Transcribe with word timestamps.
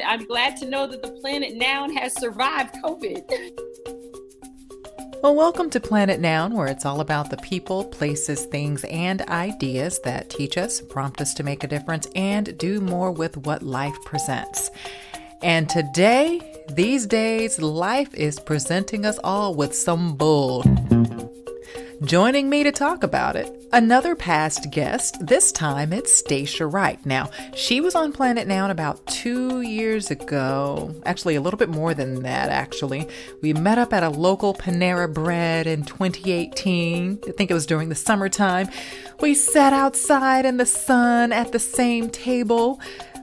I'm 0.00 0.24
glad 0.26 0.56
to 0.58 0.66
know 0.66 0.86
that 0.86 1.02
the 1.02 1.10
planet 1.10 1.54
Noun 1.54 1.94
has 1.94 2.14
survived 2.14 2.74
COVID. 2.82 3.30
Well, 5.22 5.34
welcome 5.34 5.68
to 5.70 5.80
Planet 5.80 6.18
Noun, 6.18 6.54
where 6.54 6.66
it's 6.66 6.86
all 6.86 7.00
about 7.00 7.28
the 7.28 7.36
people, 7.36 7.84
places, 7.84 8.46
things, 8.46 8.84
and 8.84 9.20
ideas 9.22 10.00
that 10.04 10.30
teach 10.30 10.56
us, 10.56 10.80
prompt 10.80 11.20
us 11.20 11.34
to 11.34 11.42
make 11.42 11.62
a 11.62 11.68
difference, 11.68 12.08
and 12.14 12.56
do 12.56 12.80
more 12.80 13.12
with 13.12 13.36
what 13.36 13.62
life 13.62 13.96
presents. 14.04 14.70
And 15.42 15.68
today, 15.68 16.40
these 16.72 17.06
days, 17.06 17.60
life 17.60 18.14
is 18.14 18.40
presenting 18.40 19.04
us 19.04 19.18
all 19.22 19.54
with 19.54 19.74
some 19.74 20.16
bull. 20.16 20.62
Joining 22.02 22.48
me 22.48 22.62
to 22.62 22.72
talk 22.72 23.04
about 23.04 23.36
it, 23.36 23.61
another 23.72 24.14
past 24.14 24.70
guest. 24.70 25.26
This 25.26 25.50
time 25.50 25.92
it's 25.92 26.14
Stacia 26.14 26.66
Wright. 26.66 27.04
Now, 27.06 27.30
she 27.54 27.80
was 27.80 27.94
on 27.94 28.12
Planet 28.12 28.46
Noun 28.46 28.70
about 28.70 29.04
two 29.06 29.62
years 29.62 30.10
ago. 30.10 30.94
Actually, 31.04 31.36
a 31.36 31.40
little 31.40 31.58
bit 31.58 31.68
more 31.68 31.94
than 31.94 32.22
that, 32.22 32.50
actually. 32.50 33.08
We 33.40 33.52
met 33.54 33.78
up 33.78 33.92
at 33.92 34.02
a 34.02 34.10
local 34.10 34.54
Panera 34.54 35.12
Bread 35.12 35.66
in 35.66 35.84
2018. 35.84 37.20
I 37.26 37.30
think 37.32 37.50
it 37.50 37.54
was 37.54 37.66
during 37.66 37.88
the 37.88 37.94
summertime. 37.94 38.68
We 39.20 39.34
sat 39.34 39.72
outside 39.72 40.44
in 40.44 40.58
the 40.58 40.66
sun 40.66 41.32
at 41.32 41.52
the 41.52 41.58
same 41.58 42.10
table 42.10 42.80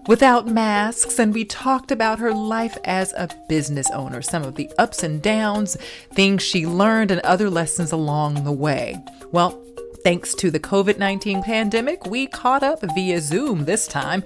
without 0.08 0.48
masks, 0.48 1.20
and 1.20 1.34
we 1.34 1.46
talked 1.46 1.92
about 1.92 2.20
her 2.20 2.34
life 2.34 2.78
as 2.86 3.14
a 3.14 3.30
business 3.48 3.90
owner, 3.92 4.22
some 4.22 4.44
of 4.44 4.56
the 4.56 4.72
ups 4.80 5.04
and 5.04 5.22
downs, 5.22 5.78
things 6.14 6.42
she 6.42 6.66
learned, 6.66 7.12
and 7.12 7.22
other 7.22 7.50
lessons 7.50 7.92
along 7.92 8.44
the 8.44 8.52
way. 8.52 8.98
Well, 9.32 9.62
thanks 10.04 10.34
to 10.36 10.52
the 10.52 10.60
COVID 10.60 10.98
19 10.98 11.44
pandemic, 11.44 12.06
we 12.06 12.28
caught 12.28 12.64
up 12.64 12.80
via 12.96 13.22
Zoom 13.22 13.66
this 13.66 13.88
time. 13.88 14.24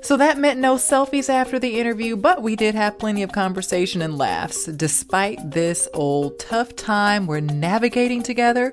So 0.00 0.16
that 0.16 0.38
meant 0.38 0.60
no 0.60 0.76
selfies 0.76 1.28
after 1.28 1.58
the 1.58 1.78
interview, 1.80 2.16
but 2.16 2.42
we 2.42 2.56
did 2.56 2.74
have 2.74 2.98
plenty 2.98 3.22
of 3.22 3.32
conversation 3.32 4.02
and 4.02 4.16
laughs. 4.16 4.66
Despite 4.66 5.50
this 5.50 5.88
old 5.94 6.38
tough 6.38 6.76
time 6.76 7.26
we're 7.26 7.40
navigating 7.40 8.22
together 8.22 8.72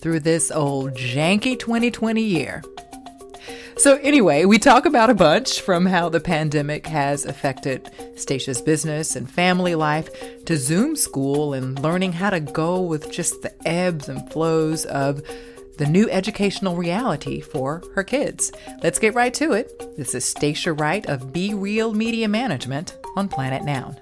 through 0.00 0.20
this 0.20 0.50
old 0.50 0.92
janky 0.94 1.58
2020 1.58 2.22
year. 2.22 2.62
So, 3.78 3.96
anyway, 3.96 4.46
we 4.46 4.58
talk 4.58 4.86
about 4.86 5.10
a 5.10 5.14
bunch 5.14 5.60
from 5.60 5.84
how 5.84 6.08
the 6.08 6.18
pandemic 6.18 6.86
has 6.86 7.26
affected 7.26 7.90
Stacia's 8.16 8.62
business 8.62 9.14
and 9.14 9.30
family 9.30 9.74
life 9.74 10.08
to 10.46 10.56
Zoom 10.56 10.96
school 10.96 11.52
and 11.52 11.78
learning 11.80 12.12
how 12.12 12.30
to 12.30 12.40
go 12.40 12.80
with 12.80 13.12
just 13.12 13.42
the 13.42 13.52
ebbs 13.68 14.08
and 14.08 14.32
flows 14.32 14.86
of 14.86 15.20
the 15.76 15.86
new 15.86 16.08
educational 16.10 16.76
reality 16.76 17.40
for 17.40 17.82
her 17.94 18.02
kids. 18.02 18.50
Let's 18.82 18.98
get 18.98 19.14
right 19.14 19.34
to 19.34 19.52
it. 19.52 19.96
This 19.96 20.14
is 20.14 20.24
Stacia 20.24 20.72
Wright 20.72 21.04
of 21.06 21.32
Be 21.32 21.54
Real 21.54 21.92
Media 21.92 22.28
Management 22.28 22.96
on 23.16 23.28
Planet 23.28 23.64
Noun. 23.64 23.96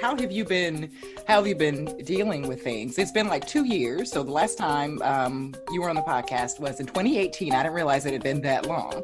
How 0.00 0.16
have 0.16 0.30
you 0.30 0.44
been 0.44 0.90
how 1.26 1.36
have 1.36 1.46
you 1.46 1.54
been 1.54 1.84
dealing 2.04 2.48
with 2.48 2.62
things? 2.62 2.98
It's 2.98 3.10
been 3.10 3.28
like 3.28 3.46
two 3.46 3.64
years. 3.64 4.10
So 4.10 4.22
the 4.22 4.30
last 4.30 4.56
time 4.56 5.02
um, 5.02 5.54
you 5.70 5.82
were 5.82 5.90
on 5.90 5.96
the 5.96 6.02
podcast 6.02 6.58
was 6.58 6.80
in 6.80 6.86
2018. 6.86 7.52
I 7.52 7.62
didn't 7.62 7.74
realize 7.74 8.06
it 8.06 8.12
had 8.12 8.22
been 8.22 8.40
that 8.42 8.66
long. 8.66 9.02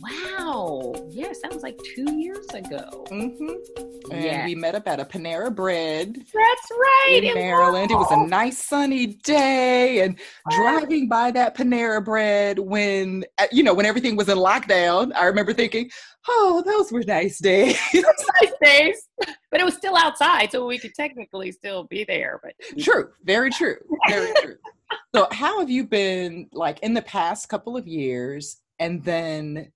Wow. 0.00 0.94
Yeah, 1.10 1.32
sounds 1.32 1.62
like 1.62 1.78
two 1.94 2.18
years 2.18 2.46
ago. 2.48 3.04
Mm-hmm. 3.10 4.12
And 4.12 4.24
yeah. 4.24 4.44
we 4.44 4.54
met 4.54 4.74
up 4.74 4.86
at 4.86 5.00
a 5.00 5.04
Panera 5.04 5.54
Bread. 5.54 6.14
That's 6.14 6.70
right. 6.70 7.20
In 7.22 7.34
Maryland. 7.34 7.90
It 7.90 7.94
was 7.94 8.10
a 8.10 8.26
nice 8.26 8.58
sunny 8.58 9.06
day. 9.06 10.00
And 10.00 10.18
driving 10.50 11.08
by 11.08 11.30
that 11.32 11.56
Panera 11.56 12.04
Bread 12.04 12.58
when, 12.58 13.24
you 13.50 13.62
know, 13.62 13.74
when 13.74 13.86
everything 13.86 14.16
was 14.16 14.28
in 14.28 14.38
lockdown, 14.38 15.12
I 15.14 15.24
remember 15.26 15.52
thinking, 15.52 15.90
oh, 16.28 16.62
those 16.64 16.92
were 16.92 17.02
nice 17.06 17.38
days. 17.38 17.78
nice 17.94 18.52
days. 18.62 19.08
But 19.50 19.60
it 19.60 19.64
was 19.64 19.74
still 19.74 19.96
outside, 19.96 20.50
so 20.50 20.66
we 20.66 20.78
could 20.78 20.94
technically 20.94 21.52
still 21.52 21.84
be 21.84 22.04
there. 22.04 22.40
But 22.42 22.54
true, 22.80 23.10
very 23.24 23.50
true, 23.50 23.76
very 24.08 24.32
true. 24.42 24.56
So, 25.12 25.26
how 25.32 25.58
have 25.58 25.70
you 25.70 25.84
been 25.84 26.48
like 26.52 26.78
in 26.80 26.94
the 26.94 27.02
past 27.02 27.48
couple 27.48 27.76
of 27.76 27.88
years, 27.88 28.58
and 28.78 29.02
then 29.04 29.72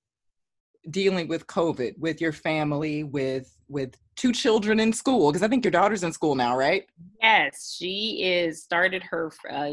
dealing 0.91 1.29
with 1.29 1.47
COVID 1.47 1.99
with 1.99 2.21
your 2.21 2.33
family, 2.33 3.05
with 3.05 3.55
with 3.69 3.97
two 4.17 4.33
children 4.33 4.81
in 4.81 4.93
school? 4.93 5.31
Because 5.31 5.43
I 5.43 5.49
think 5.49 5.65
your 5.65 5.71
daughter's 5.71 6.05
in 6.05 6.13
school 6.13 6.35
now, 6.35 6.57
right? 6.57 6.85
Yes, 7.21 7.77
she 7.79 8.23
is 8.23 8.63
started 8.63 9.03
her 9.05 9.31
uh, 9.51 9.71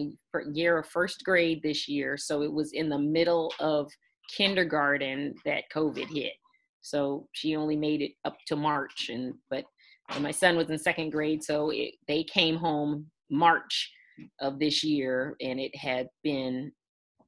year 0.51 0.79
of 0.79 0.87
first 0.87 1.23
grade 1.23 1.61
this 1.63 1.87
year, 1.87 2.17
so 2.17 2.41
it 2.41 2.51
was 2.51 2.73
in 2.73 2.89
the 2.89 2.99
middle 2.99 3.53
of 3.59 3.91
kindergarten 4.35 5.35
that 5.45 5.63
COVID 5.73 6.07
hit. 6.07 6.33
So 6.81 7.27
she 7.31 7.55
only 7.55 7.75
made 7.75 8.01
it 8.01 8.11
up 8.25 8.37
to 8.47 8.55
March, 8.55 9.09
and 9.09 9.33
but 9.49 9.65
and 10.09 10.23
my 10.23 10.31
son 10.31 10.55
was 10.55 10.69
in 10.69 10.77
second 10.77 11.09
grade, 11.11 11.43
so 11.43 11.71
it, 11.71 11.95
they 12.07 12.23
came 12.23 12.57
home 12.57 13.07
March 13.29 13.91
of 14.39 14.59
this 14.59 14.83
year, 14.83 15.35
and 15.41 15.59
it 15.59 15.75
had 15.75 16.09
been, 16.23 16.71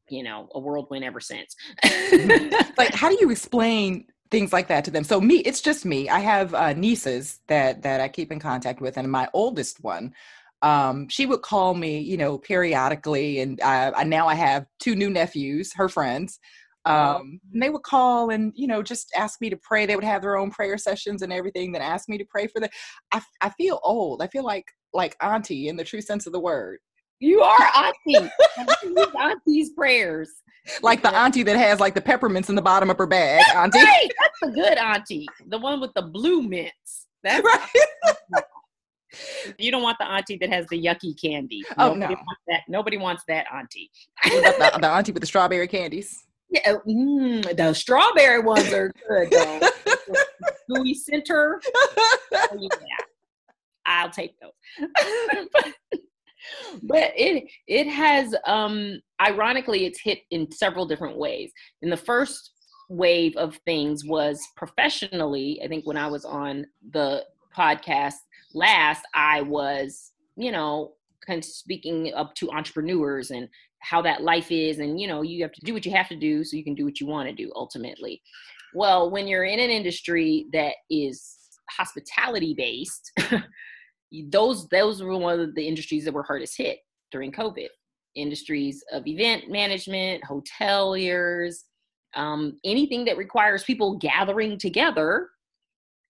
you 0.09 0.23
know, 0.23 0.50
a 0.53 0.59
whirlwind 0.59 1.03
ever 1.03 1.19
since. 1.19 1.56
like, 2.78 2.94
how 2.94 3.09
do 3.09 3.18
you 3.19 3.29
explain 3.31 4.06
things 4.31 4.51
like 4.53 4.68
that 4.68 4.85
to 4.85 4.91
them? 4.91 5.03
So 5.03 5.22
me, 5.22 5.38
it's 5.38 5.62
just 5.62 5.85
me. 5.85 6.09
I 6.09 6.19
have 6.19 6.53
uh, 6.53 6.73
nieces 6.73 7.40
that 7.47 7.84
that 7.84 8.01
I 8.01 8.07
keep 8.07 8.31
in 8.31 8.40
contact 8.40 8.81
with, 8.81 8.97
and 8.97 9.12
my 9.12 9.29
oldest 9.34 9.84
one 9.84 10.13
um, 10.63 11.07
she 11.07 11.28
would 11.28 11.44
call 11.44 11.75
me, 11.75 12.00
you 12.00 12.18
know, 12.18 12.40
periodically, 12.40 13.41
and 13.41 13.62
I, 13.62 13.91
I, 13.91 14.03
now 14.03 14.28
I 14.28 14.34
have 14.34 14.66
two 14.79 14.95
new 14.95 15.07
nephews, 15.07 15.72
her 15.75 15.88
friends, 15.88 16.39
um, 16.88 17.41
and 17.51 17.62
they 17.62 17.69
would 17.69 17.84
call 17.84 18.29
and 18.29 18.53
you 18.56 18.66
know 18.66 18.81
just 18.81 19.12
ask 19.16 19.41
me 19.41 19.50
to 19.50 19.57
pray 19.57 19.85
they 19.85 19.95
would 19.95 20.06
have 20.06 20.22
their 20.22 20.38
own 20.38 20.50
prayer 20.50 20.78
sessions 20.78 21.22
and 21.22 21.34
everything 21.34 21.72
then 21.74 21.81
ask 21.81 22.07
me 22.07 22.18
to 22.18 22.25
pray 22.25 22.47
for 22.47 22.62
them 22.62 22.69
I, 23.12 23.22
I 23.41 23.50
feel 23.50 23.81
old 23.84 24.22
i 24.22 24.28
feel 24.28 24.45
like 24.45 24.72
like 24.94 25.18
auntie 25.22 25.68
in 25.68 25.75
the 25.75 25.84
true 25.84 26.00
sense 26.00 26.28
of 26.28 26.34
the 26.34 26.39
word 26.39 26.79
you 27.19 27.41
are 27.41 27.72
auntie 27.75 28.29
auntie's 29.19 29.72
prayers 29.72 30.29
like 30.81 31.01
the 31.01 31.13
auntie 31.16 31.44
that 31.44 31.55
has 31.55 31.79
like 31.79 31.94
the 31.94 32.01
peppermints 32.01 32.50
in 32.50 32.55
the 32.55 32.61
bottom 32.61 32.89
of 32.89 32.97
her 32.97 33.07
bag 33.07 33.41
auntie 33.55 33.79
right. 33.79 34.09
that's 34.19 34.51
a 34.51 34.55
good 34.55 34.78
auntie 34.78 35.27
the 35.47 35.57
one 35.57 35.79
with 35.79 35.94
the 35.94 36.01
blue 36.01 36.41
mints 36.41 37.07
that's 37.23 37.44
right 37.44 38.44
you 39.57 39.72
don't 39.72 39.83
want 39.83 39.97
the 40.00 40.06
auntie 40.06 40.38
that 40.38 40.50
has 40.50 40.67
the 40.67 40.81
yucky 40.81 41.19
candy. 41.19 41.63
Oh 41.77 41.94
nobody 41.94 42.16
no, 42.16 42.22
wants 42.25 42.41
that. 42.47 42.61
nobody 42.67 42.97
wants 42.97 43.23
that 43.27 43.45
auntie. 43.53 43.89
the, 44.23 44.77
the, 44.81 44.88
auntie 44.88 45.11
with 45.11 45.22
the 45.22 45.27
strawberry 45.27 45.67
candies. 45.67 46.25
Yeah, 46.50 46.75
mm, 46.88 47.56
the 47.56 47.73
strawberry 47.73 48.39
ones 48.39 48.72
are 48.73 48.91
good 49.07 49.31
though. 49.31 49.59
Gooey 50.69 50.94
center. 50.94 51.61
Oh, 52.33 52.47
yeah. 52.59 52.69
I'll 53.85 54.09
take 54.09 54.35
those. 54.39 54.51
but, 56.83 57.11
it 57.15 57.49
it 57.67 57.87
has 57.87 58.35
um 58.45 59.01
ironically 59.21 59.85
it's 59.85 60.01
hit 60.01 60.19
in 60.31 60.51
several 60.51 60.85
different 60.85 61.17
ways. 61.17 61.51
In 61.81 61.89
the 61.89 61.97
first 61.97 62.51
wave 62.89 63.35
of 63.35 63.59
things 63.65 64.05
was 64.05 64.41
professionally, 64.55 65.59
I 65.63 65.67
think 65.67 65.85
when 65.85 65.97
I 65.97 66.07
was 66.07 66.25
on 66.25 66.65
the 66.91 67.25
podcast 67.55 68.13
last, 68.53 69.03
I 69.13 69.41
was, 69.41 70.11
you 70.35 70.51
know, 70.51 70.93
kind 71.25 71.39
of 71.39 71.45
speaking 71.45 72.13
up 72.15 72.33
to 72.35 72.49
entrepreneurs 72.51 73.31
and 73.31 73.49
how 73.79 74.01
that 74.01 74.23
life 74.23 74.51
is 74.51 74.79
and 74.79 74.99
you 74.99 75.07
know 75.07 75.21
you 75.21 75.43
have 75.43 75.51
to 75.51 75.61
do 75.61 75.73
what 75.73 75.85
you 75.85 75.91
have 75.91 76.09
to 76.09 76.15
do 76.15 76.43
so 76.43 76.57
you 76.57 76.63
can 76.63 76.73
do 76.73 76.85
what 76.85 76.99
you 76.99 77.05
want 77.05 77.29
to 77.29 77.35
do 77.35 77.51
ultimately 77.55 78.21
well 78.73 79.11
when 79.11 79.27
you're 79.27 79.43
in 79.43 79.59
an 79.59 79.69
industry 79.69 80.47
that 80.51 80.73
is 80.89 81.35
hospitality 81.69 82.53
based 82.55 83.11
those 84.29 84.68
those 84.69 85.01
were 85.01 85.18
one 85.18 85.40
of 85.40 85.56
the 85.56 85.68
industries 85.68 86.06
that 86.06 86.13
were 86.13 86.23
hardest 86.23 86.57
hit 86.57 86.79
during 87.12 87.31
covid. 87.31 87.68
Industries 88.16 88.84
of 88.91 89.06
event 89.06 89.50
management 89.50 90.23
hoteliers 90.23 91.63
um, 92.16 92.57
anything 92.63 93.06
that 93.06 93.18
requires 93.18 93.63
people 93.63 93.98
gathering 93.98 94.57
together 94.57 95.30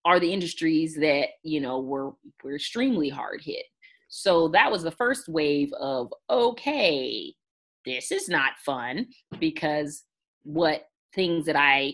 are 0.06 0.20
the 0.20 0.32
industries 0.32 0.96
that 0.96 1.30
you 1.44 1.60
know 1.60 1.80
were 1.80 2.12
were 2.44 2.56
extremely 2.56 3.10
hard 3.10 3.42
hit. 3.42 3.66
So 4.10 4.48
that 4.50 4.72
was 4.72 4.84
the 4.84 4.92
first 4.92 5.28
wave 5.28 5.72
of 5.74 6.12
okay 6.30 7.34
this 7.88 8.12
is 8.12 8.28
not 8.28 8.52
fun 8.66 9.08
because 9.40 10.04
what 10.44 10.88
things 11.16 11.46
that 11.46 11.56
I 11.56 11.94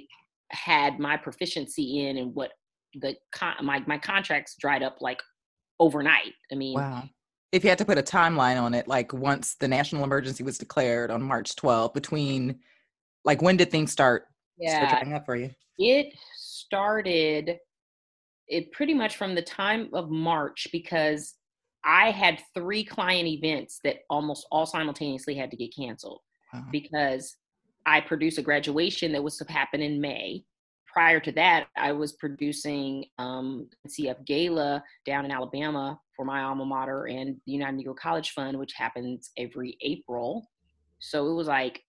had 0.49 0.99
my 0.99 1.17
proficiency 1.17 2.07
in 2.07 2.17
and 2.17 2.33
what 2.35 2.51
the 2.95 3.15
con- 3.31 3.63
my 3.63 3.83
my 3.87 3.97
contracts 3.97 4.55
dried 4.59 4.83
up 4.83 4.97
like 5.01 5.21
overnight. 5.79 6.33
I 6.51 6.55
mean, 6.55 6.75
wow. 6.75 7.03
If 7.51 7.63
you 7.63 7.69
had 7.69 7.77
to 7.77 7.85
put 7.85 7.99
a 7.99 8.03
timeline 8.03 8.59
on 8.59 8.73
it, 8.73 8.87
like 8.87 9.13
once 9.13 9.55
the 9.55 9.67
national 9.67 10.03
emergency 10.03 10.43
was 10.43 10.57
declared 10.57 11.11
on 11.11 11.21
March 11.21 11.55
12th, 11.55 11.93
between 11.93 12.59
like 13.23 13.41
when 13.41 13.57
did 13.57 13.69
things 13.69 13.91
start, 13.91 14.25
yeah, 14.57 14.87
start 14.87 15.07
up 15.13 15.25
for 15.25 15.35
you? 15.35 15.51
It 15.77 16.13
started 16.35 17.59
it 18.47 18.71
pretty 18.71 18.93
much 18.93 19.17
from 19.17 19.35
the 19.35 19.41
time 19.41 19.89
of 19.93 20.09
March 20.09 20.67
because 20.71 21.35
I 21.83 22.11
had 22.11 22.41
three 22.53 22.83
client 22.83 23.27
events 23.27 23.79
that 23.83 23.97
almost 24.09 24.47
all 24.51 24.65
simultaneously 24.65 25.35
had 25.35 25.51
to 25.51 25.57
get 25.57 25.75
canceled 25.75 26.21
wow. 26.53 26.63
because 26.71 27.35
I 27.85 28.01
produced 28.01 28.37
a 28.37 28.41
graduation 28.41 29.11
that 29.11 29.23
was 29.23 29.37
to 29.37 29.51
happen 29.51 29.81
in 29.81 29.99
May 29.99 30.43
prior 30.93 31.19
to 31.19 31.31
that, 31.33 31.67
I 31.75 31.91
was 31.91 32.13
producing 32.13 33.05
um, 33.17 33.67
CF 33.87 34.23
Gala 34.25 34.83
down 35.05 35.25
in 35.25 35.31
Alabama 35.31 35.99
for 36.15 36.23
my 36.23 36.43
alma 36.43 36.65
mater 36.65 37.07
and 37.07 37.35
the 37.45 37.51
United 37.51 37.83
Negro 37.83 37.95
College 37.95 38.31
Fund, 38.31 38.57
which 38.57 38.73
happens 38.73 39.31
every 39.37 39.75
April. 39.81 40.47
So 40.99 41.29
it 41.29 41.33
was 41.33 41.47
like 41.47 41.81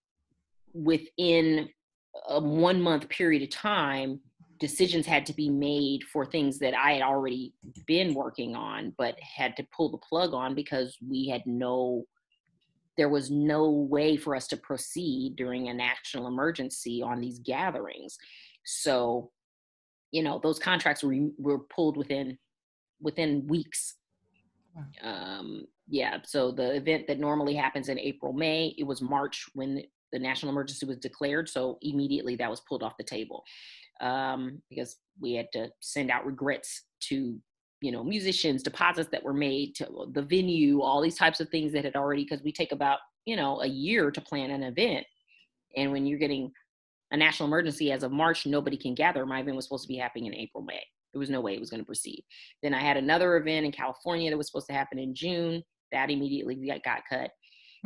within 0.73 1.69
a 2.29 2.41
one 2.41 2.81
month 2.81 3.09
period 3.11 3.43
of 3.43 3.51
time, 3.51 4.21
decisions 4.59 5.07
had 5.07 5.27
to 5.27 5.35
be 5.35 5.51
made 5.51 6.03
for 6.05 6.25
things 6.25 6.59
that 6.61 6.75
I 6.75 6.93
had 6.93 7.03
already 7.03 7.53
been 7.87 8.15
working 8.15 8.57
on, 8.57 8.95
but 8.97 9.17
had 9.21 9.57
to 9.57 9.67
pull 9.77 9.91
the 9.91 9.99
plug 9.99 10.33
on 10.33 10.55
because 10.55 10.97
we 11.07 11.29
had 11.29 11.43
no, 11.45 12.05
there 12.97 13.09
was 13.11 13.31
no 13.31 13.69
way 13.69 14.17
for 14.17 14.35
us 14.35 14.47
to 14.49 14.57
proceed 14.57 15.35
during 15.37 15.69
a 15.69 15.75
national 15.75 16.29
emergency 16.29 17.03
on 17.03 17.21
these 17.21 17.41
gatherings. 17.41 18.17
So, 18.65 19.31
you 20.11 20.23
know, 20.23 20.41
those 20.43 20.59
contracts 20.59 21.03
were 21.03 21.15
were 21.39 21.61
pulled 21.61 21.97
within 21.97 22.39
within 23.01 23.47
weeks. 23.47 23.97
Um, 25.03 25.67
yeah. 25.89 26.19
So 26.25 26.51
the 26.51 26.75
event 26.75 27.07
that 27.07 27.21
normally 27.21 27.55
happens 27.55 27.89
in 27.89 27.99
April, 27.99 28.33
May, 28.33 28.75
it 28.79 28.85
was 28.85 29.03
March 29.03 29.47
when 29.55 29.83
the 30.13 30.19
national 30.19 30.51
emergency 30.51 30.87
was 30.87 30.97
declared. 30.99 31.49
So 31.49 31.79
immediately 31.83 32.37
that 32.37 32.51
was 32.51 32.61
pulled 32.61 32.83
off 32.83 32.97
the 32.97 33.05
table 33.05 33.45
um, 34.01 34.63
because 34.69 34.97
we 35.21 35.35
had 35.35 35.47
to 35.53 35.69
send 35.81 36.11
out 36.11 36.27
regrets 36.27 36.83
to 37.09 37.39
you 37.81 37.93
know 37.93 38.03
musicians 38.03 38.63
deposits 38.63 39.11
that 39.11 39.23
were 39.23 39.35
made 39.35 39.75
to 39.75 39.87
the 40.13 40.23
venue 40.23 40.81
all 40.81 41.03
these 41.03 41.19
types 41.19 41.41
of 41.41 41.49
things 41.51 41.73
that 41.73 41.85
had 41.85 41.97
already 41.97 42.25
because 42.25 42.43
we 42.43 42.53
take 42.53 42.73
about 42.73 42.99
you 43.27 43.37
know 43.37 43.61
a 43.61 43.67
year 43.67 44.11
to 44.11 44.21
plan 44.21 44.51
an 44.51 44.63
event 44.63 45.05
and 45.77 45.93
when 45.93 46.07
you're 46.07 46.19
getting 46.19 46.51
a 47.11 47.17
national 47.17 47.49
emergency 47.49 47.93
as 47.93 48.03
of 48.03 48.13
March, 48.13 48.47
nobody 48.47 48.77
can 48.77 48.95
gather. 48.95 49.25
My 49.27 49.41
event 49.41 49.57
was 49.57 49.67
supposed 49.67 49.85
to 49.85 49.89
be 49.89 49.97
happening 49.97 50.27
in 50.27 50.35
April, 50.35 50.65
May. 50.65 50.83
There 51.13 51.21
was 51.21 51.31
no 51.31 51.41
way 51.41 51.55
it 51.55 51.61
was 51.61 51.71
going 51.71 51.81
to 51.81 51.87
proceed. 51.87 52.25
Then 52.63 52.75
I 52.75 52.81
had 52.81 52.97
another 52.97 53.37
event 53.37 53.67
in 53.67 53.73
California 53.73 54.31
that 54.31 54.37
was 54.37 54.49
supposed 54.49 54.67
to 54.67 54.73
happen 54.73 54.99
in 54.99 55.15
June. 55.15 55.63
That 55.93 56.11
immediately 56.11 56.57
got 56.85 57.03
cut. 57.09 57.31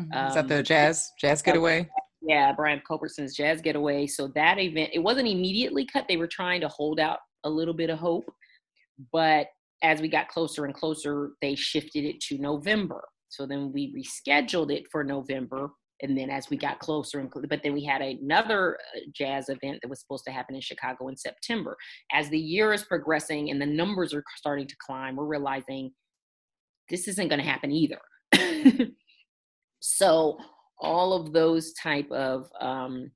Mm-hmm. 0.01 0.13
Um, 0.13 0.29
Is 0.29 0.35
that 0.35 0.49
the 0.49 0.63
jazz 0.63 1.11
jazz 1.21 1.43
getaway? 1.43 1.89
Yeah, 2.23 2.53
Brian 2.53 2.81
Culbertson's 2.89 3.37
jazz 3.37 3.61
getaway. 3.61 4.07
So 4.07 4.29
that 4.35 4.59
event, 4.59 4.91
it 4.93 5.01
wasn't 5.01 5.29
immediately 5.29 5.87
cut. 5.93 6.07
They 6.09 6.17
were 6.17 6.27
trying 6.27 6.61
to 6.63 6.69
hold 6.69 7.01
out 7.01 7.19
a 7.45 7.51
little 7.51 7.75
bit 7.75 7.91
of 7.91 7.99
hope, 7.99 8.25
but 9.13 9.49
as 9.83 10.01
we 10.01 10.09
got 10.09 10.29
closer 10.29 10.65
and 10.65 10.75
closer, 10.75 11.33
they 11.41 11.55
shifted 11.55 12.05
it 12.05 12.21
to 12.23 12.39
November. 12.39 13.05
So 13.29 13.47
then 13.47 13.73
we 13.73 13.95
rescheduled 13.95 14.73
it 14.73 14.85
for 14.91 15.05
November 15.05 15.71
and 16.03 16.17
then 16.17 16.31
as 16.31 16.49
we 16.51 16.57
got 16.57 16.79
closer 16.79 17.19
and 17.21 17.31
but 17.49 17.63
then 17.63 17.73
we 17.73 17.85
had 17.85 18.03
another 18.03 18.77
uh, 18.97 19.01
jazz 19.13 19.49
event 19.49 19.79
that 19.83 19.89
was 19.89 20.01
supposed 20.01 20.25
to 20.25 20.33
happen 20.33 20.55
in 20.55 20.61
chicago 20.61 21.09
in 21.09 21.17
september. 21.17 21.77
As 22.13 22.29
the 22.29 22.39
year 22.39 22.73
is 22.73 22.85
progressing 22.85 23.51
and 23.51 23.61
the 23.61 23.67
numbers 23.67 24.15
are 24.15 24.25
starting 24.37 24.67
to 24.67 24.77
climb 24.85 25.17
we're 25.17 25.27
realizing 25.27 25.91
this 26.91 27.07
isn't 27.07 27.29
going 27.29 27.41
to 27.41 27.47
happen 27.47 27.71
either. 27.71 28.01
So 29.81 30.39
all 30.81 31.13
of 31.13 31.33
those 31.33 31.73
type 31.75 32.11
of 32.11 32.51
um, 32.61 33.11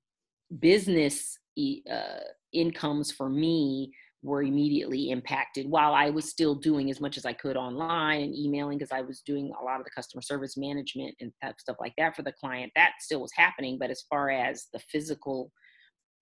business 0.60 1.38
uh, 1.58 2.20
incomes 2.52 3.12
for 3.12 3.28
me 3.28 3.92
were 4.22 4.42
immediately 4.42 5.10
impacted 5.10 5.68
while 5.68 5.94
I 5.94 6.10
was 6.10 6.30
still 6.30 6.54
doing 6.54 6.90
as 6.90 7.00
much 7.00 7.16
as 7.16 7.26
I 7.26 7.32
could 7.32 7.56
online 7.56 8.22
and 8.22 8.36
emailing 8.36 8.78
because 8.78 8.92
I 8.92 9.00
was 9.00 9.20
doing 9.20 9.52
a 9.60 9.64
lot 9.64 9.80
of 9.80 9.84
the 9.84 9.90
customer 9.90 10.22
service 10.22 10.56
management 10.56 11.14
and 11.20 11.32
stuff 11.58 11.76
like 11.80 11.94
that 11.98 12.14
for 12.14 12.22
the 12.22 12.32
client. 12.32 12.70
That 12.76 12.92
still 13.00 13.20
was 13.20 13.32
happening. 13.34 13.78
But 13.78 13.90
as 13.90 14.04
far 14.08 14.30
as 14.30 14.66
the 14.72 14.78
physical 14.90 15.50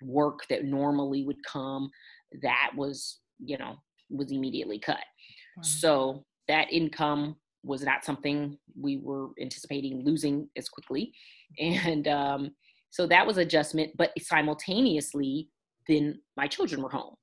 work 0.02 0.40
that 0.48 0.64
normally 0.64 1.24
would 1.24 1.44
come, 1.46 1.90
that 2.42 2.70
was, 2.74 3.20
you 3.38 3.58
know, 3.58 3.76
was 4.08 4.32
immediately 4.32 4.78
cut. 4.78 4.96
Wow. 5.56 5.62
So 5.62 6.24
that 6.48 6.72
income 6.72 7.36
was 7.62 7.82
not 7.82 8.06
something 8.06 8.56
we 8.80 8.96
were 8.96 9.28
anticipating 9.38 10.02
losing 10.06 10.48
as 10.56 10.70
quickly. 10.70 11.12
And 11.58 12.08
um, 12.08 12.50
so 12.88 13.06
that 13.08 13.26
was 13.26 13.36
adjustment, 13.36 13.92
but 13.98 14.10
simultaneously, 14.18 15.50
then 15.86 16.20
my 16.38 16.46
children 16.46 16.80
were 16.80 16.88
home 16.88 17.14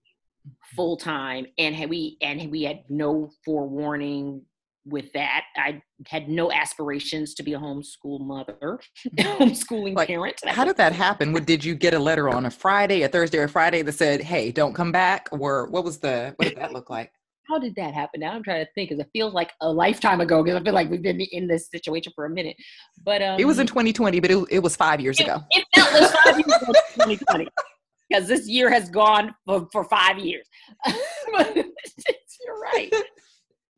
full 0.75 0.97
time 0.97 1.45
and 1.57 1.75
had 1.75 1.89
we 1.89 2.17
and 2.21 2.51
we 2.51 2.63
had 2.63 2.83
no 2.89 3.29
forewarning 3.43 4.41
with 4.89 5.11
that. 5.13 5.43
I 5.55 5.81
had 6.07 6.29
no 6.29 6.51
aspirations 6.51 7.33
to 7.35 7.43
be 7.43 7.53
a 7.53 7.59
homeschool 7.59 8.21
mother, 8.21 8.79
homeschooling 9.17 9.95
like, 9.95 10.07
parent. 10.07 10.39
How 10.45 10.65
did 10.65 10.77
that 10.77 10.93
happen? 10.93 11.33
What, 11.33 11.45
did 11.45 11.63
you 11.63 11.75
get 11.75 11.93
a 11.93 11.99
letter 11.99 12.29
on 12.29 12.45
a 12.45 12.51
Friday, 12.51 13.03
a 13.03 13.07
Thursday, 13.07 13.37
or 13.37 13.47
Friday 13.47 13.81
that 13.81 13.93
said, 13.93 14.21
"Hey, 14.21 14.51
don't 14.51 14.73
come 14.73 14.91
back"? 14.91 15.27
Or 15.31 15.67
what 15.67 15.83
was 15.83 15.99
the 15.99 16.33
what 16.37 16.49
did 16.49 16.57
that 16.57 16.73
look 16.73 16.89
like? 16.89 17.11
How 17.47 17.57
did 17.57 17.75
that 17.75 17.93
happen? 17.93 18.19
Now 18.19 18.33
I'm 18.33 18.43
trying 18.43 18.65
to 18.65 18.71
think 18.73 18.89
because 18.89 18.99
it 18.99 19.09
feels 19.13 19.33
like 19.33 19.53
a 19.61 19.71
lifetime 19.71 20.19
ago 20.19 20.43
because 20.43 20.59
I 20.59 20.63
feel 20.63 20.73
like 20.73 20.89
we've 20.89 21.01
been 21.01 21.21
in 21.21 21.47
this 21.47 21.69
situation 21.69 22.11
for 22.13 22.25
a 22.25 22.29
minute. 22.29 22.57
But 23.05 23.21
um, 23.21 23.39
it 23.39 23.45
was 23.45 23.59
in 23.59 23.67
2020, 23.67 24.19
but 24.19 24.29
it, 24.29 24.45
it 24.51 24.59
was 24.59 24.75
five 24.75 24.99
years 24.99 25.17
it, 25.17 25.23
ago. 25.23 25.41
It 25.51 25.65
felt 25.73 25.93
like 25.93 26.11
five 26.11 26.39
years 26.39 26.61
ago, 26.61 26.73
2020 26.95 27.47
because 28.09 28.27
this 28.27 28.47
year 28.47 28.69
has 28.69 28.89
gone 28.89 29.35
for, 29.45 29.67
for 29.71 29.83
five 29.83 30.17
years. 30.19 30.47
You're 30.85 32.59
right. 32.61 32.93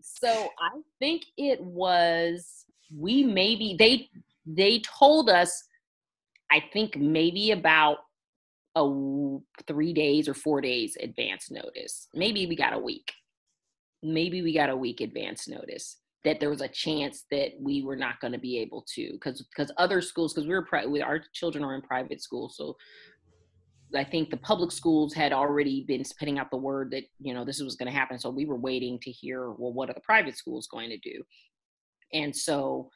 So 0.01 0.49
I 0.59 0.71
think 0.99 1.23
it 1.37 1.61
was 1.61 2.65
we 2.93 3.23
maybe 3.23 3.77
they 3.79 4.09
they 4.45 4.81
told 4.81 5.29
us 5.29 5.63
I 6.51 6.61
think 6.73 6.97
maybe 6.97 7.51
about 7.51 7.99
a 8.75 8.83
three 9.65 9.93
days 9.93 10.27
or 10.27 10.33
four 10.33 10.59
days 10.59 10.97
advance 11.01 11.49
notice. 11.49 12.07
Maybe 12.13 12.47
we 12.47 12.55
got 12.55 12.73
a 12.73 12.79
week. 12.79 13.11
Maybe 14.03 14.41
we 14.41 14.53
got 14.53 14.69
a 14.69 14.75
week 14.75 14.99
advance 14.99 15.47
notice 15.47 15.97
that 16.25 16.39
there 16.39 16.49
was 16.49 16.61
a 16.61 16.67
chance 16.67 17.25
that 17.31 17.51
we 17.59 17.81
were 17.81 17.95
not 17.95 18.19
going 18.19 18.33
to 18.33 18.39
be 18.39 18.57
able 18.59 18.85
to 18.95 19.13
because 19.13 19.41
because 19.43 19.71
other 19.77 20.01
schools 20.01 20.33
because 20.33 20.47
we 20.47 20.53
were 20.53 20.65
pri- 20.65 20.85
we, 20.85 21.01
our 21.01 21.21
children 21.33 21.63
are 21.63 21.75
in 21.75 21.81
private 21.81 22.21
school 22.21 22.49
so 22.49 22.75
I 23.95 24.03
think 24.03 24.29
the 24.29 24.37
public 24.37 24.71
schools 24.71 25.13
had 25.13 25.33
already 25.33 25.83
been 25.87 26.03
putting 26.17 26.37
out 26.37 26.51
the 26.51 26.57
word 26.57 26.91
that 26.91 27.03
you 27.19 27.33
know 27.33 27.45
this 27.45 27.61
was 27.61 27.75
going 27.75 27.91
to 27.91 27.97
happen. 27.97 28.19
So 28.19 28.29
we 28.29 28.45
were 28.45 28.57
waiting 28.57 28.99
to 29.01 29.11
hear, 29.11 29.51
well, 29.51 29.73
what 29.73 29.89
are 29.89 29.93
the 29.93 30.01
private 30.01 30.37
schools 30.37 30.67
going 30.67 30.89
to 30.89 30.97
do? 30.97 31.23
And 32.13 32.35
so, 32.35 32.89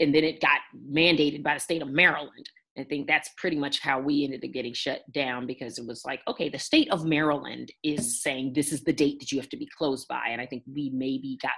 and 0.00 0.14
then 0.14 0.24
it 0.24 0.40
got 0.40 0.58
mandated 0.90 1.42
by 1.42 1.54
the 1.54 1.60
state 1.60 1.82
of 1.82 1.88
Maryland. 1.88 2.48
I 2.78 2.84
think 2.84 3.08
that's 3.08 3.30
pretty 3.36 3.56
much 3.56 3.80
how 3.80 3.98
we 3.98 4.22
ended 4.22 4.44
up 4.44 4.52
getting 4.52 4.72
shut 4.72 5.00
down 5.12 5.48
because 5.48 5.78
it 5.78 5.86
was 5.86 6.04
like, 6.04 6.20
okay, 6.28 6.48
the 6.48 6.60
state 6.60 6.88
of 6.92 7.04
Maryland 7.04 7.72
is 7.82 8.22
saying 8.22 8.52
this 8.52 8.72
is 8.72 8.84
the 8.84 8.92
date 8.92 9.18
that 9.18 9.32
you 9.32 9.40
have 9.40 9.48
to 9.48 9.56
be 9.56 9.68
closed 9.76 10.06
by, 10.06 10.28
and 10.30 10.40
I 10.40 10.46
think 10.46 10.62
we 10.72 10.90
maybe 10.94 11.38
got, 11.42 11.52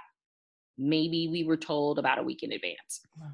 maybe 0.79 1.27
we 1.31 1.43
were 1.43 1.57
told 1.57 1.99
about 1.99 2.17
a 2.17 2.23
week 2.23 2.41
in 2.41 2.53
advance. 2.53 3.01
Wow. 3.19 3.27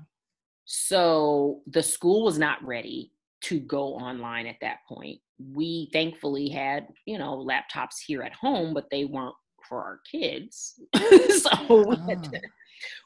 So 0.65 1.61
the 1.65 1.81
school 1.81 2.25
was 2.25 2.37
not 2.37 2.61
ready 2.61 3.13
to 3.41 3.59
go 3.59 3.93
online 3.95 4.47
at 4.47 4.57
that 4.61 4.79
point. 4.87 5.19
We 5.53 5.89
thankfully 5.93 6.49
had, 6.49 6.87
you 7.05 7.17
know, 7.17 7.45
laptops 7.45 7.95
here 8.05 8.23
at 8.23 8.33
home, 8.33 8.73
but 8.73 8.89
they 8.89 9.05
weren't 9.05 9.35
for 9.67 9.83
our 9.83 9.99
kids. 10.09 10.79
so 10.95 11.83
we, 11.87 11.95
had 12.07 12.23
to, 12.23 12.37
ah. 12.37 12.49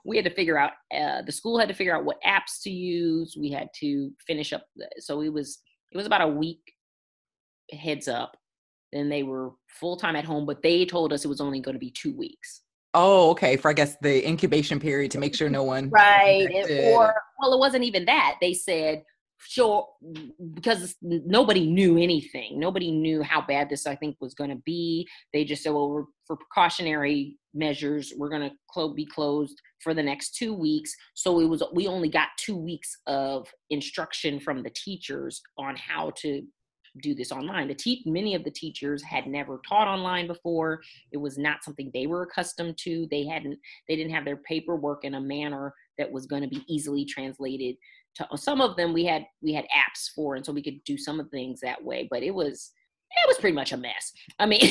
we 0.05 0.15
had 0.15 0.25
to 0.25 0.33
figure 0.33 0.57
out, 0.57 0.71
uh, 0.95 1.21
the 1.23 1.31
school 1.31 1.59
had 1.59 1.67
to 1.67 1.75
figure 1.75 1.95
out 1.95 2.05
what 2.05 2.21
apps 2.25 2.61
to 2.63 2.69
use. 2.69 3.35
We 3.37 3.51
had 3.51 3.69
to 3.79 4.11
finish 4.25 4.53
up. 4.53 4.65
The, 4.75 4.89
so 4.99 5.21
it 5.21 5.33
was, 5.33 5.59
it 5.91 5.97
was 5.97 6.05
about 6.05 6.21
a 6.21 6.27
week 6.27 6.61
heads 7.71 8.07
up. 8.07 8.37
Then 8.93 9.09
they 9.09 9.23
were 9.23 9.51
full 9.67 9.97
time 9.97 10.15
at 10.15 10.25
home, 10.25 10.45
but 10.45 10.61
they 10.61 10.85
told 10.85 11.13
us 11.13 11.23
it 11.23 11.29
was 11.29 11.41
only 11.41 11.59
going 11.59 11.75
to 11.75 11.79
be 11.79 11.91
two 11.91 12.15
weeks. 12.15 12.61
Oh, 12.93 13.31
okay. 13.31 13.55
For 13.55 13.69
I 13.69 13.73
guess 13.73 13.95
the 14.01 14.27
incubation 14.27 14.79
period 14.79 15.11
to 15.11 15.17
make 15.17 15.33
sure 15.33 15.49
no 15.49 15.63
one 15.63 15.89
right. 15.89 16.49
or 16.93 17.15
well, 17.39 17.53
it 17.53 17.59
wasn't 17.59 17.85
even 17.85 18.05
that. 18.05 18.35
They 18.41 18.53
said 18.53 19.03
sure 19.47 19.87
because 20.53 20.95
nobody 21.01 21.65
knew 21.65 21.97
anything. 21.97 22.59
Nobody 22.59 22.91
knew 22.91 23.21
how 23.21 23.41
bad 23.41 23.69
this 23.69 23.87
i 23.87 23.95
think 23.95 24.17
was 24.19 24.33
going 24.33 24.49
to 24.49 24.61
be. 24.65 25.07
They 25.33 25.43
just 25.43 25.63
said 25.63 25.73
well 25.73 26.07
for 26.25 26.35
precautionary 26.35 27.37
measures 27.53 28.13
we're 28.17 28.29
going 28.29 28.49
to 28.49 28.55
clo- 28.69 28.93
be 28.93 29.05
closed 29.05 29.61
for 29.79 29.93
the 29.93 30.03
next 30.03 30.35
two 30.35 30.53
weeks. 30.53 30.93
So 31.13 31.39
it 31.39 31.45
was 31.45 31.63
we 31.73 31.87
only 31.87 32.09
got 32.09 32.29
two 32.37 32.55
weeks 32.55 32.97
of 33.07 33.47
instruction 33.69 34.39
from 34.39 34.63
the 34.63 34.71
teachers 34.71 35.41
on 35.57 35.75
how 35.75 36.11
to 36.17 36.43
do 37.01 37.15
this 37.15 37.31
online. 37.31 37.67
The 37.67 37.75
te- 37.75 38.03
many 38.05 38.35
of 38.35 38.43
the 38.43 38.51
teachers 38.51 39.01
had 39.03 39.27
never 39.27 39.61
taught 39.67 39.87
online 39.87 40.27
before. 40.27 40.81
It 41.11 41.17
was 41.17 41.37
not 41.37 41.63
something 41.63 41.89
they 41.93 42.07
were 42.07 42.23
accustomed 42.23 42.77
to. 42.79 43.07
They 43.09 43.25
hadn't 43.25 43.57
they 43.87 43.95
didn't 43.95 44.13
have 44.13 44.25
their 44.25 44.37
paperwork 44.37 45.03
in 45.03 45.15
a 45.15 45.21
manner 45.21 45.73
that 45.97 46.11
was 46.11 46.25
going 46.25 46.41
to 46.41 46.49
be 46.49 46.63
easily 46.67 47.05
translated 47.05 47.75
to 48.15 48.27
some 48.35 48.61
of 48.61 48.75
them 48.75 48.93
we 48.93 49.05
had 49.05 49.25
we 49.41 49.53
had 49.53 49.65
apps 49.65 50.09
for 50.13 50.35
and 50.35 50.45
so 50.45 50.51
we 50.51 50.61
could 50.61 50.83
do 50.83 50.97
some 50.97 51.19
of 51.19 51.25
the 51.25 51.37
things 51.37 51.59
that 51.61 51.83
way 51.83 52.07
but 52.09 52.23
it 52.23 52.31
was 52.31 52.71
it 53.11 53.27
was 53.27 53.37
pretty 53.37 53.55
much 53.55 53.71
a 53.71 53.77
mess. 53.77 54.13
I 54.39 54.45
mean 54.45 54.61
you 54.61 54.69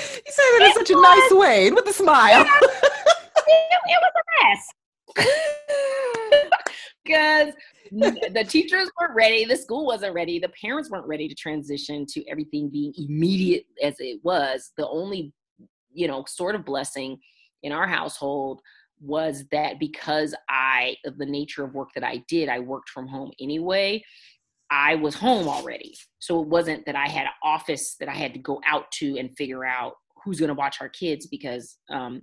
say 0.00 0.48
that 0.58 0.62
in 0.64 0.72
such 0.74 0.90
was, 0.90 0.98
a 0.98 1.02
nice 1.02 1.32
way 1.32 1.70
with 1.70 1.86
a 1.88 1.92
smile. 1.92 2.42
It, 2.42 3.80
it 3.86 4.00
was 4.00 4.12
a 4.16 4.22
mess. 4.44 5.26
Because 7.04 7.52
the 7.90 8.46
teachers 8.48 8.88
weren't 8.98 9.14
ready, 9.16 9.44
the 9.44 9.56
school 9.56 9.84
wasn't 9.84 10.14
ready, 10.14 10.38
the 10.38 10.50
parents 10.50 10.88
weren't 10.88 11.06
ready 11.06 11.26
to 11.26 11.34
transition 11.34 12.06
to 12.06 12.24
everything 12.28 12.68
being 12.68 12.94
immediate 12.96 13.66
as 13.82 13.96
it 13.98 14.20
was. 14.22 14.70
The 14.76 14.88
only, 14.88 15.32
you 15.92 16.06
know, 16.06 16.24
sort 16.28 16.54
of 16.54 16.64
blessing 16.64 17.18
in 17.64 17.72
our 17.72 17.88
household 17.88 18.62
was 19.02 19.44
that 19.50 19.78
because 19.78 20.34
I, 20.48 20.96
of 21.04 21.18
the 21.18 21.26
nature 21.26 21.64
of 21.64 21.74
work 21.74 21.90
that 21.94 22.04
I 22.04 22.24
did, 22.28 22.48
I 22.48 22.60
worked 22.60 22.88
from 22.88 23.08
home 23.08 23.32
anyway. 23.40 24.02
I 24.70 24.94
was 24.94 25.14
home 25.14 25.48
already. 25.48 25.94
So 26.18 26.40
it 26.40 26.48
wasn't 26.48 26.86
that 26.86 26.96
I 26.96 27.08
had 27.08 27.26
an 27.26 27.32
office 27.42 27.96
that 28.00 28.08
I 28.08 28.14
had 28.14 28.32
to 28.34 28.38
go 28.38 28.60
out 28.66 28.90
to 28.92 29.18
and 29.18 29.36
figure 29.36 29.64
out 29.64 29.94
who's 30.24 30.38
going 30.38 30.48
to 30.48 30.54
watch 30.54 30.78
our 30.80 30.88
kids 30.88 31.26
because 31.26 31.76
um, 31.90 32.22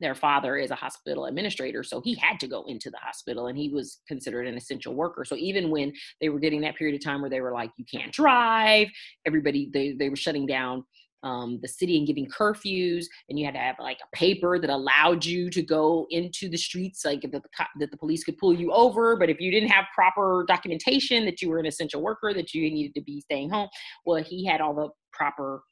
their 0.00 0.14
father 0.14 0.56
is 0.56 0.70
a 0.70 0.74
hospital 0.74 1.26
administrator 1.26 1.82
so 1.82 2.00
he 2.00 2.14
had 2.14 2.38
to 2.40 2.46
go 2.46 2.64
into 2.68 2.90
the 2.90 2.98
hospital 2.98 3.46
and 3.48 3.58
he 3.58 3.68
was 3.68 4.00
considered 4.06 4.46
an 4.46 4.56
essential 4.56 4.94
worker 4.94 5.24
so 5.24 5.36
even 5.36 5.70
when 5.70 5.92
they 6.20 6.28
were 6.28 6.38
getting 6.38 6.60
that 6.60 6.76
period 6.76 6.94
of 6.94 7.04
time 7.04 7.20
where 7.20 7.30
they 7.30 7.40
were 7.40 7.52
like 7.52 7.70
you 7.76 7.84
can't 7.90 8.12
drive 8.12 8.88
everybody 9.26 9.70
they, 9.72 9.92
they 9.92 10.08
were 10.08 10.16
shutting 10.16 10.46
down 10.46 10.84
um, 11.22 11.58
the 11.62 11.68
city 11.68 11.98
and 11.98 12.06
giving 12.06 12.26
curfews 12.26 13.06
and 13.28 13.38
you 13.38 13.44
had 13.44 13.54
to 13.54 13.60
have 13.60 13.76
like 13.80 13.98
a 14.02 14.16
paper 14.16 14.58
that 14.58 14.70
allowed 14.70 15.24
you 15.24 15.50
to 15.50 15.62
go 15.62 16.06
into 16.10 16.48
the 16.48 16.56
streets 16.56 17.04
like 17.04 17.22
that 17.22 17.32
the, 17.32 17.42
that 17.80 17.90
the 17.90 17.96
police 17.96 18.22
could 18.24 18.38
pull 18.38 18.54
you 18.54 18.72
over 18.72 19.16
but 19.16 19.28
if 19.28 19.40
you 19.40 19.50
didn't 19.50 19.68
have 19.68 19.84
proper 19.94 20.44
documentation 20.46 21.24
that 21.24 21.42
you 21.42 21.48
were 21.48 21.58
an 21.58 21.66
essential 21.66 22.02
worker 22.02 22.32
that 22.32 22.54
you 22.54 22.62
needed 22.70 22.94
to 22.94 23.02
be 23.02 23.20
staying 23.20 23.50
home 23.50 23.68
well 24.06 24.22
he 24.22 24.46
had 24.46 24.60
all 24.60 24.74
the 24.74 24.88
proper 25.12 25.62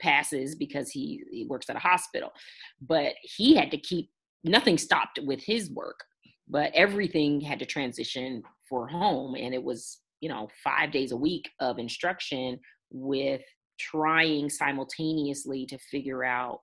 passes 0.00 0.54
because 0.54 0.90
he, 0.90 1.22
he 1.30 1.46
works 1.48 1.68
at 1.68 1.76
a 1.76 1.80
hospital. 1.80 2.32
But 2.80 3.14
he 3.22 3.54
had 3.54 3.70
to 3.70 3.78
keep 3.78 4.10
nothing 4.44 4.78
stopped 4.78 5.18
with 5.24 5.42
his 5.42 5.70
work, 5.70 6.04
but 6.48 6.70
everything 6.74 7.40
had 7.40 7.58
to 7.60 7.66
transition 7.66 8.42
for 8.68 8.86
home. 8.86 9.34
And 9.34 9.54
it 9.54 9.62
was, 9.62 10.00
you 10.20 10.28
know, 10.28 10.48
five 10.62 10.92
days 10.92 11.12
a 11.12 11.16
week 11.16 11.48
of 11.60 11.78
instruction 11.78 12.58
with 12.90 13.42
trying 13.78 14.50
simultaneously 14.50 15.66
to 15.66 15.78
figure 15.78 16.24
out 16.24 16.60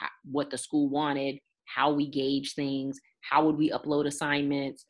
how, 0.00 0.08
what 0.30 0.50
the 0.50 0.58
school 0.58 0.88
wanted, 0.88 1.38
how 1.64 1.92
we 1.92 2.08
gauge 2.08 2.54
things, 2.54 2.98
how 3.20 3.44
would 3.44 3.56
we 3.56 3.70
upload 3.70 4.06
assignments. 4.06 4.84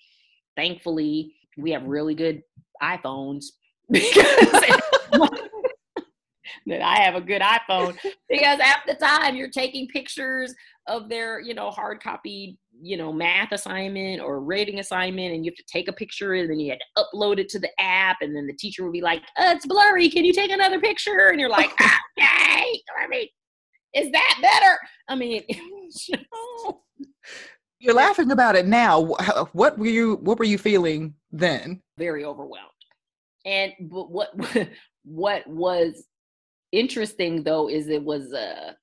Thankfully, 0.56 1.34
we 1.56 1.70
have 1.72 1.84
really 1.84 2.14
good 2.14 2.42
iPhones 2.82 3.46
because 3.90 4.14
that 6.66 6.82
I 6.82 7.00
have 7.00 7.14
a 7.14 7.20
good 7.20 7.42
iPhone 7.42 7.96
because 8.28 8.60
half 8.60 8.87
the 8.87 8.94
time 8.94 9.34
you're 9.34 9.48
taking 9.50 9.88
pictures 9.88 10.54
of 10.87 11.08
their, 11.08 11.40
you 11.40 11.54
know, 11.54 11.70
hard 11.70 12.02
copy, 12.02 12.58
you 12.80 12.97
know, 12.97 13.12
math 13.12 13.52
assignment 13.52 14.20
or 14.20 14.40
rating 14.40 14.78
assignment, 14.78 15.35
and 15.35 15.44
you 15.44 15.50
have 15.50 15.56
to 15.56 15.73
take 15.73 15.88
a 15.88 15.92
picture 15.92 16.35
and 16.35 16.50
then 16.50 16.61
you 16.61 16.70
had 16.70 16.78
to 16.78 17.04
upload 17.04 17.38
it 17.38 17.49
to 17.50 17.58
the 17.58 17.70
app, 17.80 18.18
and 18.20 18.35
then 18.35 18.47
the 18.47 18.54
teacher 18.54 18.85
would 18.85 18.92
be 18.92 19.00
like, 19.00 19.23
oh, 19.38 19.52
"It's 19.52 19.66
blurry. 19.66 20.08
Can 20.08 20.25
you 20.25 20.32
take 20.32 20.50
another 20.50 20.80
picture?" 20.80 21.28
And 21.28 21.40
you're 21.40 21.50
like, 21.50 21.73
"Okay." 22.18 22.82
I 22.99 23.08
mean, 23.08 23.28
is 23.94 24.11
that 24.12 24.38
better? 24.40 24.78
I 25.08 25.14
mean, 25.14 25.42
you're 27.78 27.94
laughing 27.94 28.30
about 28.30 28.56
it 28.56 28.66
now. 28.66 29.02
What 29.52 29.78
were 29.78 29.87
you? 29.87 30.16
What 30.16 30.38
were 30.38 30.44
you 30.44 30.58
feeling 30.58 31.14
then? 31.32 31.82
Very 31.99 32.25
overwhelmed. 32.25 32.68
And 33.44 33.73
but 33.80 34.11
what 34.11 34.30
what 35.04 35.47
was 35.47 36.04
interesting 36.73 37.42
though 37.42 37.68
is 37.68 37.88
it 37.88 38.02
was 38.02 38.32
a 38.32 38.76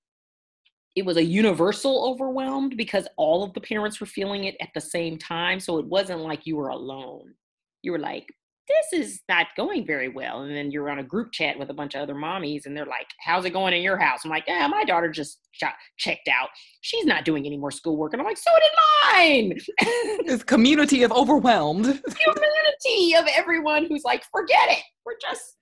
it 0.95 1.05
was 1.05 1.17
a 1.17 1.23
universal 1.23 2.09
overwhelmed 2.09 2.77
because 2.77 3.07
all 3.17 3.43
of 3.43 3.53
the 3.53 3.61
parents 3.61 3.99
were 3.99 4.05
feeling 4.05 4.45
it 4.45 4.55
at 4.61 4.69
the 4.73 4.81
same 4.81 5.17
time. 5.17 5.59
So 5.59 5.77
it 5.77 5.85
wasn't 5.85 6.21
like 6.21 6.45
you 6.45 6.55
were 6.55 6.69
alone. 6.69 7.33
You 7.81 7.91
were 7.91 7.99
like 7.99 8.27
this 8.67 8.99
is 8.99 9.21
not 9.29 9.45
going 9.55 9.85
very 9.85 10.09
well. 10.09 10.41
And 10.41 10.55
then 10.55 10.71
you're 10.71 10.89
on 10.89 10.97
a 10.97 11.03
group 11.03 11.31
chat 11.31 11.59
with 11.59 11.69
a 11.69 11.73
bunch 11.73 11.93
of 11.93 12.01
other 12.01 12.15
mommies 12.15 12.65
and 12.65 12.75
they're 12.75 12.85
like 12.85 13.07
how's 13.19 13.45
it 13.45 13.51
going 13.51 13.73
in 13.73 13.83
your 13.83 13.97
house? 13.97 14.21
I'm 14.23 14.31
like 14.31 14.45
yeah 14.47 14.65
my 14.67 14.83
daughter 14.85 15.09
just 15.09 15.39
shot, 15.51 15.73
checked 15.97 16.27
out. 16.27 16.49
She's 16.81 17.05
not 17.05 17.25
doing 17.25 17.45
any 17.45 17.57
more 17.57 17.71
schoolwork. 17.71 18.13
And 18.13 18.21
i'm 18.21 18.27
like 18.27 18.37
so 18.37 18.51
did 18.61 18.71
mine. 19.13 19.59
This 20.25 20.43
community 20.43 21.03
of 21.03 21.11
overwhelmed. 21.11 21.85
Community 22.23 23.15
of 23.15 23.27
everyone 23.35 23.85
who's 23.85 24.03
like 24.03 24.23
forget 24.31 24.69
it. 24.69 24.83
We're 25.05 25.17
just 25.21 25.57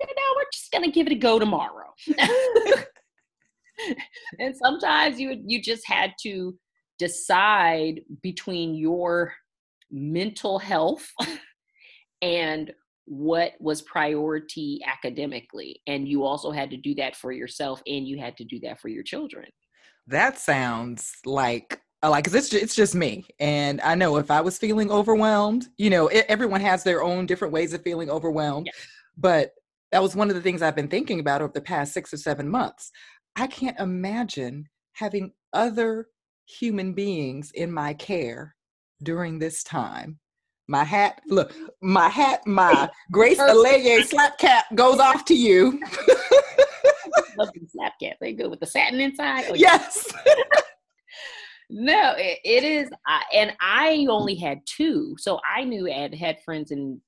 you 0.00 0.06
know, 0.06 0.22
we're 0.36 0.44
just 0.52 0.72
gonna 0.72 0.90
give 0.90 1.06
it 1.06 1.12
a 1.12 1.16
go 1.16 1.38
tomorrow. 1.38 1.94
and 4.38 4.56
sometimes 4.56 5.20
you 5.20 5.40
you 5.46 5.62
just 5.62 5.86
had 5.86 6.12
to 6.22 6.56
decide 6.98 8.00
between 8.22 8.74
your 8.74 9.32
mental 9.90 10.58
health 10.58 11.10
and 12.22 12.72
what 13.06 13.52
was 13.58 13.80
priority 13.82 14.80
academically 14.86 15.80
and 15.86 16.06
you 16.06 16.24
also 16.24 16.50
had 16.50 16.70
to 16.70 16.76
do 16.76 16.94
that 16.94 17.16
for 17.16 17.32
yourself 17.32 17.82
and 17.86 18.06
you 18.06 18.18
had 18.18 18.36
to 18.36 18.44
do 18.44 18.60
that 18.60 18.78
for 18.78 18.88
your 18.88 19.02
children 19.02 19.46
that 20.06 20.38
sounds 20.38 21.14
like 21.24 21.80
uh, 22.02 22.10
like 22.10 22.26
it's 22.26 22.34
just, 22.34 22.54
it's 22.54 22.74
just 22.74 22.94
me 22.94 23.24
and 23.40 23.80
i 23.80 23.94
know 23.94 24.18
if 24.18 24.30
i 24.30 24.42
was 24.42 24.58
feeling 24.58 24.90
overwhelmed 24.90 25.68
you 25.78 25.88
know 25.88 26.08
it, 26.08 26.26
everyone 26.28 26.60
has 26.60 26.84
their 26.84 27.02
own 27.02 27.24
different 27.24 27.52
ways 27.54 27.72
of 27.72 27.82
feeling 27.82 28.10
overwhelmed 28.10 28.66
yeah. 28.66 28.72
but 29.16 29.52
that 29.92 30.02
was 30.02 30.14
one 30.14 30.28
of 30.28 30.36
the 30.36 30.42
things 30.42 30.60
I've 30.60 30.76
been 30.76 30.88
thinking 30.88 31.20
about 31.20 31.40
over 31.40 31.52
the 31.52 31.60
past 31.60 31.92
six 31.92 32.12
or 32.12 32.18
seven 32.18 32.48
months. 32.48 32.90
I 33.38 33.46
can't 33.46 33.78
imagine 33.78 34.68
having 34.94 35.32
other 35.52 36.08
human 36.46 36.92
beings 36.92 37.52
in 37.54 37.70
my 37.70 37.94
care 37.94 38.56
during 39.02 39.38
this 39.38 39.62
time. 39.62 40.18
My 40.66 40.82
hat, 40.84 41.20
look, 41.28 41.54
my 41.80 42.08
hat, 42.08 42.40
my 42.46 42.90
Grace 43.12 43.38
Eleyae 43.38 44.04
slap 44.04 44.38
cap 44.38 44.66
goes 44.74 44.98
off 44.98 45.24
to 45.26 45.34
you. 45.34 45.80
Love 47.38 47.50
the 47.54 47.66
slap 47.68 47.92
cap. 48.02 48.16
They 48.20 48.32
good 48.32 48.50
with 48.50 48.60
the 48.60 48.66
satin 48.66 49.00
inside. 49.00 49.44
Oh, 49.50 49.54
yes. 49.54 50.12
no, 51.70 52.14
it, 52.18 52.40
it 52.44 52.64
is. 52.64 52.90
Uh, 53.08 53.20
and 53.32 53.52
I 53.60 54.06
only 54.10 54.34
had 54.34 54.58
two. 54.66 55.14
So 55.18 55.40
I 55.48 55.62
knew 55.64 55.88
I 55.88 55.94
had 55.94 56.14
had 56.14 56.42
friends 56.44 56.72
in 56.72 57.00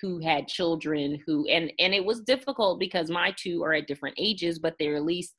who 0.00 0.18
had 0.18 0.48
children 0.48 1.18
who 1.26 1.46
and 1.48 1.72
and 1.78 1.94
it 1.94 2.04
was 2.04 2.20
difficult 2.20 2.78
because 2.78 3.10
my 3.10 3.34
two 3.36 3.62
are 3.62 3.72
at 3.72 3.86
different 3.86 4.14
ages 4.18 4.58
but 4.58 4.74
they're 4.78 4.96
at 4.96 5.04
least 5.04 5.34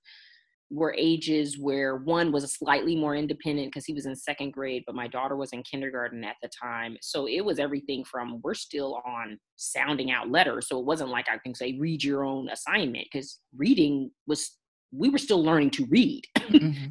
were 0.72 0.94
ages 0.98 1.58
where 1.58 1.98
one 1.98 2.32
was 2.32 2.51
slightly 2.53 2.96
more 2.96 3.15
independent 3.15 3.68
because 3.68 3.86
he 3.86 3.94
was 3.94 4.06
in 4.06 4.15
second 4.15 4.51
grade, 4.51 4.84
but 4.86 4.96
my 4.96 5.08
daughter 5.08 5.36
was 5.36 5.51
in 5.51 5.63
kindergarten 5.63 6.24
at 6.24 6.36
the 6.41 6.50
time. 6.62 6.96
So 7.01 7.27
it 7.27 7.44
was 7.44 7.60
everything 7.60 8.03
from 8.03 8.39
we're 8.44 8.53
still 8.53 9.01
on 9.06 9.39
sounding 9.56 10.12
out 10.12 10.29
letters. 10.29 10.68
So 10.68 10.79
it 10.79 10.86
wasn't 10.86 11.10
like 11.10 11.27
I 11.27 11.39
can 11.39 11.56
say 11.56 11.75
read 11.79 12.03
your 12.03 12.24
own 12.24 12.50
assignment 12.50 13.08
because 13.12 13.39
reading 13.58 14.12
was 14.27 14.58
we 14.91 15.10
were 15.10 15.18
still 15.18 15.44
learning 15.44 15.72
to 15.72 15.86
read. 15.89 16.24
Mm-hmm 16.38 16.88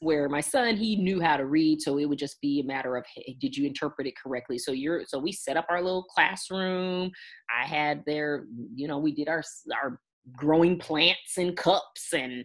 where 0.00 0.28
my 0.28 0.40
son 0.40 0.76
he 0.76 0.96
knew 0.96 1.20
how 1.20 1.36
to 1.36 1.44
read 1.46 1.80
so 1.80 1.98
it 1.98 2.06
would 2.06 2.18
just 2.18 2.40
be 2.40 2.60
a 2.60 2.64
matter 2.64 2.96
of 2.96 3.04
hey, 3.14 3.36
did 3.40 3.56
you 3.56 3.66
interpret 3.66 4.06
it 4.06 4.14
correctly? 4.16 4.58
So 4.58 4.72
you're 4.72 5.04
so 5.06 5.18
we 5.18 5.32
set 5.32 5.56
up 5.56 5.66
our 5.68 5.82
little 5.82 6.04
classroom. 6.04 7.10
I 7.54 7.66
had 7.66 8.02
there 8.06 8.46
you 8.74 8.88
know 8.88 8.98
we 8.98 9.12
did 9.12 9.28
our 9.28 9.42
our 9.82 10.00
growing 10.36 10.78
plants 10.78 11.38
in 11.38 11.54
cups 11.54 12.12
and 12.12 12.44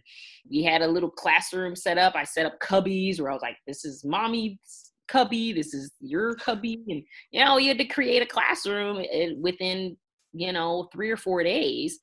we 0.50 0.62
had 0.62 0.82
a 0.82 0.88
little 0.88 1.10
classroom 1.10 1.74
set 1.76 1.98
up. 1.98 2.14
I 2.14 2.24
set 2.24 2.46
up 2.46 2.58
cubbies 2.60 3.20
where 3.20 3.30
i 3.30 3.34
was 3.34 3.42
like 3.42 3.56
this 3.66 3.84
is 3.84 4.04
mommy's 4.04 4.58
cubby. 5.08 5.52
This 5.52 5.72
is 5.72 5.92
your 6.00 6.34
cubby 6.36 6.82
and 6.88 7.02
you 7.30 7.44
know 7.44 7.58
you 7.58 7.68
had 7.68 7.78
to 7.78 7.86
create 7.86 8.22
a 8.22 8.26
classroom 8.26 9.02
eh, 9.10 9.30
within 9.40 9.96
you 10.32 10.52
know 10.52 10.88
three 10.92 11.10
or 11.10 11.16
four 11.16 11.42
days 11.42 11.98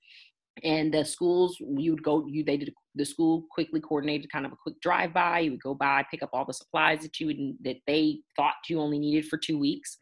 and 0.62 0.94
the 0.94 1.04
schools 1.04 1.58
you 1.60 1.92
would 1.92 2.04
go 2.04 2.28
you 2.28 2.44
they 2.44 2.58
did 2.58 2.74
the 2.96 3.06
school 3.06 3.46
quickly 3.50 3.80
coordinated 3.80 4.32
kind 4.32 4.46
of 4.46 4.52
a 4.52 4.58
quick 4.62 4.80
drive 4.82 5.14
by 5.14 5.40
you 5.40 5.52
would 5.52 5.64
go 5.64 5.74
by 5.74 6.06
pick 6.12 6.22
up 6.22 6.30
all 6.34 6.46
the 6.46 6.54
supplies 6.54 7.02
that 7.02 7.20
you 7.20 7.28
would 7.28 7.38
that 7.64 7.78
they 7.88 8.20
thought 8.36 8.54
you 8.70 8.80
only 8.80 9.00
needed 9.00 9.26
for 9.26 9.38
two 9.38 9.58
weeks. 9.58 9.98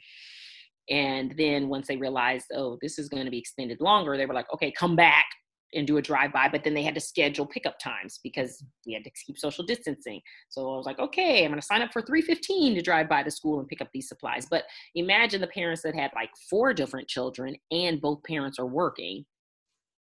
And 0.89 1.33
then 1.37 1.69
once 1.69 1.87
they 1.87 1.95
realized 1.95 2.47
oh 2.53 2.77
this 2.81 2.99
is 2.99 3.07
going 3.07 3.25
to 3.25 3.31
be 3.31 3.39
extended 3.39 3.79
longer 3.79 4.17
they 4.17 4.25
were 4.25 4.33
like 4.33 4.51
okay 4.53 4.71
come 4.71 4.95
back 4.95 5.25
and 5.73 5.87
do 5.87 5.95
a 5.95 6.01
drive 6.01 6.33
by 6.33 6.49
but 6.49 6.65
then 6.65 6.73
they 6.73 6.83
had 6.83 6.95
to 6.95 6.99
schedule 6.99 7.45
pickup 7.45 7.79
times 7.79 8.19
because 8.21 8.61
we 8.85 8.91
had 8.91 9.05
to 9.05 9.11
keep 9.25 9.37
social 9.37 9.65
distancing. 9.65 10.19
So 10.49 10.73
i 10.73 10.75
was 10.75 10.85
like 10.85 10.99
okay 10.99 11.45
i'm 11.45 11.51
going 11.51 11.61
to 11.61 11.65
sign 11.65 11.81
up 11.81 11.93
for 11.93 12.01
315 12.01 12.75
to 12.75 12.81
drive 12.81 13.07
by 13.07 13.23
the 13.23 13.31
school 13.31 13.59
and 13.59 13.69
pick 13.69 13.79
up 13.79 13.89
these 13.93 14.09
supplies. 14.09 14.47
But 14.51 14.65
imagine 14.95 15.39
the 15.39 15.47
parents 15.47 15.83
that 15.83 15.95
had 15.95 16.11
like 16.13 16.31
four 16.49 16.73
different 16.73 17.07
children 17.07 17.55
and 17.71 18.01
both 18.01 18.21
parents 18.23 18.59
are 18.59 18.65
working 18.65 19.23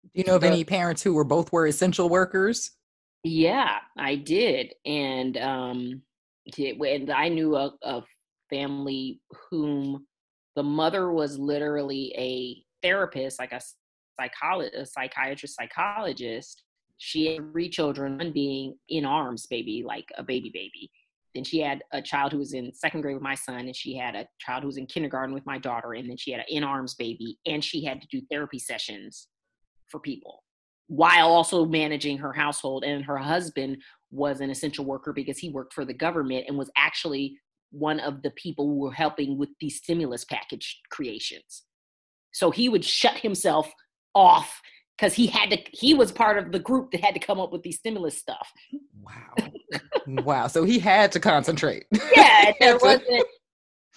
do 0.04 0.10
you 0.14 0.24
know 0.24 0.36
of 0.36 0.44
any 0.44 0.64
parents 0.64 1.02
who 1.02 1.14
were 1.14 1.24
both 1.24 1.52
were 1.52 1.66
essential 1.66 2.08
workers? 2.08 2.72
Yeah, 3.24 3.78
I 3.96 4.14
did, 4.14 4.74
and 4.86 5.36
um, 5.38 6.02
and 6.56 7.10
I 7.10 7.28
knew 7.28 7.56
a, 7.56 7.72
a 7.82 8.02
family 8.48 9.20
whom 9.50 10.06
the 10.56 10.62
mother 10.62 11.12
was 11.12 11.38
literally 11.38 12.14
a 12.16 12.64
therapist, 12.82 13.38
like 13.38 13.52
a 13.52 13.60
psychologist, 14.18 14.76
a 14.76 14.86
psychiatrist, 14.86 15.56
psychologist. 15.56 16.62
She 16.96 17.34
had 17.34 17.52
three 17.52 17.68
children, 17.68 18.18
one 18.18 18.32
being 18.32 18.74
in 18.88 19.04
arms, 19.04 19.46
baby, 19.46 19.84
like 19.86 20.08
a 20.16 20.22
baby 20.22 20.50
baby. 20.52 20.90
then 21.34 21.44
she 21.44 21.60
had 21.60 21.82
a 21.92 22.02
child 22.02 22.32
who 22.32 22.38
was 22.38 22.54
in 22.54 22.72
second 22.74 23.02
grade 23.02 23.14
with 23.14 23.22
my 23.22 23.34
son, 23.34 23.66
and 23.66 23.76
she 23.76 23.96
had 23.96 24.14
a 24.14 24.26
child 24.40 24.62
who 24.62 24.68
was 24.68 24.78
in 24.78 24.86
kindergarten 24.86 25.34
with 25.34 25.46
my 25.46 25.58
daughter, 25.58 25.92
and 25.92 26.08
then 26.08 26.16
she 26.16 26.30
had 26.30 26.40
an 26.40 26.46
in 26.48 26.64
arms 26.64 26.94
baby, 26.94 27.38
and 27.46 27.62
she 27.62 27.84
had 27.84 28.00
to 28.00 28.08
do 28.10 28.24
therapy 28.30 28.58
sessions 28.58 29.28
for 29.90 30.00
people 30.00 30.42
while 30.88 31.28
also 31.28 31.64
managing 31.64 32.18
her 32.18 32.32
household. 32.32 32.82
And 32.82 33.04
her 33.04 33.18
husband 33.18 33.82
was 34.10 34.40
an 34.40 34.50
essential 34.50 34.84
worker 34.84 35.12
because 35.12 35.38
he 35.38 35.50
worked 35.50 35.74
for 35.74 35.84
the 35.84 35.94
government 35.94 36.46
and 36.48 36.58
was 36.58 36.70
actually 36.76 37.38
one 37.70 38.00
of 38.00 38.22
the 38.22 38.30
people 38.30 38.66
who 38.66 38.78
were 38.78 38.92
helping 38.92 39.38
with 39.38 39.50
these 39.60 39.76
stimulus 39.76 40.24
package 40.24 40.80
creations. 40.90 41.64
So 42.32 42.50
he 42.50 42.68
would 42.68 42.84
shut 42.84 43.18
himself 43.18 43.70
off 44.14 44.60
because 44.98 45.14
he 45.14 45.26
had 45.26 45.50
to 45.50 45.58
he 45.72 45.94
was 45.94 46.10
part 46.10 46.38
of 46.38 46.50
the 46.50 46.58
group 46.58 46.90
that 46.90 47.04
had 47.04 47.14
to 47.14 47.20
come 47.20 47.38
up 47.38 47.52
with 47.52 47.62
these 47.62 47.76
stimulus 47.76 48.18
stuff 48.18 48.50
wow 49.00 49.50
wow 50.24 50.46
so 50.46 50.64
he 50.64 50.78
had 50.78 51.12
to 51.12 51.20
concentrate 51.20 51.84
yeah 52.16 52.50
there 52.60 52.78
wasn't 52.78 53.24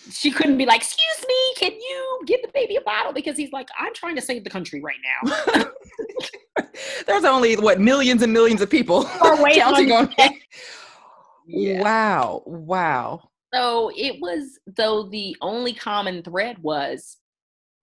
she 0.10 0.32
couldn't 0.32 0.58
be 0.58 0.66
like 0.66 0.82
excuse 0.82 1.28
me 1.28 1.54
can 1.58 1.72
you 1.72 2.22
give 2.26 2.42
the 2.42 2.50
baby 2.54 2.76
a 2.76 2.82
bottle 2.82 3.14
because 3.14 3.38
he's 3.38 3.52
like 3.52 3.68
i'm 3.80 3.94
trying 3.94 4.16
to 4.16 4.22
save 4.22 4.44
the 4.44 4.50
country 4.50 4.82
right 4.82 4.98
now 5.24 5.64
there's 7.08 7.24
only 7.24 7.56
what 7.56 7.80
millions 7.80 8.22
and 8.22 8.34
millions 8.34 8.62
of 8.62 8.70
people 8.70 9.04
counting 9.54 9.92
on, 9.92 10.12
on 10.18 10.30
yeah. 11.46 11.82
wow 11.82 12.42
wow 12.46 13.22
so 13.54 13.92
it 13.96 14.20
was 14.22 14.60
though 14.66 15.10
the 15.10 15.36
only 15.42 15.74
common 15.74 16.24
thread 16.24 16.58
was 16.60 17.18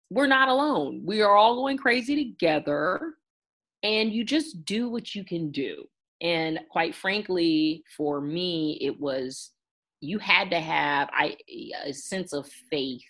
we're 0.09 0.27
not 0.27 0.49
alone. 0.49 1.01
We 1.05 1.21
are 1.21 1.35
all 1.35 1.55
going 1.55 1.77
crazy 1.77 2.15
together, 2.15 3.15
and 3.83 4.11
you 4.11 4.23
just 4.23 4.65
do 4.65 4.89
what 4.89 5.13
you 5.13 5.23
can 5.23 5.51
do. 5.51 5.85
And 6.21 6.59
quite 6.71 6.95
frankly, 6.95 7.83
for 7.95 8.21
me, 8.21 8.77
it 8.81 8.99
was 8.99 9.51
you 10.01 10.19
had 10.19 10.51
to 10.51 10.59
have 10.59 11.09
I 11.11 11.37
a 11.85 11.93
sense 11.93 12.33
of 12.33 12.47
faith 12.69 13.01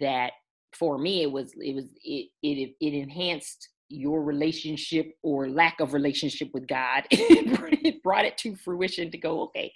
that 0.00 0.32
for 0.72 0.98
me 0.98 1.22
it 1.22 1.32
was 1.32 1.52
it 1.56 1.74
was 1.74 1.86
it 2.04 2.28
it 2.42 2.74
it 2.80 2.94
enhanced 2.94 3.68
your 3.90 4.22
relationship 4.22 5.16
or 5.22 5.48
lack 5.48 5.80
of 5.80 5.92
relationship 5.92 6.48
with 6.54 6.66
God. 6.66 7.04
it 7.10 8.02
brought 8.02 8.24
it 8.24 8.38
to 8.38 8.54
fruition 8.54 9.10
to 9.10 9.18
go, 9.18 9.42
okay, 9.42 9.72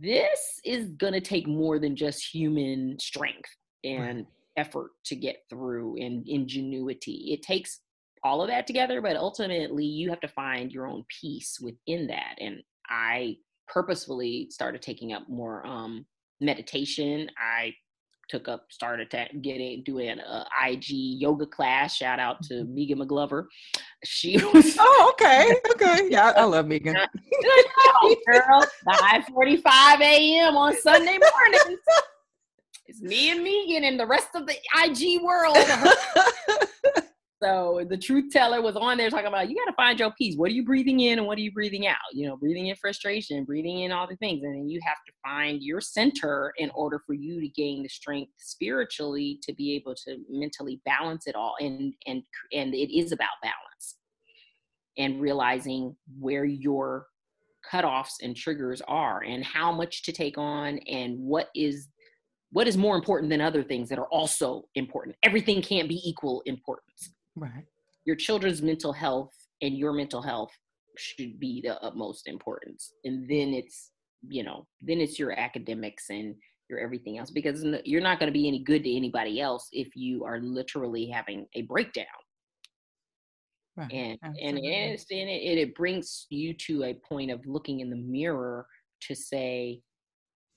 this 0.00 0.60
is 0.64 0.88
going 0.92 1.12
to 1.12 1.20
take 1.20 1.46
more 1.46 1.78
than 1.78 1.94
just 1.94 2.34
human 2.34 2.98
strength 2.98 3.50
and 3.84 4.26
effort 4.56 4.92
to 5.04 5.14
get 5.14 5.44
through 5.50 5.96
and 6.02 6.26
ingenuity. 6.26 7.32
It 7.32 7.42
takes 7.42 7.80
all 8.22 8.40
of 8.40 8.48
that 8.48 8.66
together, 8.66 9.02
but 9.02 9.16
ultimately 9.16 9.84
you 9.84 10.08
have 10.08 10.20
to 10.20 10.28
find 10.28 10.72
your 10.72 10.86
own 10.86 11.04
peace 11.20 11.58
within 11.60 12.06
that. 12.06 12.36
And 12.40 12.62
I 12.88 13.36
purposefully 13.68 14.48
started 14.50 14.82
taking 14.82 15.12
up 15.12 15.28
more 15.28 15.66
um, 15.66 16.06
meditation. 16.40 17.28
I 17.38 17.74
took 18.28 18.48
up, 18.48 18.66
started 18.70 19.10
to 19.10 19.26
getting 19.42 19.82
doing 19.84 20.18
a 20.18 20.46
IG 20.66 20.86
yoga 20.88 21.46
class. 21.46 21.94
Shout 21.96 22.18
out 22.18 22.42
to 22.44 22.54
mm-hmm. 22.54 22.74
Megan 22.74 22.98
McGlover. 22.98 23.46
She 24.04 24.36
was 24.54 24.76
Oh, 24.78 25.12
okay. 25.12 25.54
Okay. 25.72 26.08
Yeah, 26.10 26.32
I 26.36 26.44
love 26.44 26.66
Megan. 26.68 26.94
girl. 28.26 28.64
5 29.00 29.24
45 29.26 30.00
a.m. 30.00 30.56
on 30.56 30.76
Sunday 30.76 31.18
mornings. 31.18 31.80
It's 32.86 33.00
me 33.00 33.30
and 33.30 33.42
Megan 33.42 33.84
and 33.84 33.98
the 33.98 34.06
rest 34.06 34.28
of 34.34 34.46
the 34.46 34.56
IG 34.84 35.22
world. 35.22 35.56
so 37.44 37.84
the 37.90 37.96
truth 37.98 38.32
teller 38.32 38.62
was 38.62 38.74
on 38.74 38.96
there 38.96 39.10
talking 39.10 39.26
about 39.26 39.50
you 39.50 39.56
got 39.56 39.70
to 39.70 39.76
find 39.76 39.98
your 39.98 40.12
peace. 40.12 40.34
What 40.36 40.50
are 40.50 40.54
you 40.54 40.64
breathing 40.64 41.00
in 41.00 41.18
and 41.18 41.26
what 41.26 41.36
are 41.36 41.42
you 41.42 41.52
breathing 41.52 41.86
out? 41.86 41.96
You 42.12 42.26
know, 42.26 42.36
breathing 42.38 42.68
in 42.68 42.76
frustration, 42.76 43.44
breathing 43.44 43.80
in 43.80 43.92
all 43.92 44.06
the 44.06 44.16
things, 44.16 44.42
and 44.42 44.54
then 44.54 44.68
you 44.68 44.80
have 44.82 44.96
to 45.06 45.12
find 45.22 45.62
your 45.62 45.80
center 45.82 46.54
in 46.56 46.70
order 46.70 47.00
for 47.06 47.12
you 47.12 47.40
to 47.42 47.48
gain 47.48 47.82
the 47.82 47.88
strength 47.88 48.32
spiritually 48.38 49.38
to 49.42 49.52
be 49.52 49.74
able 49.74 49.94
to 50.06 50.16
mentally 50.30 50.80
balance 50.86 51.26
it 51.26 51.34
all. 51.34 51.54
And 51.60 51.92
and 52.06 52.22
and 52.52 52.74
it 52.74 52.96
is 52.96 53.12
about 53.12 53.28
balance 53.42 53.96
and 54.96 55.20
realizing 55.20 55.94
where 56.18 56.46
your 56.46 57.08
cutoffs 57.70 58.22
and 58.22 58.34
triggers 58.34 58.80
are 58.88 59.22
and 59.22 59.44
how 59.44 59.70
much 59.70 60.02
to 60.04 60.12
take 60.12 60.38
on 60.38 60.78
and 60.88 61.18
what 61.18 61.48
is 61.54 61.88
what 62.52 62.68
is 62.68 62.76
more 62.76 62.94
important 62.94 63.30
than 63.30 63.40
other 63.40 63.62
things 63.64 63.88
that 63.88 63.98
are 63.98 64.08
also 64.08 64.64
important 64.74 65.16
everything 65.22 65.62
can't 65.62 65.88
be 65.88 65.98
equal 66.04 66.42
importance 66.44 67.14
right 67.36 67.64
your 68.04 68.16
children's 68.16 68.62
mental 68.62 68.92
health 68.92 69.32
and 69.62 69.76
your 69.76 69.92
mental 69.92 70.22
health 70.22 70.50
should 70.96 71.38
be 71.40 71.60
the 71.62 71.80
utmost 71.82 72.28
importance 72.28 72.92
and 73.04 73.28
then 73.28 73.52
it's 73.52 73.90
you 74.28 74.42
know 74.42 74.66
then 74.80 75.00
it's 75.00 75.18
your 75.18 75.38
academics 75.38 76.10
and 76.10 76.34
your 76.70 76.78
everything 76.78 77.18
else 77.18 77.30
because 77.30 77.64
you're 77.84 78.00
not 78.00 78.18
going 78.18 78.32
to 78.32 78.38
be 78.38 78.48
any 78.48 78.62
good 78.62 78.84
to 78.84 78.96
anybody 78.96 79.40
else 79.40 79.68
if 79.72 79.88
you 79.94 80.24
are 80.24 80.40
literally 80.40 81.06
having 81.06 81.46
a 81.54 81.62
breakdown 81.62 82.06
right. 83.76 83.92
and 83.92 84.18
and, 84.22 84.58
it's, 84.58 85.04
and 85.10 85.28
it, 85.28 85.58
it 85.58 85.74
brings 85.74 86.26
you 86.30 86.54
to 86.54 86.84
a 86.84 86.94
point 86.94 87.30
of 87.30 87.44
looking 87.44 87.80
in 87.80 87.90
the 87.90 87.96
mirror 87.96 88.66
to 89.00 89.14
say 89.14 89.80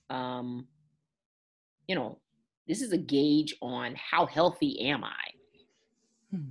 um 0.09 0.65
you 1.87 1.95
know, 1.95 2.19
this 2.67 2.81
is 2.81 2.91
a 2.91 2.97
gauge 2.97 3.55
on 3.61 3.95
how 3.95 4.25
healthy 4.25 4.89
am 4.89 5.03
I. 5.03 5.25
Hmm. 6.31 6.49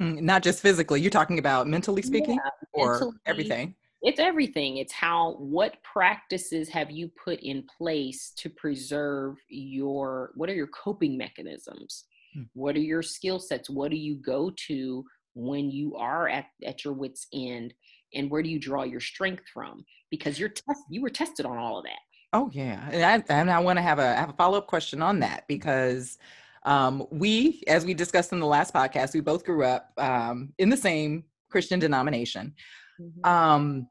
Hmm. 0.00 0.24
Not 0.24 0.42
just 0.42 0.60
physically, 0.60 1.00
you're 1.00 1.10
talking 1.10 1.38
about 1.38 1.66
mentally 1.66 2.02
speaking 2.02 2.36
yeah, 2.36 2.50
or 2.72 2.92
mentally, 2.92 3.12
everything? 3.26 3.74
It's 4.02 4.20
everything. 4.20 4.76
It's 4.76 4.92
how, 4.92 5.36
what 5.38 5.82
practices 5.82 6.68
have 6.68 6.90
you 6.90 7.10
put 7.24 7.40
in 7.40 7.64
place 7.78 8.32
to 8.36 8.50
preserve 8.50 9.36
your, 9.48 10.32
what 10.34 10.48
are 10.48 10.54
your 10.54 10.68
coping 10.68 11.16
mechanisms? 11.16 12.04
Hmm. 12.34 12.42
What 12.54 12.76
are 12.76 12.80
your 12.80 13.02
skill 13.02 13.38
sets? 13.38 13.70
What 13.70 13.90
do 13.90 13.96
you 13.96 14.16
go 14.16 14.52
to 14.68 15.04
when 15.34 15.70
you 15.70 15.96
are 15.96 16.28
at, 16.28 16.46
at 16.64 16.84
your 16.84 16.94
wits' 16.94 17.26
end? 17.32 17.74
And 18.14 18.30
where 18.30 18.42
do 18.42 18.48
you 18.48 18.58
draw 18.58 18.84
your 18.84 19.00
strength 19.00 19.44
from? 19.52 19.84
Because 20.10 20.38
you're 20.38 20.50
test, 20.50 20.82
you 20.88 21.02
were 21.02 21.10
tested 21.10 21.44
on 21.44 21.56
all 21.58 21.78
of 21.78 21.84
that. 21.84 21.98
Oh 22.32 22.50
yeah, 22.52 22.88
and 22.90 23.24
I, 23.28 23.34
and 23.34 23.50
I 23.50 23.60
want 23.60 23.78
to 23.78 23.82
have 23.82 23.98
a 23.98 24.14
have 24.14 24.30
a 24.30 24.34
follow 24.34 24.58
up 24.58 24.66
question 24.66 25.00
on 25.00 25.20
that 25.20 25.46
because 25.48 26.18
um, 26.66 27.06
we, 27.10 27.62
as 27.66 27.84
we 27.84 27.94
discussed 27.94 28.32
in 28.32 28.40
the 28.40 28.46
last 28.46 28.74
podcast, 28.74 29.14
we 29.14 29.20
both 29.20 29.44
grew 29.44 29.64
up 29.64 29.90
um, 29.96 30.52
in 30.58 30.68
the 30.68 30.76
same 30.76 31.24
Christian 31.48 31.78
denomination. 31.78 32.54
Mm-hmm. 33.00 33.24
Um, 33.26 33.88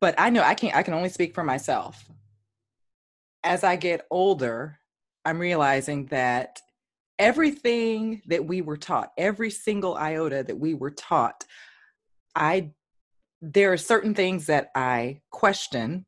but 0.00 0.14
I 0.18 0.30
know 0.30 0.42
I 0.42 0.54
can't. 0.54 0.74
I 0.74 0.82
can 0.82 0.94
only 0.94 1.08
speak 1.08 1.34
for 1.34 1.44
myself. 1.44 2.10
As 3.44 3.64
I 3.64 3.76
get 3.76 4.06
older, 4.10 4.78
I'm 5.24 5.38
realizing 5.38 6.06
that 6.06 6.60
everything 7.18 8.22
that 8.26 8.44
we 8.44 8.62
were 8.62 8.76
taught, 8.76 9.12
every 9.18 9.50
single 9.50 9.96
iota 9.96 10.44
that 10.44 10.58
we 10.58 10.74
were 10.74 10.90
taught, 10.90 11.44
I 12.34 12.70
there 13.40 13.72
are 13.72 13.76
certain 13.76 14.14
things 14.14 14.46
that 14.46 14.70
I 14.76 15.20
question 15.30 16.06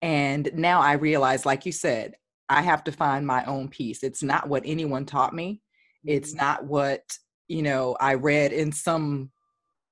and 0.00 0.50
now 0.54 0.80
I 0.80 0.92
realize, 0.92 1.46
like 1.46 1.66
you 1.66 1.72
said, 1.72 2.14
I 2.48 2.62
have 2.62 2.84
to 2.84 2.92
find 2.92 3.26
my 3.26 3.44
own 3.44 3.68
peace. 3.68 4.02
It's 4.02 4.22
not 4.22 4.48
what 4.48 4.62
anyone 4.66 5.06
taught 5.06 5.34
me. 5.34 5.62
It's 6.04 6.30
mm-hmm. 6.30 6.44
not 6.44 6.64
what, 6.66 7.18
you 7.48 7.62
know, 7.62 7.96
I 8.00 8.14
read 8.14 8.52
in 8.52 8.72
some 8.72 9.30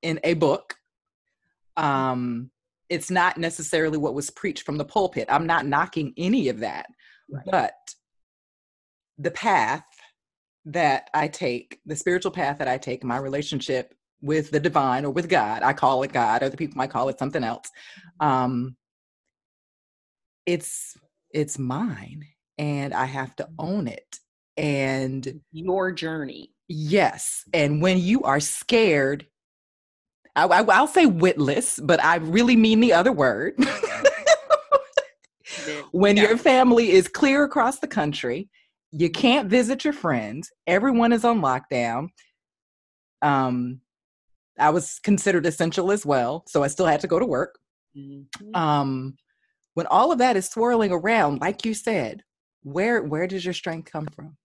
in 0.03 0.21
a 0.25 0.35
book. 0.35 0.75
Um 1.77 2.51
it's 2.89 3.11
not 3.11 3.39
necessarily 3.39 3.97
what 3.97 4.13
was 4.13 4.29
preached 4.29 4.65
from 4.65 4.77
the 4.77 4.85
pulpit. 4.85 5.27
I'm 5.31 5.47
not 5.47 5.67
knocking 5.67 6.13
any 6.19 6.51
of 6.51 6.61
that. 6.61 6.87
Right. 7.31 7.45
But 7.51 7.75
the 9.17 9.31
path 9.31 9.87
that 10.67 11.09
I 11.15 11.29
take, 11.29 11.81
the 11.87 11.97
spiritual 11.97 12.33
path 12.33 12.59
that 12.59 12.69
I 12.69 12.77
take, 12.77 13.03
my 13.03 13.17
relationship 13.17 13.95
with 14.21 14.51
the 14.51 14.61
divine 14.61 15.07
or 15.07 15.11
with 15.11 15.29
God, 15.29 15.63
I 15.63 15.73
call 15.73 16.03
it 16.03 16.13
God, 16.13 16.43
other 16.43 16.57
people 16.57 16.77
might 16.77 16.91
call 16.91 17.09
it 17.09 17.19
something 17.19 17.43
else. 17.43 17.71
Mm-hmm. 18.21 18.29
Um, 18.29 18.77
it's 20.45 20.97
it's 21.31 21.59
mine 21.59 22.27
and 22.59 22.95
I 22.95 23.07
have 23.07 23.35
to 23.37 23.49
own 23.59 23.89
it. 23.89 24.19
And 24.57 25.41
your 25.53 25.93
journey. 25.93 26.53
Yes. 26.69 27.45
And 27.53 27.81
when 27.81 27.99
you 27.99 28.23
are 28.23 28.41
scared, 28.41 29.27
I, 30.37 30.45
I, 30.45 30.63
will 30.63 30.87
say 30.87 31.07
witless, 31.07 31.81
but 31.83 32.03
I 32.03 32.17
really 32.17 32.57
mean 32.57 32.81
the 32.81 32.93
other 32.93 33.13
word. 33.13 33.55
when 35.93 36.17
yeah. 36.17 36.25
your 36.25 36.37
family 36.37 36.91
is 36.93 37.09
clear 37.09 37.45
across 37.45 37.79
the 37.81 37.87
country, 37.87 38.49
you 38.91 39.11
can't 39.11 39.49
visit 39.49 39.85
your 39.85 39.95
friends, 39.95 40.51
everyone 40.67 41.13
is 41.13 41.25
on 41.25 41.41
lockdown. 41.41 42.09
Um, 43.23 43.81
I 44.59 44.71
was 44.71 44.99
considered 45.03 45.47
essential 45.47 45.91
as 45.93 46.05
well, 46.05 46.45
so 46.47 46.63
I 46.63 46.69
still 46.69 46.87
had 46.87 47.01
to 47.01 47.07
go 47.07 47.19
to 47.19 47.25
work. 47.27 47.59
Mm-hmm. 47.97 48.55
Um, 48.55 49.17
when 49.75 49.87
all 49.87 50.13
of 50.13 50.19
that 50.19 50.37
is 50.37 50.49
swirling 50.49 50.93
around 50.93 51.41
like 51.41 51.65
you 51.65 51.75
said 51.75 52.23
where 52.63 53.03
where 53.03 53.27
does 53.27 53.45
your 53.45 53.55
strength 53.55 53.91
come 53.91 54.07
from 54.15 54.37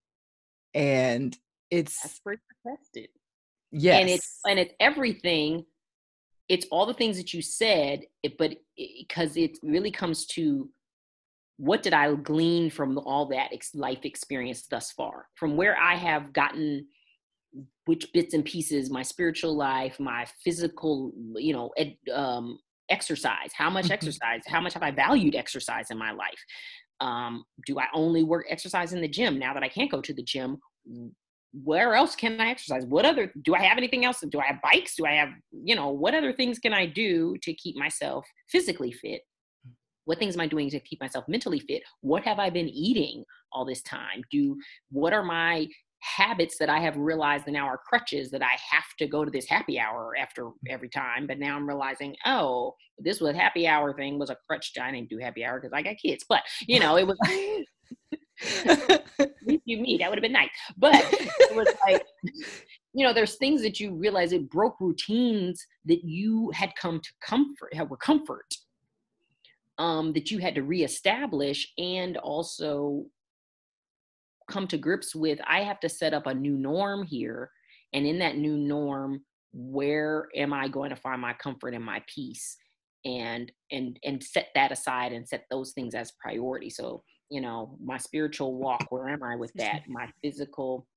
and 0.74 1.38
it's 1.70 2.02
That's 2.02 2.20
where 2.24 2.36
it's 2.36 2.44
tested 2.66 3.10
yes 3.72 4.00
and 4.00 4.10
it's 4.10 4.40
and 4.48 4.60
it's 4.60 4.74
everything 4.80 5.66
it's 6.50 6.66
all 6.72 6.86
the 6.86 6.94
things 6.94 7.18
that 7.18 7.34
you 7.34 7.42
said 7.42 8.04
it, 8.24 8.38
but 8.38 8.56
because 8.78 9.36
it, 9.36 9.52
it 9.52 9.60
really 9.64 9.92
comes 9.92 10.26
to 10.28 10.70
what 11.58 11.82
did 11.82 11.94
I 11.94 12.14
glean 12.14 12.70
from 12.70 12.98
all 13.00 13.26
that 13.28 13.50
ex- 13.52 13.76
life 13.76 14.06
experience 14.06 14.64
thus 14.68 14.92
far? 14.92 15.28
From 15.36 15.58
where 15.58 15.78
I 15.78 15.96
have 15.96 16.32
gotten 16.32 16.88
which 17.86 18.12
bits 18.14 18.34
and 18.34 18.46
pieces, 18.46 18.92
my 18.92 19.02
spiritual 19.02 19.56
life, 19.56 20.00
my 20.00 20.26
physical, 20.44 21.12
you 21.36 21.54
know, 21.54 21.72
ed, 21.78 21.96
um, 22.14 22.60
exercise. 22.90 23.52
How 23.54 23.70
much 23.70 23.86
mm-hmm. 23.86 23.94
exercise? 23.94 24.42
How 24.48 24.62
much 24.62 24.74
have 24.74 24.84
I 24.84 24.92
valued 24.92 25.36
exercise 25.36 25.90
in 25.90 25.98
my 25.98 26.12
life? 26.12 26.40
Um, 27.00 27.44
do 27.66 27.80
I 27.80 27.86
only 27.94 28.24
work 28.24 28.46
exercise 28.50 28.94
in 28.94 29.02
the 29.02 29.08
gym 29.08 29.38
now 29.38 29.54
that 29.54 29.64
I 29.64 29.70
can't 29.70 29.92
go 29.92 30.02
to 30.02 30.14
the 30.14 30.24
gym? 30.24 30.58
Where 31.54 31.96
else 31.96 32.16
can 32.16 32.40
I 32.42 32.50
exercise? 32.50 32.86
What 32.86 33.06
other 33.06 33.32
do 33.44 33.56
I 33.56 33.62
have 33.64 33.78
anything 33.78 34.06
else? 34.06 34.24
Do 34.28 34.40
I 34.40 34.46
have 34.46 34.62
bikes? 34.62 34.96
Do 34.96 35.06
I 35.06 35.14
have, 35.14 35.30
you 35.52 35.76
know, 35.76 35.90
what 35.90 36.14
other 36.14 36.34
things 36.34 36.60
can 36.60 36.74
I 36.74 36.86
do 36.86 37.36
to 37.44 37.54
keep 37.54 37.76
myself 37.76 38.26
physically 38.50 38.92
fit? 38.92 39.22
what 40.08 40.18
things 40.18 40.36
am 40.36 40.42
i 40.42 40.48
doing 40.48 40.70
to 40.70 40.80
keep 40.80 41.00
myself 41.02 41.26
mentally 41.28 41.60
fit 41.60 41.84
what 42.02 42.24
have 42.24 42.40
i 42.40 42.50
been 42.50 42.70
eating 42.70 43.24
all 43.52 43.66
this 43.66 43.82
time 43.84 44.22
do 44.32 44.58
what 44.90 45.14
are 45.14 45.24
my 45.24 45.68
habits 46.00 46.58
that 46.58 46.70
i 46.70 46.80
have 46.80 46.96
realized 46.96 47.48
now 47.48 47.66
are 47.66 47.78
crutches 47.78 48.30
that 48.30 48.42
i 48.42 48.56
have 48.70 48.86
to 48.98 49.08
go 49.08 49.26
to 49.26 49.32
this 49.32 49.48
happy 49.48 49.80
hour 49.80 50.14
after 50.20 50.50
every 50.70 50.90
time 50.90 51.26
but 51.26 51.40
now 51.40 51.56
i'm 51.56 51.68
realizing 51.68 52.16
oh 52.26 52.74
this 53.00 53.20
was 53.20 53.36
happy 53.36 53.68
hour 53.68 53.94
thing 53.94 54.20
was 54.20 54.30
a 54.30 54.38
crutch 54.48 54.72
i 54.80 54.92
didn't 54.92 55.10
do 55.10 55.18
happy 55.18 55.44
hour 55.44 55.60
because 55.60 55.74
i 55.74 55.82
got 55.82 55.98
kids. 55.98 56.26
But 56.28 56.44
you 56.68 56.80
know 56.80 56.98
it 56.98 57.08
was 57.08 57.18
you 59.66 59.78
me 59.78 59.98
that 59.98 60.10
would 60.10 60.18
have 60.18 60.22
been 60.22 60.32
nice. 60.32 60.50
But 60.78 60.96
it 60.96 61.56
was 61.56 61.68
like 61.86 62.04
you 62.94 63.06
know 63.06 63.14
there's 63.14 63.36
things 63.36 63.62
that 63.64 63.80
you 63.80 63.94
realize 63.94 64.32
it 64.32 64.50
broke 64.50 64.80
routines 64.80 65.66
that 65.86 66.04
you 66.04 66.52
had 66.54 66.72
come 66.80 67.00
to 67.00 67.10
comfort 67.22 67.74
were 67.90 67.98
comfort 67.98 68.54
um, 69.78 70.14
that 70.14 70.32
you 70.32 70.40
had 70.40 70.56
to 70.56 70.64
reestablish 70.64 71.72
and 71.78 72.18
also 72.18 73.06
come 74.48 74.68
to 74.68 74.78
grips 74.78 75.16
with 75.16 75.40
i 75.48 75.62
have 75.62 75.80
to 75.80 75.90
set 75.90 76.14
up 76.14 76.28
a 76.28 76.34
new 76.34 76.58
norm 76.58 77.04
here 77.04 77.52
and 77.94 78.06
in 78.06 78.20
that 78.20 78.38
new 78.38 78.58
norm 78.58 79.22
where 79.54 80.28
am 80.36 80.54
i 80.54 80.68
going 80.68 80.90
to 80.90 80.96
find 80.96 81.22
my 81.22 81.34
comfort 81.34 81.74
and 81.74 81.84
my 81.84 82.02
peace? 82.14 82.58
And 83.06 83.52
and 83.72 83.98
and 84.04 84.22
set 84.22 84.50
that 84.56 84.72
aside 84.72 85.14
and 85.14 85.28
set 85.28 85.46
those 85.50 85.72
things 85.72 85.96
as 85.96 86.12
priority. 86.20 86.70
So 86.70 87.04
you 87.30 87.42
know 87.42 87.78
my 87.84 87.98
spiritual 87.98 88.56
walk 88.56 88.86
where 88.90 89.08
am 89.10 89.24
i 89.24 89.36
with 89.36 89.54
that? 89.54 89.82
My 89.88 90.10
physical 90.22 90.88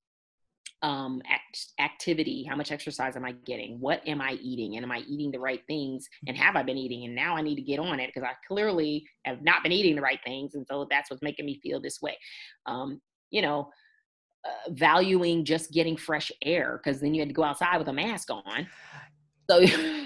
um, 0.83 1.21
act- 1.29 1.73
activity 1.79 2.43
how 2.43 2.55
much 2.55 2.71
exercise 2.71 3.15
am 3.15 3.23
i 3.23 3.33
getting? 3.45 3.79
What 3.79 4.05
am 4.07 4.19
i 4.19 4.33
eating? 4.41 4.75
And 4.75 4.83
am 4.83 4.91
i 4.91 4.99
eating 5.07 5.31
the 5.31 5.39
right 5.39 5.61
things? 5.67 6.09
And 6.27 6.35
have 6.35 6.55
i 6.55 6.63
been 6.63 6.77
eating? 6.77 7.05
And 7.05 7.15
now 7.15 7.37
i 7.37 7.41
need 7.41 7.55
to 7.55 7.61
get 7.61 7.79
on 7.79 7.99
it 7.99 8.07
because 8.07 8.27
i 8.27 8.33
clearly 8.47 9.05
have 9.25 9.41
not 9.41 9.63
been 9.63 9.71
eating 9.71 9.95
the 9.95 10.01
right 10.01 10.19
things 10.25 10.55
and 10.55 10.65
so 10.67 10.87
that's 10.89 11.09
what's 11.09 11.23
making 11.23 11.45
me 11.45 11.59
feel 11.61 11.79
this 11.79 12.01
way. 12.01 12.17
Um, 12.65 12.99
you 13.31 13.41
know 13.41 13.69
uh, 14.45 14.71
valuing 14.71 15.43
just 15.43 15.71
getting 15.71 15.97
fresh 15.97 16.31
air 16.43 16.79
because 16.83 16.99
then 16.99 17.13
you 17.13 17.21
had 17.21 17.29
to 17.29 17.33
go 17.33 17.43
outside 17.43 17.77
with 17.77 17.87
a 17.87 17.93
mask 17.93 18.29
on 18.29 18.67
so 19.49 19.59
yeah, 19.59 20.05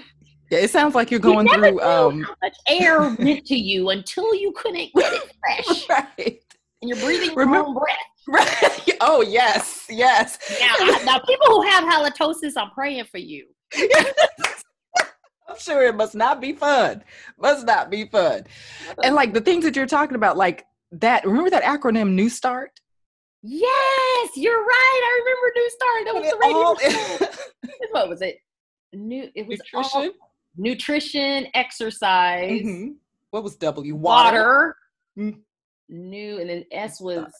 it 0.50 0.70
sounds 0.70 0.94
like 0.94 1.10
you're 1.10 1.20
going 1.20 1.46
you 1.46 1.54
through 1.54 1.80
um 1.80 2.22
how 2.22 2.34
much 2.42 2.56
air 2.68 3.14
went 3.18 3.44
to 3.44 3.56
you 3.56 3.90
until 3.90 4.34
you 4.34 4.52
couldn't 4.56 4.90
get 4.94 5.12
it 5.12 5.32
fresh 5.40 5.88
right 5.90 6.40
and 6.82 6.88
you're 6.88 6.98
breathing 6.98 7.28
your 7.28 7.36
Remember, 7.36 7.68
own 7.68 7.74
breath 7.74 7.96
Right. 8.28 8.72
Oh 9.02 9.20
yes, 9.20 9.84
yes. 9.90 10.38
Now, 10.58 10.74
now 11.04 11.18
people 11.18 11.46
who 11.48 11.62
have 11.62 11.84
halitosis, 11.84 12.54
I'm 12.56 12.70
praying 12.70 13.04
for 13.04 13.18
you. 13.18 13.46
I'm 15.48 15.58
sure 15.58 15.82
it 15.86 15.94
must 15.94 16.14
not 16.14 16.40
be 16.40 16.54
fun. 16.54 17.04
Must 17.38 17.66
not 17.66 17.90
be 17.90 18.06
fun. 18.06 18.44
And 19.04 19.14
like 19.14 19.34
the 19.34 19.40
things 19.42 19.64
that 19.64 19.76
you're 19.76 19.86
talking 19.86 20.16
about, 20.16 20.38
like 20.38 20.64
that. 20.92 21.26
Remember 21.26 21.50
that 21.50 21.62
acronym 21.62 22.12
New 22.12 22.30
Start? 22.30 22.70
Yes, 23.42 24.30
you're 24.36 24.64
right. 24.64 25.00
I 25.04 25.20
remember 25.24 25.52
New 25.54 25.70
Start. 25.70 26.04
That 26.04 26.14
was 26.14 26.30
the 26.30 27.20
radio. 27.20 27.90
what 27.92 28.08
was 28.08 28.22
it? 28.22 28.38
New. 28.92 29.30
It 29.34 29.46
was 29.46 29.58
nutrition. 29.58 30.00
All, 30.02 30.10
nutrition, 30.56 31.46
exercise. 31.54 32.62
Mm-hmm. 32.62 32.92
What 33.30 33.44
was 33.44 33.56
W? 33.56 33.94
Water. 33.94 34.38
Water. 34.38 34.76
Mm. 35.18 35.40
New, 35.88 36.38
and 36.38 36.50
then 36.50 36.64
S 36.72 37.00
was 37.00 37.32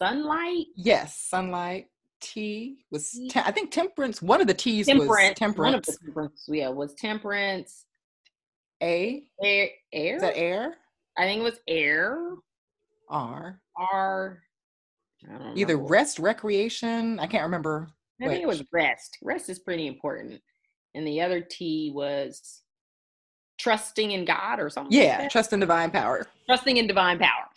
sunlight. 0.00 0.66
Yes, 0.76 1.16
sunlight. 1.28 1.86
T 2.20 2.78
was 2.90 3.10
te- 3.10 3.40
I 3.40 3.50
think 3.52 3.70
temperance. 3.70 4.22
One 4.22 4.40
of 4.40 4.46
the 4.46 4.54
T's 4.54 4.86
temperance, 4.86 5.10
was 5.10 5.34
temperance. 5.36 5.58
One 5.58 5.74
of 5.74 5.86
the 5.86 5.98
temperance, 6.04 6.44
yeah, 6.48 6.68
was 6.68 6.94
temperance. 6.94 7.84
A 8.82 9.22
air 9.42 9.68
air. 9.92 10.16
Is 10.16 10.22
that 10.22 10.36
air? 10.36 10.76
I 11.16 11.24
think 11.24 11.40
it 11.40 11.44
was 11.44 11.60
air. 11.68 12.18
R 13.08 13.60
R. 13.76 14.42
Either 15.54 15.76
rest, 15.76 16.18
recreation. 16.18 17.18
I 17.18 17.26
can't 17.26 17.44
remember. 17.44 17.88
I 18.20 18.26
which. 18.26 18.32
think 18.32 18.44
it 18.44 18.48
was 18.48 18.62
rest. 18.72 19.18
Rest 19.22 19.48
is 19.48 19.58
pretty 19.58 19.86
important. 19.86 20.40
And 20.94 21.06
the 21.06 21.20
other 21.20 21.40
T 21.40 21.92
was 21.94 22.62
trusting 23.58 24.12
in 24.12 24.24
God 24.24 24.60
or 24.60 24.70
something. 24.70 24.96
Yeah, 24.96 25.18
like 25.20 25.30
trust 25.30 25.52
in 25.52 25.60
divine 25.60 25.90
power. 25.90 26.26
Trusting 26.46 26.76
in 26.76 26.86
divine 26.86 27.18
power 27.18 27.48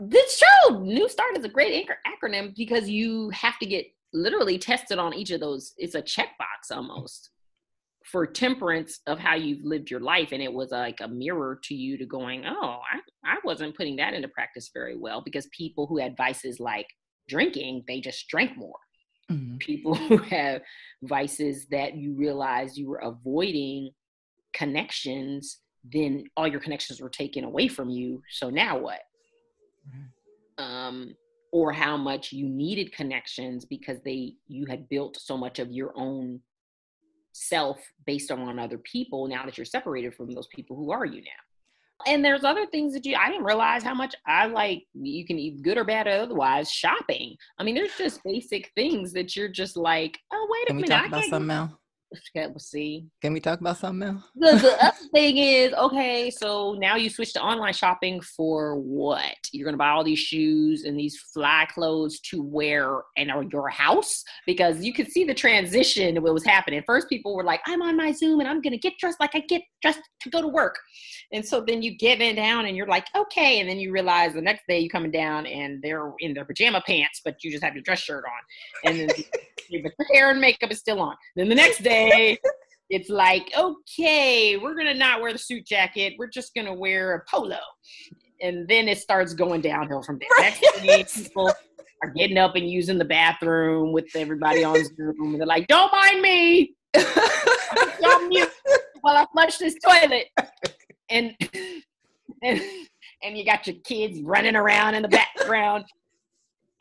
this 0.00 0.38
show 0.38 0.78
new 0.80 1.08
start 1.08 1.36
is 1.36 1.44
a 1.44 1.48
great 1.48 1.88
acronym 2.06 2.54
because 2.56 2.88
you 2.88 3.30
have 3.30 3.58
to 3.58 3.66
get 3.66 3.86
literally 4.12 4.58
tested 4.58 4.98
on 4.98 5.14
each 5.14 5.30
of 5.30 5.40
those 5.40 5.72
it's 5.78 5.94
a 5.94 6.02
checkbox 6.02 6.70
mm. 6.70 6.76
almost 6.76 7.30
for 8.04 8.26
temperance 8.26 9.00
of 9.06 9.18
how 9.18 9.34
you've 9.34 9.64
lived 9.64 9.90
your 9.90 10.00
life 10.00 10.30
and 10.32 10.42
it 10.42 10.52
was 10.52 10.70
like 10.70 11.00
a 11.00 11.08
mirror 11.08 11.58
to 11.62 11.74
you 11.74 11.96
to 11.96 12.06
going 12.06 12.44
oh 12.46 12.78
i, 12.92 13.32
I 13.32 13.36
wasn't 13.44 13.76
putting 13.76 13.96
that 13.96 14.14
into 14.14 14.28
practice 14.28 14.70
very 14.72 14.96
well 14.96 15.22
because 15.24 15.46
people 15.56 15.86
who 15.86 15.98
had 15.98 16.16
vices 16.16 16.60
like 16.60 16.86
drinking 17.28 17.84
they 17.86 18.00
just 18.00 18.28
drank 18.28 18.56
more. 18.56 18.78
Mm-hmm. 19.30 19.58
people 19.58 19.94
who 20.08 20.18
have 20.18 20.62
vices 21.02 21.66
that 21.70 21.94
you 21.96 22.12
realize 22.14 22.76
you 22.76 22.88
were 22.88 22.98
avoiding 22.98 23.90
connections 24.52 25.60
then 25.90 26.24
all 26.36 26.46
your 26.46 26.60
connections 26.60 27.00
were 27.00 27.08
taken 27.10 27.44
away 27.44 27.68
from 27.68 27.90
you 27.90 28.22
so 28.30 28.50
now 28.50 28.78
what? 28.78 29.00
Um, 30.58 31.14
or 31.52 31.72
how 31.72 31.96
much 31.96 32.32
you 32.32 32.48
needed 32.48 32.92
connections 32.92 33.64
because 33.64 33.98
they 34.04 34.34
you 34.48 34.66
had 34.66 34.88
built 34.88 35.18
so 35.20 35.36
much 35.36 35.58
of 35.58 35.72
your 35.72 35.92
own 35.96 36.40
self 37.32 37.78
based 38.06 38.30
on 38.30 38.58
other 38.58 38.78
people 38.78 39.26
now 39.26 39.44
that 39.44 39.56
you're 39.58 39.64
separated 39.64 40.14
from 40.14 40.30
those 40.30 40.48
people 40.54 40.76
who 40.76 40.90
are 40.90 41.04
you 41.04 41.20
now. 41.20 41.30
And 42.06 42.24
there's 42.24 42.42
other 42.42 42.66
things 42.66 42.94
that 42.94 43.06
you 43.06 43.16
i 43.16 43.28
didn't 43.28 43.44
realize 43.44 43.84
how 43.84 43.94
much 43.94 44.14
i 44.26 44.46
like 44.46 44.84
you 44.94 45.24
can 45.24 45.38
eat 45.38 45.62
good 45.62 45.78
or 45.78 45.84
bad 45.84 46.06
or 46.06 46.22
otherwise 46.22 46.70
shopping. 46.70 47.36
I 47.58 47.64
mean 47.64 47.74
there's 47.74 47.96
just 47.96 48.22
basic 48.24 48.70
things 48.74 49.12
that 49.12 49.36
you're 49.36 49.48
just 49.48 49.76
like 49.76 50.18
oh 50.32 50.48
wait 50.50 50.64
a 50.64 50.66
can 50.66 50.76
minute 50.76 50.88
we 50.88 51.10
talk 51.10 51.10
something 52.14 52.50
we'll 52.52 52.58
see. 52.58 53.06
Can 53.20 53.32
we 53.32 53.40
talk 53.40 53.60
about 53.60 53.78
something 53.78 54.08
else? 54.08 54.24
The, 54.34 54.56
the 54.56 54.76
other 54.84 54.96
thing 55.12 55.38
is, 55.38 55.72
okay, 55.74 56.30
so 56.30 56.74
now 56.78 56.96
you 56.96 57.10
switch 57.10 57.32
to 57.34 57.42
online 57.42 57.72
shopping 57.72 58.20
for 58.20 58.76
what? 58.76 59.36
You're 59.52 59.64
gonna 59.64 59.76
buy 59.76 59.90
all 59.90 60.04
these 60.04 60.18
shoes 60.18 60.84
and 60.84 60.98
these 60.98 61.18
fly 61.32 61.66
clothes 61.72 62.20
to 62.30 62.42
wear 62.42 63.02
in 63.16 63.30
your 63.50 63.68
house 63.68 64.22
because 64.46 64.84
you 64.84 64.92
could 64.92 65.10
see 65.10 65.24
the 65.24 65.34
transition 65.34 66.16
of 66.16 66.22
what 66.22 66.34
was 66.34 66.44
happening. 66.44 66.82
First, 66.86 67.08
people 67.08 67.34
were 67.34 67.44
like, 67.44 67.60
"I'm 67.66 67.82
on 67.82 67.96
my 67.96 68.12
Zoom 68.12 68.40
and 68.40 68.48
I'm 68.48 68.60
gonna 68.60 68.78
get 68.78 68.98
dressed 68.98 69.20
like 69.20 69.34
I 69.34 69.40
get 69.40 69.62
dressed 69.80 70.00
to 70.22 70.30
go 70.30 70.40
to 70.42 70.48
work," 70.48 70.78
and 71.32 71.44
so 71.44 71.60
then 71.60 71.82
you 71.82 71.96
get 71.96 72.20
in 72.20 72.36
down 72.36 72.66
and 72.66 72.76
you're 72.76 72.86
like, 72.86 73.06
"Okay," 73.14 73.60
and 73.60 73.68
then 73.68 73.78
you 73.78 73.92
realize 73.92 74.34
the 74.34 74.40
next 74.40 74.62
day 74.68 74.80
you're 74.80 74.90
coming 74.90 75.10
down 75.10 75.46
and 75.46 75.82
they're 75.82 76.12
in 76.20 76.34
their 76.34 76.44
pajama 76.44 76.82
pants, 76.86 77.20
but 77.24 77.42
you 77.42 77.50
just 77.50 77.64
have 77.64 77.74
your 77.74 77.82
dress 77.82 78.00
shirt 78.00 78.24
on, 78.24 78.90
and 78.90 79.00
then 79.00 79.08
your 79.68 79.82
hair 80.12 80.30
and 80.30 80.40
makeup 80.40 80.70
is 80.70 80.78
still 80.78 81.00
on. 81.00 81.16
Then 81.36 81.48
the 81.48 81.54
next 81.54 81.82
day 81.82 82.01
it's 82.90 83.08
like, 83.08 83.50
okay, 83.56 84.56
we're 84.56 84.74
gonna 84.74 84.94
not 84.94 85.20
wear 85.20 85.32
the 85.32 85.38
suit 85.38 85.66
jacket. 85.66 86.14
We're 86.18 86.28
just 86.28 86.54
gonna 86.54 86.74
wear 86.74 87.14
a 87.14 87.24
polo, 87.28 87.58
and 88.40 88.68
then 88.68 88.88
it 88.88 88.98
starts 88.98 89.34
going 89.34 89.60
downhill 89.60 90.02
from 90.02 90.18
there. 90.18 90.28
Right. 90.38 90.60
Next 90.84 91.16
people 91.16 91.52
are 92.02 92.10
getting 92.10 92.38
up 92.38 92.56
and 92.56 92.68
using 92.68 92.98
the 92.98 93.04
bathroom 93.04 93.92
with 93.92 94.06
everybody 94.14 94.64
on 94.64 94.76
Zoom, 94.96 95.14
and 95.18 95.40
they're 95.40 95.46
like, 95.46 95.66
"Don't 95.68 95.92
mind 95.92 96.20
me." 96.20 96.74
while 99.02 99.16
I 99.16 99.26
flush 99.32 99.58
this 99.58 99.76
toilet, 99.84 100.28
and 101.10 101.34
and 102.42 102.60
and 103.22 103.38
you 103.38 103.44
got 103.44 103.66
your 103.66 103.76
kids 103.84 104.20
running 104.22 104.56
around 104.56 104.94
in 104.94 105.02
the 105.02 105.08
background 105.08 105.84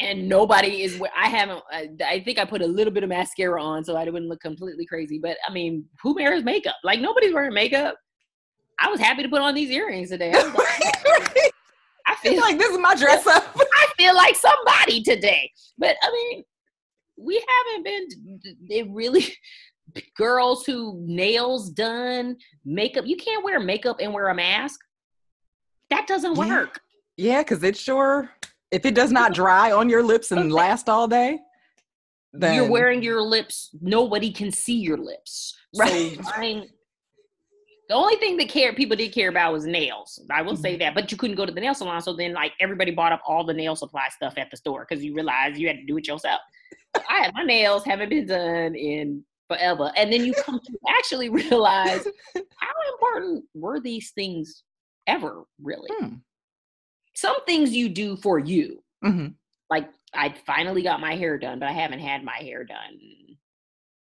and 0.01 0.27
nobody 0.27 0.83
is 0.83 1.01
i 1.15 1.27
haven't 1.27 1.61
i 1.71 2.19
think 2.19 2.39
i 2.39 2.45
put 2.45 2.61
a 2.61 2.67
little 2.67 2.91
bit 2.91 3.03
of 3.03 3.09
mascara 3.09 3.61
on 3.61 3.83
so 3.83 3.95
i 3.95 4.03
wouldn't 4.03 4.27
look 4.27 4.41
completely 4.41 4.85
crazy 4.85 5.19
but 5.19 5.37
i 5.47 5.53
mean 5.53 5.85
who 6.01 6.15
wears 6.15 6.43
makeup? 6.43 6.75
Like 6.83 6.99
nobody's 6.99 7.33
wearing 7.33 7.53
makeup. 7.53 7.95
I 8.79 8.89
was 8.89 8.99
happy 8.99 9.23
to 9.23 9.29
put 9.29 9.41
on 9.41 9.53
these 9.53 9.69
earrings 9.69 10.09
today. 10.09 10.31
I, 10.33 10.43
like, 10.43 11.53
I 12.07 12.15
feel 12.15 12.41
like 12.41 12.57
this 12.57 12.71
is 12.71 12.79
my 12.79 12.95
dress 12.95 13.27
up. 13.27 13.55
I 13.55 13.87
feel 13.97 14.15
like 14.15 14.35
somebody 14.35 15.03
today. 15.03 15.51
But 15.77 15.95
i 16.01 16.11
mean 16.11 16.43
we 17.17 17.43
haven't 17.67 17.83
been 17.83 18.07
it 18.69 18.87
really 18.91 19.25
girls 20.15 20.65
who 20.65 21.03
nails 21.05 21.69
done 21.69 22.35
makeup 22.65 23.05
you 23.05 23.17
can't 23.17 23.43
wear 23.43 23.59
makeup 23.59 23.97
and 23.99 24.13
wear 24.13 24.29
a 24.29 24.35
mask. 24.35 24.79
That 25.89 26.07
doesn't 26.07 26.35
work. 26.35 26.79
Yeah, 27.17 27.43
because 27.43 27.61
it 27.63 27.75
sure 27.75 28.31
if 28.71 28.85
it 28.85 28.95
does 28.95 29.11
not 29.11 29.33
dry 29.33 29.71
on 29.71 29.89
your 29.89 30.03
lips 30.03 30.31
and 30.31 30.51
last 30.51 30.89
all 30.89 31.07
day, 31.07 31.39
then 32.33 32.55
you're 32.55 32.69
wearing 32.69 33.03
your 33.03 33.21
lips. 33.21 33.69
Nobody 33.81 34.31
can 34.31 34.51
see 34.51 34.77
your 34.77 34.97
lips. 34.97 35.57
Right. 35.77 36.15
So 36.15 36.21
mine, 36.37 36.69
the 37.89 37.95
only 37.95 38.15
thing 38.15 38.37
that 38.37 38.47
care 38.47 38.73
people 38.73 38.95
did 38.95 39.11
care 39.11 39.27
about 39.27 39.51
was 39.51 39.65
nails. 39.65 40.23
I 40.31 40.41
will 40.41 40.55
say 40.55 40.73
mm-hmm. 40.73 40.79
that, 40.79 40.95
but 40.95 41.11
you 41.11 41.17
couldn't 41.17 41.35
go 41.35 41.45
to 41.45 41.51
the 41.51 41.59
nail 41.59 41.73
salon. 41.73 42.01
So 42.01 42.13
then, 42.13 42.33
like 42.33 42.53
everybody 42.61 42.91
bought 42.91 43.11
up 43.11 43.21
all 43.27 43.43
the 43.43 43.53
nail 43.53 43.75
supply 43.75 44.07
stuff 44.09 44.35
at 44.37 44.49
the 44.49 44.55
store 44.55 44.85
because 44.87 45.03
you 45.03 45.13
realized 45.13 45.59
you 45.59 45.67
had 45.67 45.77
to 45.77 45.85
do 45.85 45.97
it 45.97 46.07
yourself. 46.07 46.39
I 46.95 47.23
had 47.23 47.31
my 47.33 47.43
nails 47.43 47.83
haven't 47.83 48.09
been 48.09 48.27
done 48.27 48.75
in 48.75 49.25
forever, 49.49 49.91
and 49.97 50.11
then 50.11 50.25
you 50.25 50.33
come 50.45 50.59
to 50.59 50.77
actually 50.87 51.27
realize 51.27 52.07
how 52.35 52.93
important 52.93 53.43
were 53.53 53.81
these 53.81 54.11
things 54.11 54.63
ever 55.07 55.43
really? 55.61 55.89
Hmm. 55.99 56.15
Some 57.15 57.35
things 57.45 57.75
you 57.75 57.89
do 57.89 58.15
for 58.15 58.39
you, 58.39 58.83
mm-hmm. 59.03 59.27
like 59.69 59.89
I 60.13 60.33
finally 60.45 60.81
got 60.81 61.01
my 61.01 61.15
hair 61.15 61.37
done, 61.37 61.59
but 61.59 61.69
I 61.69 61.73
haven't 61.73 61.99
had 61.99 62.23
my 62.23 62.37
hair 62.37 62.63
done. 62.63 62.99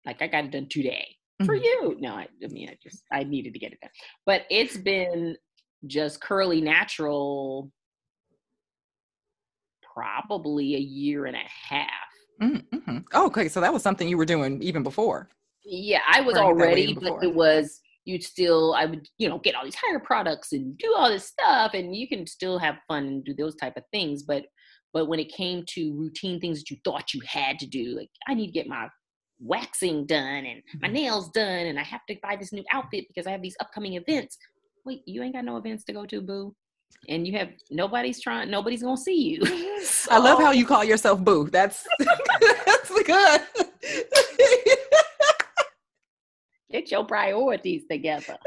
Like 0.06 0.22
I 0.22 0.28
got 0.28 0.46
it 0.46 0.52
done 0.52 0.68
today 0.70 1.08
for 1.46 1.56
mm-hmm. 1.56 1.64
you. 1.64 1.96
No, 2.00 2.14
I, 2.14 2.28
I 2.44 2.48
mean, 2.48 2.70
I 2.70 2.78
just, 2.82 3.04
I 3.12 3.24
needed 3.24 3.54
to 3.54 3.60
get 3.60 3.72
it 3.72 3.80
done. 3.82 3.92
But 4.26 4.44
it's 4.50 4.78
been 4.78 5.38
just 5.88 6.22
curly 6.22 6.62
natural 6.62 7.72
probably 9.94 10.76
a 10.76 10.80
year 10.80 11.26
and 11.26 11.36
a 11.36 11.44
half. 11.70 11.88
Mm-hmm. 12.42 12.98
Oh, 13.14 13.28
okay. 13.28 13.48
So 13.48 13.62
that 13.62 13.74
was 13.74 13.84
something 13.84 14.08
you 14.08 14.18
were 14.18 14.26
doing 14.26 14.62
even 14.64 14.84
before. 14.84 15.30
Yeah, 15.64 16.02
I 16.10 16.22
was 16.22 16.36
already, 16.36 16.94
but 16.94 17.24
it 17.24 17.34
was, 17.34 17.82
you'd 18.06 18.24
still, 18.24 18.74
I 18.74 18.86
would, 18.86 19.08
you 19.18 19.30
know, 19.30 19.40
get 19.40 19.56
all 19.56 19.64
these 19.64 19.76
higher 19.76 20.00
products 20.00 20.54
and 20.54 20.78
do 20.78 20.94
all 20.96 21.10
this 21.10 21.28
stuff 21.28 21.74
and 21.74 21.96
you 21.96 22.08
can 22.08 22.26
still 22.26 22.58
have 22.58 22.76
fun 22.88 23.06
and 23.06 23.24
do 23.24 23.34
those 23.34 23.56
type 23.56 23.78
of 23.78 23.84
things. 23.92 24.24
But, 24.24 24.46
but 24.94 25.08
when 25.08 25.20
it 25.20 25.32
came 25.32 25.64
to 25.70 25.94
routine 25.94 26.40
things 26.40 26.60
that 26.60 26.70
you 26.70 26.78
thought 26.84 27.14
you 27.14 27.22
had 27.26 27.60
to 27.60 27.68
do, 27.68 27.96
like 27.98 28.10
I 28.28 28.34
need 28.34 28.48
to 28.48 28.52
get 28.52 28.68
my 28.68 28.88
waxing 29.40 30.06
done 30.06 30.46
and 30.46 30.62
my 30.82 30.88
mm-hmm. 30.88 30.94
nails 30.94 31.30
done 31.30 31.66
and 31.68 31.80
I 31.80 31.84
have 31.84 32.02
to 32.10 32.16
buy 32.22 32.36
this 32.36 32.54
new 32.54 32.64
outfit 32.72 33.06
because 33.08 33.28
I 33.28 33.32
have 33.32 33.42
these 33.42 33.58
upcoming 33.60 33.94
events. 33.94 34.38
Wait, 34.86 35.02
you 35.06 35.24
ain't 35.24 35.34
got 35.34 35.46
no 35.46 35.58
events 35.58 35.84
to 35.86 35.94
go 35.94 36.06
to, 36.06 36.22
boo. 36.22 36.56
And 37.08 37.26
you 37.26 37.38
have 37.38 37.50
nobody's 37.70 38.22
trying, 38.22 38.52
nobody's 38.52 38.84
gonna 38.84 38.98
see 38.98 39.16
you. 39.16 39.82
so, 39.84 40.12
I 40.12 40.18
love 40.18 40.40
how 40.40 40.52
you 40.52 40.66
call 40.66 40.84
yourself 40.84 41.24
boo. 41.24 41.50
That's 41.50 41.88
that's 42.66 43.04
good. 43.04 43.42
Get 46.72 46.92
your 46.92 47.06
priorities 47.06 47.84
together. 47.90 48.38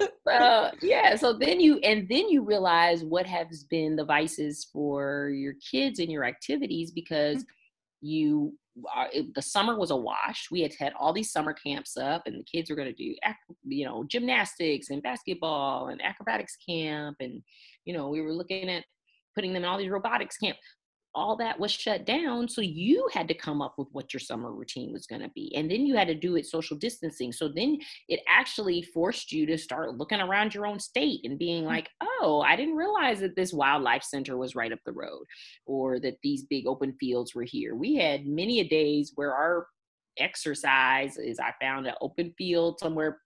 uh, 0.30 0.70
yeah. 0.80 1.16
So 1.16 1.32
then 1.32 1.60
you, 1.60 1.78
and 1.78 2.08
then 2.08 2.28
you 2.28 2.42
realize 2.42 3.04
what 3.04 3.26
has 3.26 3.64
been 3.64 3.96
the 3.96 4.04
vices 4.04 4.68
for 4.72 5.30
your 5.30 5.54
kids 5.70 5.98
and 5.98 6.10
your 6.10 6.24
activities 6.24 6.90
because 6.90 7.44
mm. 7.44 7.46
you 8.00 8.54
it, 9.12 9.34
the 9.34 9.42
summer 9.42 9.78
was 9.78 9.90
a 9.90 9.96
wash. 9.96 10.48
We 10.50 10.60
had 10.62 10.72
had 10.78 10.92
all 10.98 11.12
these 11.12 11.32
summer 11.32 11.52
camps 11.52 11.96
up, 11.96 12.22
and 12.26 12.38
the 12.38 12.44
kids 12.44 12.70
were 12.70 12.76
going 12.76 12.88
to 12.88 12.94
do, 12.94 13.14
you 13.64 13.84
know, 13.84 14.04
gymnastics 14.04 14.90
and 14.90 15.02
basketball 15.02 15.88
and 15.88 16.02
acrobatics 16.02 16.56
camp, 16.66 17.16
and 17.20 17.42
you 17.84 17.92
know, 17.92 18.08
we 18.08 18.20
were 18.20 18.32
looking 18.32 18.68
at 18.70 18.84
putting 19.34 19.52
them 19.52 19.64
in 19.64 19.68
all 19.68 19.78
these 19.78 19.90
robotics 19.90 20.36
camp 20.36 20.56
all 21.14 21.36
that 21.36 21.58
was 21.58 21.70
shut 21.72 22.04
down. 22.06 22.48
So 22.48 22.60
you 22.60 23.08
had 23.12 23.26
to 23.28 23.34
come 23.34 23.60
up 23.60 23.74
with 23.76 23.88
what 23.92 24.12
your 24.12 24.20
summer 24.20 24.52
routine 24.52 24.92
was 24.92 25.06
going 25.06 25.22
to 25.22 25.30
be. 25.34 25.52
And 25.56 25.70
then 25.70 25.84
you 25.84 25.96
had 25.96 26.08
to 26.08 26.14
do 26.14 26.36
it 26.36 26.46
social 26.46 26.76
distancing. 26.76 27.32
So 27.32 27.48
then 27.48 27.78
it 28.08 28.20
actually 28.28 28.82
forced 28.82 29.32
you 29.32 29.46
to 29.46 29.58
start 29.58 29.96
looking 29.96 30.20
around 30.20 30.54
your 30.54 30.66
own 30.66 30.78
state 30.78 31.20
and 31.24 31.38
being 31.38 31.64
mm. 31.64 31.68
like, 31.68 31.88
oh, 32.00 32.44
I 32.46 32.54
didn't 32.56 32.76
realize 32.76 33.20
that 33.20 33.36
this 33.36 33.52
wildlife 33.52 34.04
center 34.04 34.36
was 34.36 34.54
right 34.54 34.72
up 34.72 34.78
the 34.86 34.92
road 34.92 35.24
or 35.66 35.98
that 36.00 36.18
these 36.22 36.44
big 36.44 36.66
open 36.66 36.94
fields 37.00 37.34
were 37.34 37.44
here. 37.44 37.74
We 37.74 37.96
had 37.96 38.26
many 38.26 38.60
a 38.60 38.68
days 38.68 39.12
where 39.16 39.34
our 39.34 39.66
exercise 40.18 41.16
is 41.16 41.38
I 41.40 41.52
found 41.60 41.86
an 41.86 41.94
open 42.00 42.34
field 42.36 42.78
somewhere 42.78 43.18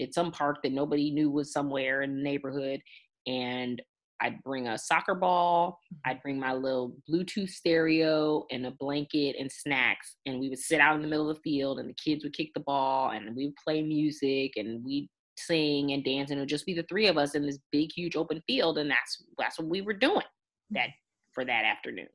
at 0.00 0.14
some 0.14 0.30
park 0.30 0.58
that 0.62 0.72
nobody 0.72 1.10
knew 1.10 1.30
was 1.30 1.52
somewhere 1.52 2.02
in 2.02 2.16
the 2.16 2.22
neighborhood 2.22 2.80
and 3.26 3.80
I'd 4.20 4.42
bring 4.42 4.68
a 4.68 4.78
soccer 4.78 5.14
ball, 5.14 5.78
mm-hmm. 5.92 6.10
I'd 6.10 6.22
bring 6.22 6.38
my 6.38 6.52
little 6.54 6.96
Bluetooth 7.08 7.50
stereo 7.50 8.44
and 8.50 8.66
a 8.66 8.70
blanket 8.72 9.36
and 9.38 9.50
snacks. 9.50 10.16
And 10.26 10.40
we 10.40 10.48
would 10.48 10.58
sit 10.58 10.80
out 10.80 10.96
in 10.96 11.02
the 11.02 11.08
middle 11.08 11.28
of 11.28 11.36
the 11.36 11.42
field 11.42 11.78
and 11.78 11.88
the 11.88 11.94
kids 11.94 12.24
would 12.24 12.36
kick 12.36 12.50
the 12.54 12.60
ball 12.60 13.10
and 13.10 13.34
we 13.34 13.46
would 13.46 13.56
play 13.56 13.82
music 13.82 14.52
and 14.56 14.84
we'd 14.84 15.08
sing 15.36 15.92
and 15.92 16.04
dance 16.04 16.30
and 16.30 16.38
it 16.38 16.42
would 16.42 16.48
just 16.48 16.66
be 16.66 16.74
the 16.74 16.84
three 16.84 17.06
of 17.06 17.18
us 17.18 17.34
in 17.34 17.44
this 17.44 17.58
big, 17.72 17.90
huge 17.94 18.16
open 18.16 18.42
field. 18.46 18.78
And 18.78 18.90
that's 18.90 19.24
that's 19.38 19.58
what 19.58 19.68
we 19.68 19.82
were 19.82 19.92
doing 19.92 20.18
mm-hmm. 20.18 20.76
that 20.76 20.88
for 21.32 21.44
that 21.44 21.64
afternoon. 21.64 22.08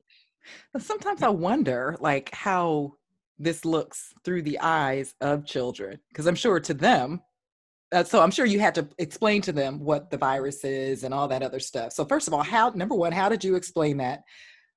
Sometimes 0.78 1.22
I 1.22 1.28
wonder 1.28 1.96
like 2.00 2.34
how 2.34 2.94
this 3.40 3.64
looks 3.64 4.12
through 4.24 4.42
the 4.42 4.60
eyes 4.60 5.14
of 5.20 5.46
children. 5.46 5.98
Because 6.08 6.26
I'm 6.26 6.34
sure 6.34 6.60
to 6.60 6.74
them, 6.74 7.22
uh, 7.92 8.04
so 8.04 8.22
I'm 8.22 8.30
sure 8.30 8.46
you 8.46 8.60
had 8.60 8.74
to 8.76 8.88
explain 8.98 9.42
to 9.42 9.52
them 9.52 9.80
what 9.80 10.10
the 10.10 10.16
virus 10.16 10.64
is 10.64 11.04
and 11.04 11.12
all 11.12 11.28
that 11.28 11.42
other 11.42 11.60
stuff. 11.60 11.92
So 11.92 12.04
first 12.04 12.28
of 12.28 12.34
all, 12.34 12.42
how 12.42 12.70
number 12.70 12.94
one, 12.94 13.12
how 13.12 13.28
did 13.28 13.42
you 13.42 13.56
explain 13.56 13.96
that? 13.98 14.22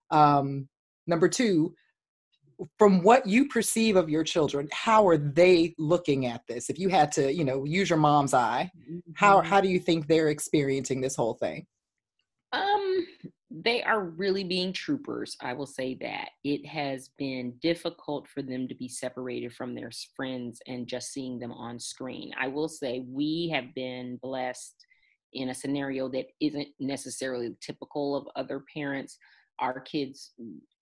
Um, 0.09 0.67
number 1.07 1.27
two, 1.27 1.75
from 2.77 3.03
what 3.03 3.25
you 3.25 3.47
perceive 3.47 3.95
of 3.95 4.09
your 4.09 4.23
children, 4.23 4.67
how 4.71 5.07
are 5.07 5.17
they 5.17 5.75
looking 5.77 6.25
at 6.25 6.41
this? 6.47 6.69
If 6.69 6.79
you 6.79 6.89
had 6.89 7.11
to, 7.13 7.33
you 7.33 7.43
know, 7.43 7.65
use 7.65 7.89
your 7.89 7.99
mom's 7.99 8.33
eye, 8.33 8.71
how 9.15 9.39
mm-hmm. 9.39 9.47
how 9.47 9.61
do 9.61 9.69
you 9.69 9.79
think 9.79 10.07
they're 10.07 10.29
experiencing 10.29 11.01
this 11.01 11.15
whole 11.15 11.33
thing? 11.33 11.65
They 13.55 13.83
are 13.83 14.03
really 14.03 14.43
being 14.43 14.73
troopers. 14.73 15.37
I 15.39 15.53
will 15.53 15.67
say 15.67 15.95
that 16.01 16.29
it 16.43 16.65
has 16.65 17.09
been 17.19 17.53
difficult 17.61 18.27
for 18.27 18.41
them 18.41 18.67
to 18.67 18.73
be 18.73 18.87
separated 18.87 19.53
from 19.53 19.75
their 19.75 19.91
friends 20.15 20.59
and 20.65 20.87
just 20.87 21.13
seeing 21.13 21.37
them 21.37 21.51
on 21.51 21.79
screen. 21.79 22.31
I 22.39 22.47
will 22.47 22.67
say 22.67 23.05
we 23.07 23.51
have 23.53 23.75
been 23.75 24.17
blessed 24.23 24.73
in 25.33 25.49
a 25.49 25.53
scenario 25.53 26.09
that 26.09 26.27
isn't 26.39 26.69
necessarily 26.79 27.55
typical 27.61 28.15
of 28.15 28.27
other 28.35 28.63
parents. 28.73 29.19
Our 29.59 29.79
kids, 29.81 30.31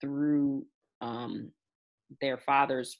through 0.00 0.64
um, 1.02 1.50
their 2.22 2.38
father's 2.38 2.96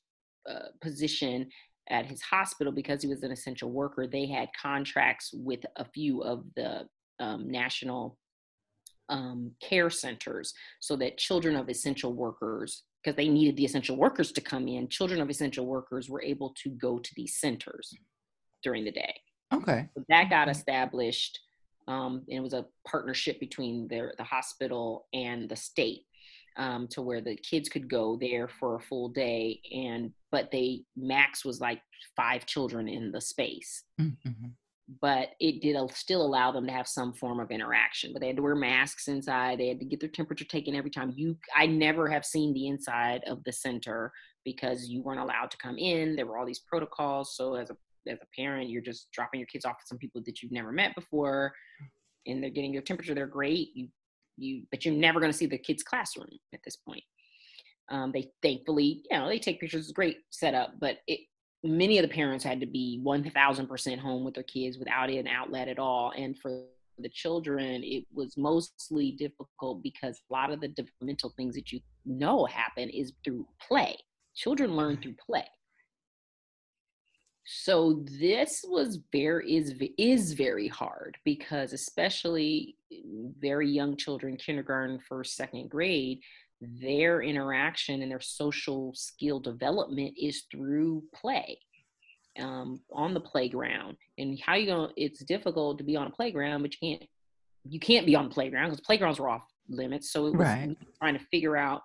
uh, 0.51 0.69
position 0.83 1.49
at 1.89 2.05
his 2.05 2.21
hospital, 2.21 2.75
because 2.75 3.01
he 3.01 3.09
was 3.09 3.23
an 3.23 3.33
essential 3.33 3.71
worker, 3.71 4.07
they 4.07 4.27
had 4.27 4.51
contracts 4.61 5.31
with 5.33 5.61
a 5.77 5.85
few 5.87 6.23
of 6.23 6.45
the 6.57 6.87
um, 7.21 7.51
national 7.51 8.19
um, 9.13 9.53
care 9.61 9.91
centers 9.91 10.55
so 10.81 10.97
that 10.97 11.19
children 11.19 11.55
of 11.55 11.69
essential 11.69 12.15
workers, 12.15 12.85
because 13.03 13.15
they 13.17 13.29
needed 13.29 13.57
the 13.57 13.65
essential 13.65 13.97
workers 13.97 14.33
to 14.33 14.41
come 14.41 14.67
in, 14.67 14.89
children 14.89 15.21
of 15.21 15.31
essential 15.31 15.67
workers 15.67 16.09
were 16.09 16.23
able 16.23 16.55
to 16.63 16.71
go 16.71 16.99
to 16.99 17.11
these 17.15 17.39
centers 17.39 17.93
during 18.63 18.85
the 18.85 18.91
day. 18.91 19.15
Okay. 19.53 19.89
So 19.95 20.03
that 20.09 20.31
got 20.31 20.49
established. 20.49 21.39
Um, 21.87 22.23
and 22.29 22.39
it 22.39 22.43
was 22.43 22.55
a 22.55 22.65
partnership 22.89 23.39
between 23.39 23.87
the, 23.89 24.13
the 24.17 24.25
hospital 24.25 25.07
and 25.13 25.49
the 25.49 25.57
state 25.57 26.07
um, 26.57 26.89
to 26.89 27.03
where 27.03 27.21
the 27.21 27.37
kids 27.37 27.69
could 27.69 27.91
go 27.91 28.17
there 28.19 28.49
for 28.49 28.77
a 28.77 28.81
full 28.81 29.09
day. 29.11 29.61
And 29.75 30.13
but 30.31 30.51
they 30.51 30.85
max 30.97 31.45
was 31.45 31.61
like 31.61 31.83
five 32.17 32.47
children 32.47 32.89
in 32.89 33.13
the 33.13 33.21
space. 33.21 33.85
Mm-hmm 34.01 34.53
but 35.01 35.29
it 35.41 35.63
did 35.63 35.77
still 35.93 36.23
allow 36.23 36.51
them 36.51 36.67
to 36.67 36.73
have 36.73 36.89
some 36.89 37.13
form 37.13 37.41
of 37.41 37.51
interaction 37.51 38.13
but 38.13 38.21
they 38.21 38.27
had 38.27 38.37
to 38.37 38.43
wear 38.43 38.55
masks 38.55 39.09
inside 39.09 39.59
they 39.59 39.69
had 39.69 39.79
to 39.79 39.87
get 39.87 40.01
their 40.01 40.09
temperature 40.09 40.45
taken 40.45 40.75
every 40.75 40.91
time. 40.91 41.13
You 41.17 41.37
i 41.57 41.67
never 41.67 42.09
have 42.09 42.25
seen 42.25 42.53
the 42.53 42.67
inside 42.67 43.23
of 43.27 43.43
the 43.45 43.53
center 43.53 44.13
because 44.45 44.89
you 44.89 45.03
weren't 45.03 45.21
allowed 45.21 45.51
to 45.53 45.57
come 45.59 45.79
in 45.79 46.17
there 46.17 46.27
were 46.27 46.39
all 46.39 46.47
these 46.47 46.65
protocols 46.69 47.37
so 47.37 47.55
as 47.55 47.71
a 47.71 47.77
as 48.09 48.19
a 48.21 48.41
parent 48.41 48.69
you're 48.69 48.83
just 48.83 49.09
dropping 49.13 49.39
your 49.39 49.47
kids 49.47 49.65
off 49.65 49.77
with 49.79 49.87
some 49.87 49.99
people 49.99 50.21
that 50.27 50.43
you've 50.43 50.53
never 50.53 50.73
met 50.73 50.95
before 50.97 51.53
and 52.27 52.43
they're 52.43 52.51
getting 52.51 52.73
your 52.73 52.83
temperature 52.83 53.15
they're 53.15 53.27
great 53.27 53.69
you 53.75 53.89
you 54.37 54.63
but 54.71 54.85
you're 54.85 54.95
never 54.95 55.21
going 55.21 55.33
to 55.33 55.37
see 55.37 55.47
the 55.47 55.59
kids 55.59 55.83
classroom 55.83 56.29
at 56.53 56.61
this 56.65 56.77
point. 56.77 57.03
Um, 57.91 58.13
they 58.13 58.31
thankfully 58.43 59.03
you 59.11 59.19
know 59.19 59.29
they 59.29 59.39
take 59.39 59.61
pictures 59.61 59.91
great 59.93 60.19
setup 60.31 60.75
but 60.81 60.99
it 61.07 61.21
many 61.65 61.99
of 61.99 62.03
the 62.03 62.15
parents 62.15 62.45
had 62.45 62.61
to 62.61 62.67
be 62.67 63.01
1000% 63.05 63.99
home 63.99 64.25
with 64.25 64.35
their 64.35 64.43
kids 64.43 64.79
without 64.79 65.11
an 65.11 65.27
outlet 65.27 65.69
at 65.69 65.79
all 65.79 66.13
and 66.17 66.39
for 66.39 66.65
the 66.99 67.09
children 67.09 67.83
it 67.85 68.05
was 68.13 68.37
mostly 68.37 69.13
difficult 69.13 69.83
because 69.83 70.21
a 70.31 70.33
lot 70.33 70.51
of 70.51 70.61
the 70.61 70.69
developmental 70.69 71.33
things 71.37 71.55
that 71.55 71.73
you 71.73 71.81
know 72.05 72.45
happen 72.45 72.89
is 72.91 73.13
through 73.25 73.47
play. 73.67 73.97
Children 74.35 74.77
learn 74.77 74.99
through 75.01 75.15
play. 75.25 75.47
So 77.45 78.05
this 78.21 78.65
was 78.67 79.01
very 79.11 79.57
is 79.57 79.75
is 79.99 80.33
very 80.33 80.69
hard 80.69 81.17
because 81.25 81.73
especially 81.73 82.77
very 83.41 83.69
young 83.69 83.97
children 83.97 84.37
kindergarten 84.37 85.01
first 85.09 85.35
second 85.35 85.69
grade 85.69 86.21
their 86.81 87.23
interaction 87.23 88.03
and 88.03 88.11
their 88.11 88.21
social 88.21 88.93
skill 88.95 89.41
development 89.41 90.15
is 90.21 90.45
through 90.51 91.03
play 91.15 91.59
um, 92.41 92.81
on 92.93 93.15
the 93.15 93.21
playground. 93.21 93.97
And 94.19 94.39
how 94.41 94.55
you 94.55 94.67
going? 94.67 94.93
It's 94.97 95.25
difficult 95.25 95.79
to 95.79 95.85
be 95.85 95.97
on 95.97 96.07
a 96.07 96.11
playground, 96.11 96.63
but 96.63 96.73
you 96.75 96.79
can't 96.99 97.11
you 97.65 97.79
can't 97.79 98.07
be 98.07 98.17
on 98.17 98.29
the 98.29 98.35
playground 98.35 98.71
because 98.71 98.81
playgrounds 98.81 99.21
were 99.21 99.29
off 99.29 99.43
limits. 99.69 100.13
So 100.13 100.27
it 100.27 100.35
was 100.35 100.49
Right. 100.49 100.77
trying 100.99 101.17
to 101.17 101.25
figure 101.31 101.57
out 101.57 101.83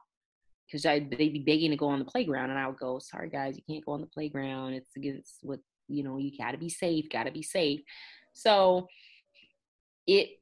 because 0.66 0.82
they'd 0.82 1.10
be 1.10 1.44
begging 1.46 1.70
to 1.72 1.78
go 1.78 1.88
on 1.88 2.00
the 2.00 2.06
playground, 2.06 2.50
and 2.50 2.60
I 2.60 2.68
would 2.68 2.80
go, 2.80 3.00
"Sorry 3.00 3.30
guys, 3.30 3.56
you 3.56 3.64
can't 3.70 3.86
go 3.86 3.94
on 3.94 4.02
the 4.02 4.08
playground. 4.08 4.74
It's 4.74 4.96
against 4.96 5.40
what 5.44 5.60
you 5.88 6.04
know. 6.04 6.18
You 6.18 6.36
got 6.38 6.52
to 6.52 6.58
be 6.58 6.70
safe. 6.70 7.10
Got 7.10 7.24
to 7.24 7.32
be 7.32 7.44
safe." 7.44 7.82
So 8.34 8.88
it 10.08 10.40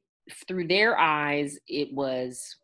through 0.48 0.68
their 0.68 0.98
eyes, 0.98 1.58
it 1.68 1.92
was 1.92 2.56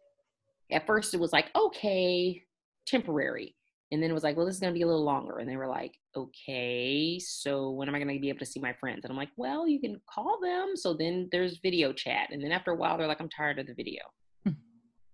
at 0.72 0.86
first 0.86 1.14
it 1.14 1.20
was 1.20 1.32
like 1.32 1.50
okay, 1.54 2.42
temporary, 2.86 3.54
and 3.90 4.02
then 4.02 4.10
it 4.10 4.14
was 4.14 4.22
like, 4.22 4.36
well, 4.36 4.46
this 4.46 4.54
is 4.54 4.60
gonna 4.60 4.72
be 4.72 4.82
a 4.82 4.86
little 4.86 5.04
longer, 5.04 5.38
and 5.38 5.48
they 5.48 5.56
were 5.56 5.68
like, 5.68 5.94
okay, 6.16 7.18
so 7.18 7.70
when 7.70 7.88
am 7.88 7.94
I 7.94 7.98
gonna 7.98 8.18
be 8.18 8.28
able 8.28 8.38
to 8.40 8.46
see 8.46 8.60
my 8.60 8.72
friends? 8.72 9.00
And 9.04 9.10
I'm 9.10 9.16
like, 9.16 9.32
well, 9.36 9.68
you 9.68 9.80
can 9.80 10.00
call 10.12 10.38
them. 10.40 10.72
So 10.74 10.94
then 10.94 11.28
there's 11.30 11.58
video 11.62 11.92
chat, 11.92 12.28
and 12.30 12.42
then 12.42 12.52
after 12.52 12.70
a 12.70 12.76
while, 12.76 12.96
they're 12.96 13.06
like, 13.06 13.20
I'm 13.20 13.28
tired 13.28 13.58
of 13.58 13.66
the 13.66 13.74
video. 13.74 14.02
Hmm. 14.44 14.52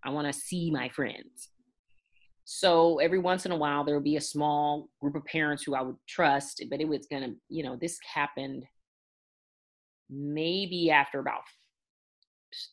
I 0.04 0.10
want 0.10 0.26
to 0.26 0.32
see 0.32 0.70
my 0.70 0.88
friends. 0.88 1.50
So 2.50 2.96
every 2.98 3.18
once 3.18 3.44
in 3.44 3.52
a 3.52 3.56
while, 3.56 3.84
there 3.84 3.94
would 3.94 4.04
be 4.04 4.16
a 4.16 4.22
small 4.22 4.88
group 5.02 5.16
of 5.16 5.24
parents 5.26 5.64
who 5.64 5.74
I 5.74 5.82
would 5.82 5.96
trust, 6.08 6.64
but 6.70 6.80
it 6.80 6.88
was 6.88 7.06
gonna, 7.10 7.34
you 7.50 7.62
know, 7.62 7.76
this 7.76 7.98
happened 8.14 8.64
maybe 10.08 10.90
after 10.90 11.18
about 11.18 11.42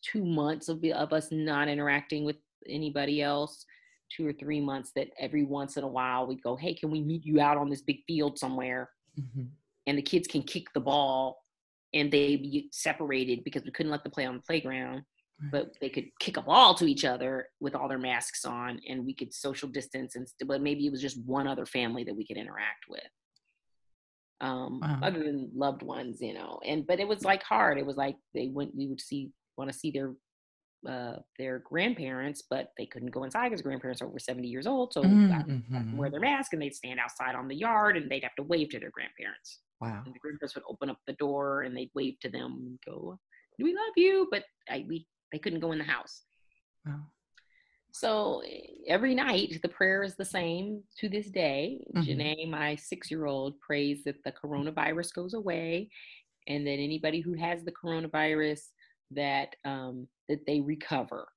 two 0.02 0.24
months 0.24 0.70
of, 0.70 0.82
of 0.94 1.12
us 1.12 1.28
not 1.32 1.68
interacting 1.68 2.24
with 2.24 2.38
anybody 2.70 3.22
else, 3.22 3.66
two 4.16 4.28
or 4.28 4.34
three 4.34 4.62
months, 4.62 4.92
that 4.96 5.10
every 5.20 5.44
once 5.44 5.78
in 5.78 5.84
a 5.84 5.88
while 5.88 6.28
we'd 6.28 6.42
go, 6.44 6.56
hey, 6.56 6.74
can 6.74 6.92
we 6.92 7.02
meet 7.02 7.26
you 7.26 7.40
out 7.40 7.58
on 7.58 7.70
this 7.70 7.82
big 7.82 8.04
field 8.08 8.38
somewhere? 8.40 8.90
Mhm. 9.20 9.50
And 9.88 9.98
the 9.98 10.02
kids 10.02 10.28
can 10.28 10.44
kick 10.44 10.68
the 10.74 10.80
ball 10.80 11.44
and 11.94 12.12
they 12.12 12.36
be 12.36 12.70
separated 12.72 13.44
because 13.44 13.64
we 13.64 13.72
couldn't 13.72 13.92
let 13.92 14.04
them 14.04 14.12
play 14.12 14.26
on 14.26 14.36
the 14.36 14.42
playground 14.44 15.04
Right. 15.42 15.52
but 15.52 15.78
they 15.82 15.90
could 15.90 16.10
kick 16.20 16.38
a 16.38 16.42
ball 16.42 16.74
to 16.76 16.86
each 16.86 17.04
other 17.04 17.50
with 17.60 17.76
all 17.76 17.90
their 17.90 17.98
masks 18.00 18.46
on 18.46 18.80
and 18.88 19.06
we 19.06 19.14
could 19.14 19.34
social 19.34 19.68
distance 19.68 20.16
and 20.16 20.28
st- 20.30 20.48
but 20.48 20.62
maybe 20.62 20.86
it 20.88 20.92
was 20.92 21.02
just 21.02 21.22
one 21.26 21.46
other 21.46 21.66
family 21.66 22.06
that 22.06 22.16
we 22.16 22.26
could 22.26 22.38
interact 22.38 22.86
with 22.90 23.04
um 24.42 24.80
Wow. 24.82 25.00
other 25.04 25.24
than 25.24 25.52
loved 25.54 25.82
ones 25.84 26.22
you 26.22 26.34
know 26.34 26.60
and 26.66 26.86
but 26.88 27.00
it 27.00 27.08
was 27.08 27.24
like 27.24 27.44
hard 27.44 27.78
it 27.78 27.86
was 27.86 27.98
like 27.98 28.16
they 28.34 28.48
went 28.48 28.76
we 28.76 28.88
would 28.88 29.02
see 29.02 29.30
want 29.58 29.72
to 29.72 29.78
see 29.78 29.92
their 29.92 30.14
uh 30.88 31.18
their 31.38 31.60
grandparents 31.60 32.42
but 32.50 32.72
they 32.78 32.86
couldn't 32.86 33.12
go 33.12 33.24
inside 33.24 33.50
because 33.50 33.62
grandparents 33.62 34.02
are 34.02 34.08
over 34.08 34.20
70 34.20 34.48
years 34.48 34.68
old 34.68 34.94
so 34.94 35.04
Mm, 35.04 35.28
would 35.92 35.98
wear 35.98 36.10
their 36.10 36.20
mask 36.20 36.54
and 36.54 36.62
they'd 36.62 36.76
stand 36.76 37.00
outside 37.00 37.36
on 37.36 37.48
the 37.48 37.56
yard 37.56 37.98
and 37.98 38.10
they'd 38.10 38.24
have 38.24 38.36
to 38.36 38.44
wave 38.44 38.70
to 38.70 38.80
their 38.80 38.92
grandparents 38.92 39.60
Wow. 39.82 40.04
and 40.06 40.14
the 40.16 40.20
grandparents 40.20 40.56
would 40.56 40.64
open 40.70 40.90
up 40.90 41.00
the 41.08 41.14
door 41.14 41.64
and 41.64 41.76
they'd 41.76 41.92
wave 41.94 42.18
to 42.22 42.30
them 42.30 42.52
and 42.66 42.80
go, 42.86 43.20
"We 43.60 43.74
love 43.74 43.94
you," 43.98 44.28
but 44.32 44.44
I, 44.70 44.86
we 44.88 45.06
they 45.32 45.40
couldn't 45.40 45.60
go 45.60 45.72
in 45.74 45.80
the 45.80 45.84
house. 45.84 46.24
Wow. 46.86 47.02
So 47.92 48.42
every 48.88 49.16
night 49.16 49.60
the 49.62 49.70
prayer 49.70 50.04
is 50.04 50.16
the 50.16 50.26
same 50.26 50.84
to 51.00 51.08
this 51.10 51.30
day. 51.30 51.80
Mhm. 51.96 52.06
Janae, 52.06 52.50
my 52.50 52.76
six-year-old, 52.76 53.60
prays 53.62 54.04
that 54.04 54.22
the 54.24 54.32
coronavirus 54.34 55.14
goes 55.14 55.34
away, 55.34 55.90
and 56.48 56.66
that 56.68 56.72
anybody 56.90 57.22
who 57.22 57.34
has 57.34 57.64
the 57.64 57.72
coronavirus 57.72 58.72
that 59.16 59.56
um, 59.66 60.08
that 60.30 60.46
they 60.46 60.62
recover. 60.62 61.28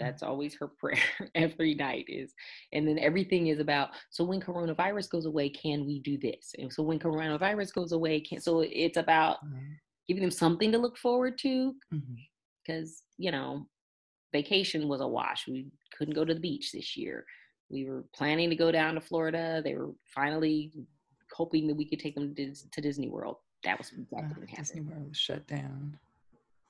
That's 0.00 0.22
always 0.24 0.56
her 0.56 0.66
prayer 0.78 0.98
every 1.34 1.74
night 1.74 2.06
is, 2.08 2.34
and 2.72 2.86
then 2.86 2.98
everything 2.98 3.46
is 3.48 3.60
about. 3.60 3.90
So 4.10 4.24
when 4.24 4.40
coronavirus 4.40 5.08
goes 5.10 5.26
away, 5.26 5.48
can 5.50 5.86
we 5.86 6.00
do 6.00 6.18
this? 6.18 6.52
And 6.58 6.72
so 6.72 6.82
when 6.82 6.98
coronavirus 6.98 7.72
goes 7.74 7.92
away, 7.92 8.20
can 8.20 8.40
so 8.40 8.60
it's 8.60 8.96
about 8.96 9.38
Wow. 9.44 9.58
giving 10.08 10.22
them 10.22 10.30
something 10.30 10.72
to 10.72 10.78
look 10.78 10.98
forward 10.98 11.38
to 11.38 11.74
because 12.66 13.02
you 13.18 13.30
know 13.30 13.66
vacation 14.32 14.88
was 14.88 15.00
a 15.00 15.06
wash 15.06 15.46
we 15.46 15.66
couldn't 15.96 16.14
go 16.14 16.24
to 16.24 16.34
the 16.34 16.40
beach 16.40 16.72
this 16.72 16.96
year 16.96 17.24
we 17.70 17.84
were 17.84 18.04
planning 18.14 18.50
to 18.50 18.56
go 18.56 18.70
down 18.72 18.94
to 18.94 19.00
florida 19.00 19.60
they 19.64 19.74
were 19.74 19.92
finally 20.14 20.72
hoping 21.32 21.66
that 21.66 21.74
we 21.76 21.88
could 21.88 21.98
take 22.00 22.14
them 22.14 22.34
to, 22.34 22.52
to 22.72 22.80
disney 22.80 23.08
world 23.08 23.36
that 23.64 23.78
was 23.78 23.90
that 23.90 24.06
Wow, 24.10 24.28
didn't 24.28 24.56
Disney 24.56 24.80
World 24.82 25.08
was 25.08 25.16
shut 25.16 25.46
down. 25.46 25.98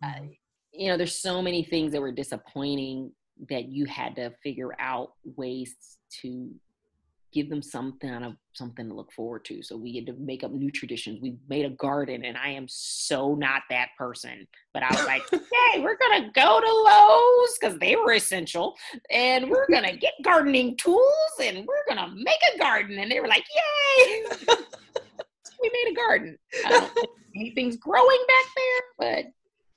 I- 0.03 0.07
Mhm. 0.09 0.37
You 0.77 0.89
know 0.91 0.97
there's 0.97 1.19
so 1.19 1.41
many 1.41 1.63
things 1.63 1.93
that 1.93 2.01
were 2.01 2.13
disappointing 2.13 3.13
that 3.49 3.69
you 3.69 3.85
had 3.87 4.17
to 4.17 4.31
figure 4.43 4.75
out 4.79 5.13
ways 5.37 5.75
to 6.23 6.51
give 7.35 7.51
them 7.51 7.61
something 7.61 8.11
of 8.11 8.35
something 8.55 8.89
to 8.89 8.95
look 8.95 9.13
forward 9.13 9.45
to. 9.45 9.61
So 9.61 9.77
we 9.77 9.97
had 9.97 10.07
to 10.07 10.13
make 10.21 10.45
up 10.45 10.53
new 10.53 10.71
traditions. 10.71 11.21
We 11.21 11.37
made 11.49 11.67
a 11.67 11.71
garden 11.71 12.25
and 12.25 12.37
i 12.37 12.49
am 12.49 12.67
so 12.69 13.35
not 13.35 13.63
that 13.71 13.89
person 13.99 14.47
but 14.73 14.83
i 14.83 14.89
was 14.91 15.05
like 15.05 15.23
hey 15.31 15.81
we're 15.81 15.97
gonna 15.97 16.31
go 16.35 16.61
to 16.61 16.67
Lowe's 16.67 17.59
because 17.59 17.79
they 17.79 17.97
were 17.97 18.13
essential 18.13 18.75
and 19.11 19.51
we're 19.51 19.67
gonna 19.69 19.97
get 19.97 20.13
gardening 20.23 20.77
tools 20.77 21.35
and 21.43 21.67
we're 21.67 21.85
gonna 21.89 22.15
make 22.15 22.39
a 22.55 22.59
garden. 22.59 22.99
And 22.99 23.11
they 23.11 23.21
were 23.21 23.29
like 23.29 23.45
yay! 23.55 24.25
We 25.63 25.71
made 25.73 25.93
a 25.93 25.95
garden. 25.95 26.37
I 26.67 26.69
don't 26.69 26.93
think 26.93 27.09
anything's 27.35 27.79
growing 27.79 28.25
back 28.29 28.47
there 28.55 28.83
but 28.99 29.33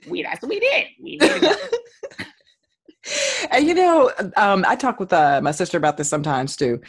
we 0.09 0.23
that's 0.23 0.41
what 0.41 0.49
we 0.49 0.59
did 0.59 0.87
we 1.01 1.17
made 1.17 1.31
a 1.31 1.39
garden. 1.39 1.69
and 3.51 3.67
you 3.67 3.73
know, 3.73 4.11
um, 4.35 4.65
I 4.67 4.75
talk 4.75 4.99
with 4.99 5.13
uh, 5.13 5.41
my 5.41 5.51
sister 5.51 5.77
about 5.77 5.97
this 5.97 6.09
sometimes 6.09 6.55
too. 6.55 6.81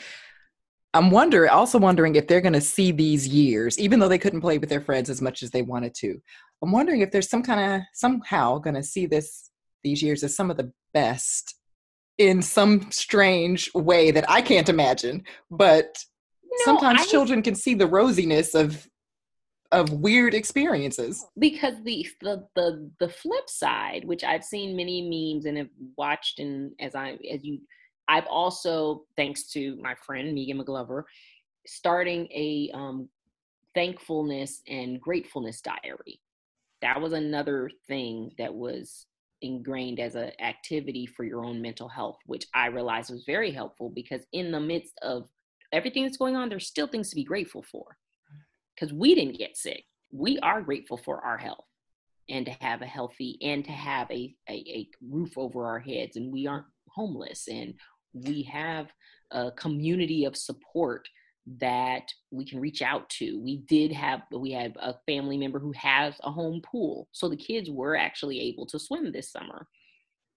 I'm 0.95 1.11
wondering, 1.11 1.51
also 1.51 1.79
wondering 1.79 2.15
if 2.17 2.27
they're 2.27 2.41
going 2.41 2.55
to 2.55 2.61
see 2.63 2.93
these 2.93 3.29
years, 3.29 3.79
even 3.79 4.01
though 4.01 4.09
they 4.09 4.19
couldn't 4.19 4.41
play 4.41 4.59
with 4.59 4.71
their 4.71 4.81
friends 4.81 5.11
as 5.11 5.21
much 5.21 5.43
as 5.43 5.51
they 5.51 5.63
wanted 5.63 5.95
to. 5.97 6.21
I'm 6.63 6.73
wondering 6.73 7.03
if 7.03 7.11
there's 7.11 7.29
some 7.29 7.43
kind 7.43 7.75
of 7.75 7.83
somehow 7.93 8.59
going 8.59 8.75
to 8.75 8.83
see 8.83 9.07
this 9.07 9.51
these 9.85 10.03
years 10.03 10.25
as 10.25 10.35
some 10.35 10.51
of 10.51 10.57
the 10.57 10.73
best 10.93 11.55
in 12.17 12.43
some 12.43 12.91
strange 12.91 13.71
way 13.75 14.11
that 14.11 14.29
I 14.29 14.43
can't 14.43 14.69
imagine. 14.69 15.23
But 15.51 15.97
No, 16.43 16.65
sometimes 16.65 17.03
I- 17.03 17.07
children 17.07 17.43
can 17.43 17.55
see 17.55 17.75
the 17.75 17.87
rosiness 17.89 18.55
of 18.59 18.89
of 19.73 19.93
weird 19.93 20.35
experiences. 20.35 21.27
because 21.39 21.75
the 21.85 22.07
the 22.23 22.47
the 22.55 22.91
the 23.01 23.09
flip 23.09 23.49
side 23.49 24.05
which 24.05 24.25
i've 24.25 24.45
seen 24.45 24.77
many 24.77 25.03
memes 25.03 25.45
and 25.45 25.59
have 25.59 25.69
watched 25.97 26.39
and 26.39 26.73
as 26.81 26.95
i 26.95 27.19
as 27.31 27.45
you 27.45 27.61
i've 28.09 28.27
also 28.27 29.05
thanks 29.17 29.51
to 29.51 29.77
my 29.83 29.95
friend 29.95 30.35
megan 30.35 30.59
mcglover 30.59 31.03
starting 31.67 32.27
a 32.33 32.71
um 32.73 33.09
thankfulness 33.75 34.63
and 34.69 35.01
gratefulness 35.01 35.61
diary 35.61 36.21
that 36.81 37.01
was 37.01 37.13
another 37.13 37.71
thing 37.89 38.31
that 38.39 38.55
was 38.55 39.07
ingrained 39.43 40.01
as 40.01 40.15
an 40.15 40.33
activity 40.41 41.07
for 41.07 41.25
your 41.25 41.45
own 41.45 41.61
mental 41.61 41.89
health 41.89 42.17
which 42.25 42.47
i 42.55 42.67
realized 42.67 43.11
was 43.11 43.25
very 43.25 43.51
helpful 43.51 43.91
because 43.95 44.23
in 44.33 44.51
the 44.51 44.59
midst 44.59 44.99
of 45.03 45.29
everything 45.73 46.05
that's 46.05 46.17
going 46.17 46.35
on 46.35 46.49
there's 46.49 46.67
still 46.67 46.87
things 46.87 47.11
to 47.11 47.17
be 47.17 47.23
grateful 47.23 47.63
for 47.63 47.99
because 48.79 48.93
we 48.93 49.15
didn't 49.15 49.39
get 49.39 49.57
sick. 49.57 49.85
We 50.13 50.39
are 50.41 50.63
grateful 50.63 50.97
for 50.97 51.25
our 51.25 51.39
health 51.39 51.65
and 52.29 52.47
to 52.47 52.53
have 52.61 52.83
a 52.83 52.87
healthy 52.87 53.39
and 53.43 53.65
to 53.65 53.73
have 53.73 54.11
a, 54.11 54.35
a, 54.49 54.53
a 54.53 54.89
roof 55.09 55.37
over 55.37 55.67
our 55.67 55.79
heads 55.79 56.17
and 56.17 56.33
we 56.33 56.47
aren't 56.47 56.67
homeless 56.89 57.49
and 57.49 57.75
we 58.13 58.43
have 58.43 58.89
a 59.31 59.51
community 59.53 60.25
of 60.25 60.37
support 60.37 61.09
that 61.61 62.03
we 62.31 62.45
can 62.45 62.61
reach 62.61 62.83
out 62.83 63.09
to. 63.09 63.41
We 63.43 63.59
did 63.69 63.91
have 63.93 64.23
we 64.31 64.53
had 64.53 64.77
a 64.81 64.95
family 65.07 65.39
member 65.39 65.59
who 65.59 65.73
has 65.73 66.15
a 66.23 66.31
home 66.31 66.61
pool. 66.61 67.09
So 67.13 67.29
the 67.29 67.37
kids 67.37 67.71
were 67.71 67.97
actually 67.97 68.41
able 68.41 68.67
to 68.67 68.79
swim 68.79 69.13
this 69.13 69.33
summer 69.33 69.67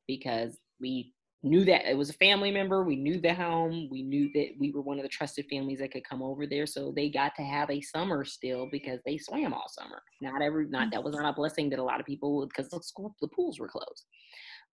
because 0.07 0.57
we 0.79 1.13
knew 1.43 1.65
that 1.65 1.89
it 1.89 1.97
was 1.97 2.09
a 2.09 2.13
family 2.13 2.51
member. 2.51 2.83
We 2.83 2.95
knew 2.95 3.19
the 3.19 3.33
home. 3.33 3.87
We 3.89 4.03
knew 4.03 4.29
that 4.33 4.49
we 4.59 4.71
were 4.71 4.81
one 4.81 4.97
of 4.97 5.03
the 5.03 5.09
trusted 5.09 5.47
families 5.49 5.79
that 5.79 5.91
could 5.91 6.07
come 6.07 6.21
over 6.21 6.45
there. 6.45 6.67
So 6.67 6.93
they 6.95 7.09
got 7.09 7.35
to 7.35 7.41
have 7.41 7.69
a 7.69 7.81
summer 7.81 8.23
still 8.23 8.69
because 8.71 8.99
they 9.05 9.17
swam 9.17 9.53
all 9.53 9.67
summer. 9.67 10.01
Not 10.21 10.41
every, 10.41 10.67
not 10.67 10.91
that 10.91 11.03
was 11.03 11.15
not 11.15 11.29
a 11.29 11.33
blessing 11.33 11.69
that 11.71 11.79
a 11.79 11.83
lot 11.83 11.99
of 11.99 12.05
people 12.05 12.37
would 12.37 12.49
because 12.49 12.69
the 12.69 12.79
school, 12.83 13.15
the 13.21 13.27
pools 13.29 13.59
were 13.59 13.67
closed. 13.67 14.05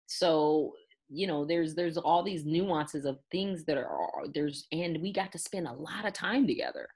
So 0.07 0.73
you 1.09 1.27
know, 1.27 1.45
there's 1.45 1.75
there's 1.75 1.97
all 1.97 2.23
these 2.23 2.45
nuances 2.45 3.05
of 3.05 3.19
things 3.31 3.65
that 3.65 3.77
are 3.77 4.09
there's, 4.33 4.65
and 4.71 4.99
we 5.01 5.13
got 5.13 5.31
to 5.33 5.37
spend 5.37 5.67
a 5.67 5.73
lot 5.73 6.05
of 6.05 6.13
time 6.13 6.47
together. 6.47 6.87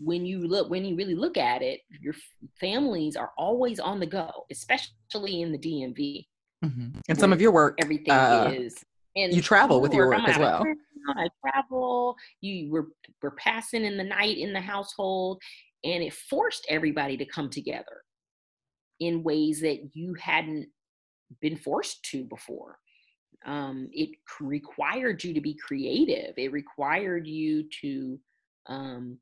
When 0.00 0.24
you 0.24 0.46
look, 0.46 0.70
when 0.70 0.84
you 0.84 0.96
really 0.96 1.14
look 1.14 1.36
at 1.36 1.62
it, 1.62 1.80
your 2.00 2.14
families 2.60 3.16
are 3.16 3.32
always 3.36 3.78
on 3.78 4.00
the 4.00 4.06
go, 4.06 4.30
especially 4.50 5.42
in 5.42 5.52
the 5.52 5.58
DMV 5.58 6.26
Mhm. 6.64 7.00
And 7.08 7.18
some 7.18 7.32
of 7.32 7.40
your 7.40 7.52
work, 7.52 7.76
everything 7.78 8.12
uh, 8.12 8.52
is. 8.54 8.84
And 9.16 9.32
you 9.32 9.42
travel 9.42 9.80
with 9.80 9.92
your 9.92 10.06
Lord, 10.06 10.22
work 10.22 10.28
as 10.28 10.38
well. 10.38 10.64
I 11.16 11.28
travel. 11.40 12.16
You 12.40 12.70
were 12.70 12.88
were 13.22 13.32
passing 13.32 13.84
in 13.84 13.96
the 13.96 14.04
night 14.04 14.38
in 14.38 14.52
the 14.52 14.60
household, 14.60 15.40
and 15.84 16.02
it 16.02 16.12
forced 16.12 16.66
everybody 16.68 17.16
to 17.16 17.24
come 17.24 17.48
together 17.48 18.02
in 19.00 19.22
ways 19.22 19.60
that 19.60 19.90
you 19.94 20.14
hadn't 20.14 20.68
been 21.40 21.56
forced 21.56 22.02
to 22.10 22.24
before. 22.24 22.78
Um, 23.46 23.88
it 23.92 24.10
required 24.40 25.22
you 25.22 25.32
to 25.34 25.40
be 25.40 25.54
creative. 25.54 26.34
It 26.36 26.52
required 26.52 27.26
you 27.26 27.68
to. 27.80 28.18
Um, 28.66 29.18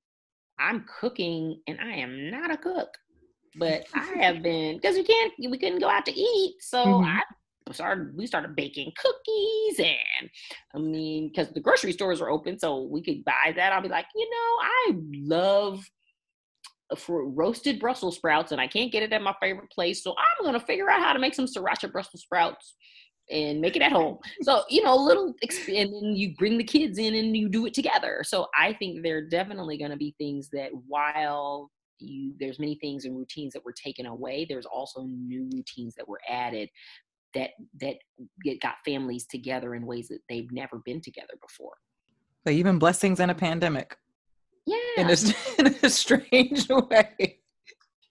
I'm 0.59 0.87
cooking, 1.01 1.61
and 1.67 1.79
I 1.81 1.97
am 1.97 2.31
not 2.31 2.51
a 2.51 2.57
cook. 2.57 2.89
But 3.59 3.85
I 3.95 4.23
have 4.23 4.43
been 4.43 4.77
because 4.77 4.97
we 4.97 5.05
can't 5.05 5.33
we 5.39 5.59
couldn't 5.59 5.81
go 5.81 5.89
out 5.89 6.07
to 6.07 6.13
eat, 6.13 6.57
so 6.61 6.85
mm-hmm. 6.85 7.05
I 7.05 7.23
started 7.73 8.17
we 8.17 8.27
started 8.27 8.55
baking 8.55 8.93
cookies 8.97 9.79
and 9.81 10.31
I 10.75 10.79
mean 10.79 11.29
because 11.29 11.53
the 11.53 11.61
grocery 11.61 11.93
stores 11.93 12.21
are 12.21 12.31
open, 12.31 12.59
so 12.59 12.83
we 12.83 13.03
could 13.03 13.25
buy 13.25 13.53
that. 13.57 13.73
I'll 13.73 13.83
be 13.83 13.89
like, 13.89 14.07
you 14.15 14.29
know, 14.31 14.63
I 14.63 14.93
love 15.25 15.85
for 16.97 17.29
roasted 17.29 17.81
Brussels 17.81 18.17
sprouts, 18.17 18.53
and 18.53 18.61
I 18.61 18.69
can't 18.69 18.93
get 18.93 19.03
it 19.03 19.13
at 19.13 19.23
my 19.23 19.35
favorite 19.41 19.71
place. 19.71 20.03
So 20.03 20.13
I'm 20.13 20.45
gonna 20.45 20.61
figure 20.61 20.91
out 20.91 21.03
how 21.03 21.13
to 21.13 21.19
make 21.19 21.35
some 21.35 21.47
sriracha 21.47 21.91
Brussels 21.91 22.23
sprouts 22.23 22.75
and 23.31 23.61
make 23.61 23.77
it 23.77 23.83
at 23.83 23.93
home. 23.93 24.19
So 24.43 24.63
you 24.69 24.83
know, 24.83 24.95
a 24.95 25.03
little, 25.03 25.35
and 25.69 25.93
then 25.93 26.17
you 26.17 26.35
bring 26.37 26.59
the 26.59 26.65
kids 26.65 26.99
in 26.99 27.15
and 27.15 27.37
you 27.37 27.49
do 27.49 27.67
it 27.67 27.75
together. 27.75 28.23
So 28.25 28.47
I 28.57 28.73
think 28.75 29.03
there 29.03 29.19
are 29.19 29.29
definitely 29.29 29.79
going 29.79 29.91
to 29.91 29.97
be 29.97 30.15
things 30.19 30.49
that 30.53 30.71
while 30.87 31.71
you 31.99 32.35
there's 32.39 32.59
many 32.59 32.77
things 32.81 33.05
and 33.05 33.17
routines 33.17 33.53
that 33.53 33.65
were 33.65 33.73
taken 33.73 34.07
away, 34.07 34.47
there's 34.49 34.67
also 34.67 35.05
new 35.05 35.49
routines 35.53 35.95
that 35.97 36.09
were 36.09 36.21
added 36.29 36.69
that 37.35 37.51
that 37.81 37.97
get, 38.43 38.61
got 38.61 38.75
families 38.85 39.27
together 39.27 39.75
in 39.75 39.87
ways 39.87 40.09
that 40.09 40.21
they've 40.29 40.51
never 40.51 40.81
been 40.85 41.01
together 41.01 41.35
before. 41.41 41.77
So 42.47 42.53
even 42.53 42.79
blessings 42.79 43.21
in 43.21 43.31
a 43.31 43.35
pandemic. 43.35 43.97
Yeah 44.67 44.77
in 44.99 45.11
a, 45.11 45.17
in 45.59 45.77
a 45.83 45.91
strange 45.91 46.69
way. 46.91 47.39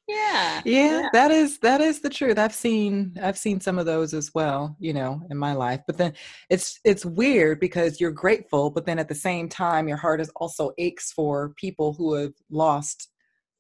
Yeah, 0.08 0.62
yeah 0.64 1.02
yeah. 1.02 1.10
that 1.14 1.32
is 1.32 1.58
that 1.60 1.82
is 1.82 2.00
the 2.00 2.10
truth. 2.10 2.38
I've 2.38 2.54
seen 2.54 3.18
i've 3.22 3.38
seen 3.38 3.60
some 3.60 3.80
of 3.80 3.88
those 3.88 4.14
as 4.14 4.32
well 4.36 4.76
you 4.80 4.94
know 4.94 5.22
in 5.30 5.38
my 5.38 5.54
life. 5.54 5.82
But 5.88 5.98
then 5.98 6.14
it's 6.50 6.80
it's 6.84 7.06
weird 7.06 7.60
because 7.60 8.00
you're 8.00 8.12
grateful 8.12 8.70
but 8.70 8.86
then 8.86 9.00
at 9.00 9.08
the 9.08 9.16
same 9.16 9.50
time 9.50 9.88
your 9.88 9.98
heart 9.98 10.22
is 10.22 10.32
also 10.36 10.72
aches 10.78 11.12
for 11.12 11.54
people 11.58 11.94
who 11.94 12.14
have 12.14 12.34
lost 12.52 13.10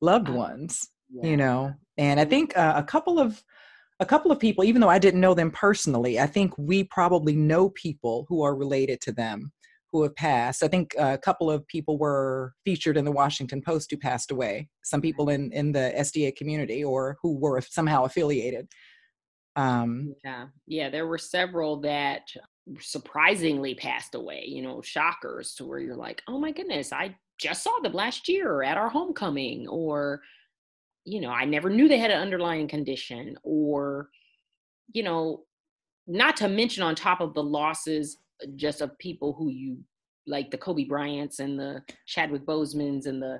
loved 0.05 0.29
ones 0.29 0.87
yeah. 1.09 1.29
you 1.29 1.37
know 1.37 1.73
and 1.97 2.19
i 2.19 2.25
think 2.25 2.57
uh, 2.57 2.73
a 2.75 2.83
couple 2.83 3.19
of 3.19 3.43
a 3.99 4.05
couple 4.05 4.31
of 4.31 4.39
people 4.39 4.63
even 4.63 4.81
though 4.81 4.89
i 4.89 4.99
didn't 4.99 5.21
know 5.21 5.33
them 5.33 5.51
personally 5.51 6.19
i 6.19 6.27
think 6.27 6.53
we 6.57 6.83
probably 6.83 7.35
know 7.35 7.69
people 7.69 8.25
who 8.29 8.41
are 8.43 8.55
related 8.55 9.01
to 9.01 9.11
them 9.11 9.51
who 9.95 10.03
have 10.03 10.15
passed. 10.17 10.61
I 10.61 10.67
think 10.67 10.93
a 10.99 11.17
couple 11.17 11.49
of 11.49 11.65
people 11.67 11.97
were 11.97 12.53
featured 12.65 12.97
in 12.97 13.05
the 13.05 13.13
Washington 13.13 13.61
Post 13.61 13.89
who 13.89 13.95
passed 13.95 14.29
away. 14.29 14.67
Some 14.83 14.99
people 14.99 15.29
in 15.29 15.53
in 15.53 15.71
the 15.71 15.93
SDA 15.97 16.35
community 16.35 16.83
or 16.83 17.17
who 17.21 17.37
were 17.37 17.61
somehow 17.61 18.03
affiliated. 18.03 18.67
Um, 19.55 20.13
yeah, 20.25 20.47
yeah, 20.67 20.89
there 20.89 21.07
were 21.07 21.17
several 21.17 21.79
that 21.81 22.23
surprisingly 22.81 23.73
passed 23.73 24.15
away. 24.15 24.43
You 24.45 24.63
know, 24.63 24.81
shockers 24.81 25.53
to 25.55 25.65
where 25.65 25.79
you're 25.79 25.95
like, 25.95 26.21
oh 26.27 26.39
my 26.39 26.51
goodness, 26.51 26.91
I 26.91 27.15
just 27.37 27.63
saw 27.63 27.79
them 27.81 27.93
last 27.93 28.27
year 28.27 28.63
at 28.63 28.77
our 28.77 28.89
homecoming, 28.89 29.67
or 29.67 30.21
you 31.05 31.21
know, 31.21 31.29
I 31.29 31.45
never 31.45 31.69
knew 31.69 31.87
they 31.87 31.99
had 31.99 32.11
an 32.11 32.21
underlying 32.21 32.67
condition, 32.67 33.37
or 33.43 34.09
you 34.93 35.03
know, 35.03 35.43
not 36.07 36.37
to 36.37 36.47
mention 36.47 36.83
on 36.83 36.95
top 36.95 37.21
of 37.21 37.33
the 37.33 37.43
losses 37.43 38.17
uh, 38.43 38.47
just 38.55 38.81
of 38.81 38.97
people 38.99 39.33
who 39.33 39.49
you 39.49 39.77
like 40.27 40.51
the 40.51 40.57
Kobe 40.57 40.85
Bryants 40.85 41.39
and 41.39 41.59
the 41.59 41.83
Chadwick 42.07 42.45
Bosemans 42.45 43.05
and 43.05 43.21
the 43.21 43.39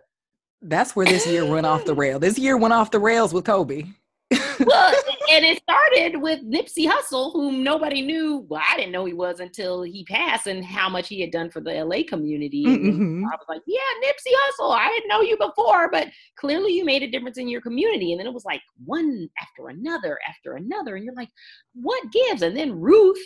that's 0.62 0.96
where 0.96 1.06
this 1.06 1.28
year 1.28 1.46
went 1.46 1.66
off 1.66 1.86
the 1.86 1.94
rail. 1.96 2.18
This 2.20 2.40
year 2.40 2.58
went 2.58 2.74
off 2.74 2.92
the 2.92 3.00
rails 3.00 3.34
with 3.34 3.46
Kobe. 3.46 3.84
well, 4.60 4.94
and 5.32 5.46
it 5.46 5.62
started 5.62 6.20
with 6.20 6.44
Nipsey 6.44 6.90
Hussle, 6.90 7.32
whom 7.32 7.64
nobody 7.64 8.02
knew. 8.02 8.46
Well, 8.50 8.62
I 8.68 8.76
didn't 8.76 8.92
know 8.92 9.06
he 9.06 9.14
was 9.14 9.40
until 9.40 9.84
he 9.84 10.04
passed, 10.06 10.48
and 10.48 10.66
how 10.66 10.90
much 10.90 11.10
he 11.10 11.22
had 11.22 11.32
done 11.32 11.52
for 11.52 11.62
the 11.62 11.84
LA 11.84 12.02
community. 12.08 12.66
Mm-hmm. 12.66 13.24
I 13.26 13.36
was 13.36 13.46
like, 13.48 13.62
"Yeah, 13.68 13.80
Nipsey 14.04 14.34
Hussle. 14.34 14.72
I 14.72 14.88
didn't 14.90 15.10
know 15.10 15.22
you 15.22 15.38
before, 15.38 15.92
but 15.92 16.08
clearly 16.38 16.74
you 16.74 16.86
made 16.86 17.04
a 17.04 17.12
difference 17.12 17.38
in 17.38 17.48
your 17.48 17.62
community." 17.62 18.12
And 18.12 18.20
then 18.20 18.28
it 18.28 18.34
was 18.34 18.46
like 18.46 18.62
one 18.84 19.30
after 19.40 19.70
another 19.70 20.18
after 20.28 20.56
another, 20.56 20.96
and 20.96 21.06
you're 21.06 21.14
like, 21.14 21.30
"What 21.74 22.12
gives?" 22.12 22.42
And 22.42 22.58
then 22.58 22.80
Ruth 22.80 23.20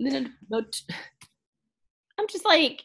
then 0.00 0.34
I'm 2.18 2.26
just 2.28 2.44
like, 2.44 2.82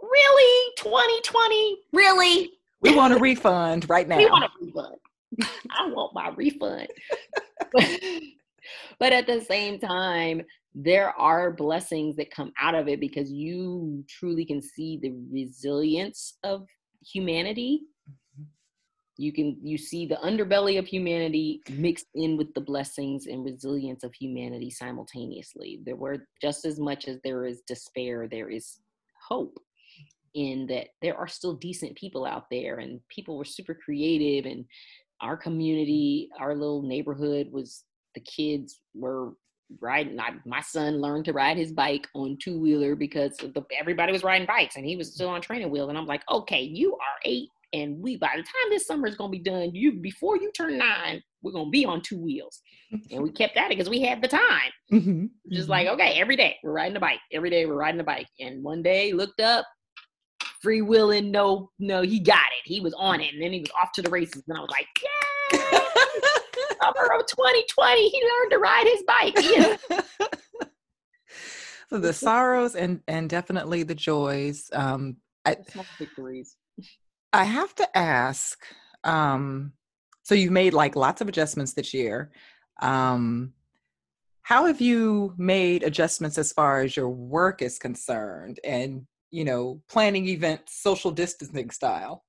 really? 0.00 0.72
2020? 0.78 1.78
Really? 1.92 2.50
We 2.80 2.94
want 2.94 3.14
a 3.14 3.18
refund 3.20 3.88
right 3.88 4.08
now. 4.08 4.18
We 4.18 4.26
want 4.26 4.44
a 4.44 4.48
refund. 4.60 4.96
I 5.70 5.88
want 5.88 6.14
my 6.14 6.30
refund. 6.30 6.88
but 8.98 9.12
at 9.12 9.26
the 9.26 9.40
same 9.40 9.78
time, 9.78 10.42
there 10.74 11.10
are 11.18 11.50
blessings 11.50 12.16
that 12.16 12.30
come 12.30 12.52
out 12.60 12.74
of 12.74 12.88
it 12.88 13.00
because 13.00 13.30
you 13.30 14.04
truly 14.08 14.44
can 14.44 14.62
see 14.62 14.98
the 15.02 15.12
resilience 15.30 16.38
of 16.44 16.66
humanity. 17.04 17.82
Mm-hmm. 18.08 18.44
You 19.16 19.32
can 19.32 19.56
you 19.62 19.76
see 19.76 20.06
the 20.06 20.16
underbelly 20.16 20.78
of 20.78 20.86
humanity 20.86 21.60
mixed 21.70 22.06
in 22.14 22.36
with 22.36 22.54
the 22.54 22.60
blessings 22.60 23.26
and 23.26 23.44
resilience 23.44 24.04
of 24.04 24.14
humanity 24.14 24.70
simultaneously. 24.70 25.80
There 25.84 25.96
were 25.96 26.26
just 26.40 26.64
as 26.64 26.78
much 26.78 27.08
as 27.08 27.18
there 27.24 27.46
is 27.46 27.62
despair 27.66 28.28
there 28.30 28.48
is 28.48 28.78
hope 29.28 29.58
in 30.34 30.66
that 30.68 30.88
there 31.02 31.16
are 31.16 31.26
still 31.26 31.54
decent 31.54 31.96
people 31.96 32.24
out 32.24 32.44
there 32.50 32.76
and 32.76 33.00
people 33.08 33.36
were 33.36 33.44
super 33.44 33.74
creative 33.74 34.50
and 34.50 34.64
our 35.20 35.36
community 35.36 36.28
our 36.38 36.54
little 36.54 36.82
neighborhood 36.82 37.48
was 37.50 37.84
the 38.14 38.20
kids 38.20 38.80
were 38.94 39.32
riding 39.80 40.18
I, 40.18 40.32
my 40.44 40.60
son 40.60 41.00
learned 41.00 41.26
to 41.26 41.32
ride 41.32 41.56
his 41.56 41.72
bike 41.72 42.08
on 42.14 42.36
two 42.42 42.58
wheeler 42.58 42.96
because 42.96 43.36
the, 43.36 43.64
everybody 43.78 44.12
was 44.12 44.24
riding 44.24 44.46
bikes 44.46 44.76
and 44.76 44.84
he 44.84 44.96
was 44.96 45.14
still 45.14 45.28
on 45.28 45.40
training 45.40 45.70
wheels 45.70 45.88
and 45.88 45.98
i'm 45.98 46.06
like 46.06 46.22
okay 46.28 46.62
you 46.62 46.94
are 46.94 47.20
eight 47.24 47.48
and 47.72 48.00
we, 48.02 48.16
by 48.16 48.32
the 48.36 48.42
time 48.42 48.70
this 48.70 48.86
summer 48.86 49.06
is 49.06 49.16
gonna 49.16 49.30
be 49.30 49.38
done, 49.38 49.74
you 49.74 49.92
before 49.92 50.36
you 50.36 50.50
turn 50.52 50.78
nine, 50.78 51.22
we're 51.42 51.52
gonna 51.52 51.70
be 51.70 51.84
on 51.84 52.02
two 52.02 52.18
wheels. 52.18 52.60
and 53.10 53.22
we 53.22 53.30
kept 53.32 53.56
at 53.56 53.66
it 53.66 53.70
because 53.70 53.88
we 53.88 54.00
had 54.00 54.20
the 54.20 54.28
time. 54.28 54.70
Mm-hmm. 54.92 55.26
Just 55.50 55.64
mm-hmm. 55.64 55.70
like, 55.70 55.88
okay, 55.88 56.20
every 56.20 56.36
day 56.36 56.56
we're 56.62 56.72
riding 56.72 56.96
a 56.96 57.00
bike. 57.00 57.20
Every 57.32 57.50
day 57.50 57.66
we're 57.66 57.74
riding 57.74 58.00
a 58.00 58.04
bike. 58.04 58.28
And 58.40 58.62
one 58.62 58.82
day 58.82 59.12
looked 59.12 59.40
up, 59.40 59.66
free 60.60 60.82
willing, 60.82 61.30
no, 61.30 61.70
no, 61.78 62.02
he 62.02 62.20
got 62.20 62.36
it. 62.36 62.64
He 62.64 62.80
was 62.80 62.94
on 62.94 63.20
it. 63.20 63.32
And 63.34 63.42
then 63.42 63.52
he 63.52 63.60
was 63.60 63.70
off 63.80 63.92
to 63.92 64.02
the 64.02 64.10
races. 64.10 64.42
And 64.46 64.56
I 64.56 64.60
was 64.60 64.70
like, 64.70 64.86
yeah. 65.02 65.58
Summer 66.82 67.12
of 67.14 67.26
2020, 67.26 68.08
he 68.08 68.22
learned 68.22 68.50
to 68.52 68.58
ride 68.58 68.86
his 68.86 69.02
bike. 69.06 69.38
so 71.90 71.98
the 71.98 72.12
sorrows 72.12 72.74
and 72.74 73.00
and 73.06 73.28
definitely 73.28 73.82
the 73.82 73.94
joys. 73.94 74.70
Um, 74.72 75.16
I, 75.44 75.56
victories. 75.98 76.56
I 77.32 77.44
have 77.44 77.74
to 77.76 77.98
ask. 77.98 78.64
Um, 79.04 79.72
so 80.22 80.34
you've 80.34 80.52
made 80.52 80.74
like 80.74 80.96
lots 80.96 81.20
of 81.20 81.28
adjustments 81.28 81.74
this 81.74 81.92
year. 81.92 82.30
Um, 82.80 83.52
how 84.42 84.66
have 84.66 84.80
you 84.80 85.34
made 85.36 85.82
adjustments 85.82 86.38
as 86.38 86.52
far 86.52 86.80
as 86.80 86.96
your 86.96 87.08
work 87.08 87.62
is 87.62 87.78
concerned, 87.78 88.58
and 88.64 89.06
you 89.30 89.44
know, 89.44 89.80
planning 89.88 90.28
events, 90.28 90.80
social 90.80 91.10
distancing 91.10 91.70
style? 91.70 92.24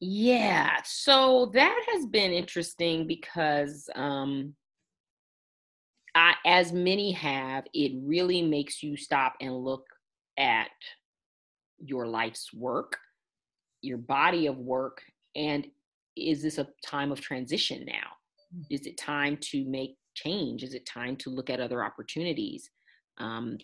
Yeah, 0.00 0.78
so 0.84 1.50
that 1.54 1.80
has 1.92 2.06
been 2.06 2.32
interesting 2.32 3.06
because, 3.06 3.88
um, 3.94 4.54
I, 6.14 6.34
as 6.44 6.72
many 6.72 7.12
have, 7.12 7.64
it 7.72 7.92
really 8.02 8.42
makes 8.42 8.82
you 8.82 8.96
stop 8.96 9.34
and 9.40 9.56
look 9.56 9.86
at 10.38 10.70
your 11.78 12.06
life's 12.06 12.52
work 12.52 12.96
your 13.82 13.98
body 13.98 14.46
of 14.46 14.56
work 14.58 15.02
and 15.36 15.66
is 16.16 16.42
this 16.42 16.58
a 16.58 16.68
time 16.84 17.12
of 17.12 17.20
transition 17.20 17.84
now 17.84 18.08
mm. 18.56 18.64
is 18.70 18.86
it 18.86 18.96
time 18.96 19.36
to 19.40 19.64
make 19.64 19.96
change 20.14 20.62
is 20.62 20.74
it 20.74 20.86
time 20.86 21.16
to 21.16 21.30
look 21.30 21.50
at 21.50 21.60
other 21.60 21.84
opportunities 21.84 22.70
um, 23.18 23.58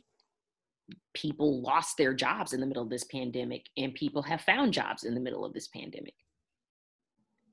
people 1.14 1.60
lost 1.60 1.96
their 1.96 2.14
jobs 2.14 2.52
in 2.52 2.60
the 2.60 2.66
middle 2.66 2.82
of 2.82 2.90
this 2.90 3.04
pandemic 3.04 3.66
and 3.76 3.94
people 3.94 4.22
have 4.22 4.40
found 4.40 4.72
jobs 4.72 5.04
in 5.04 5.14
the 5.14 5.20
middle 5.20 5.44
of 5.44 5.52
this 5.52 5.68
pandemic 5.68 6.14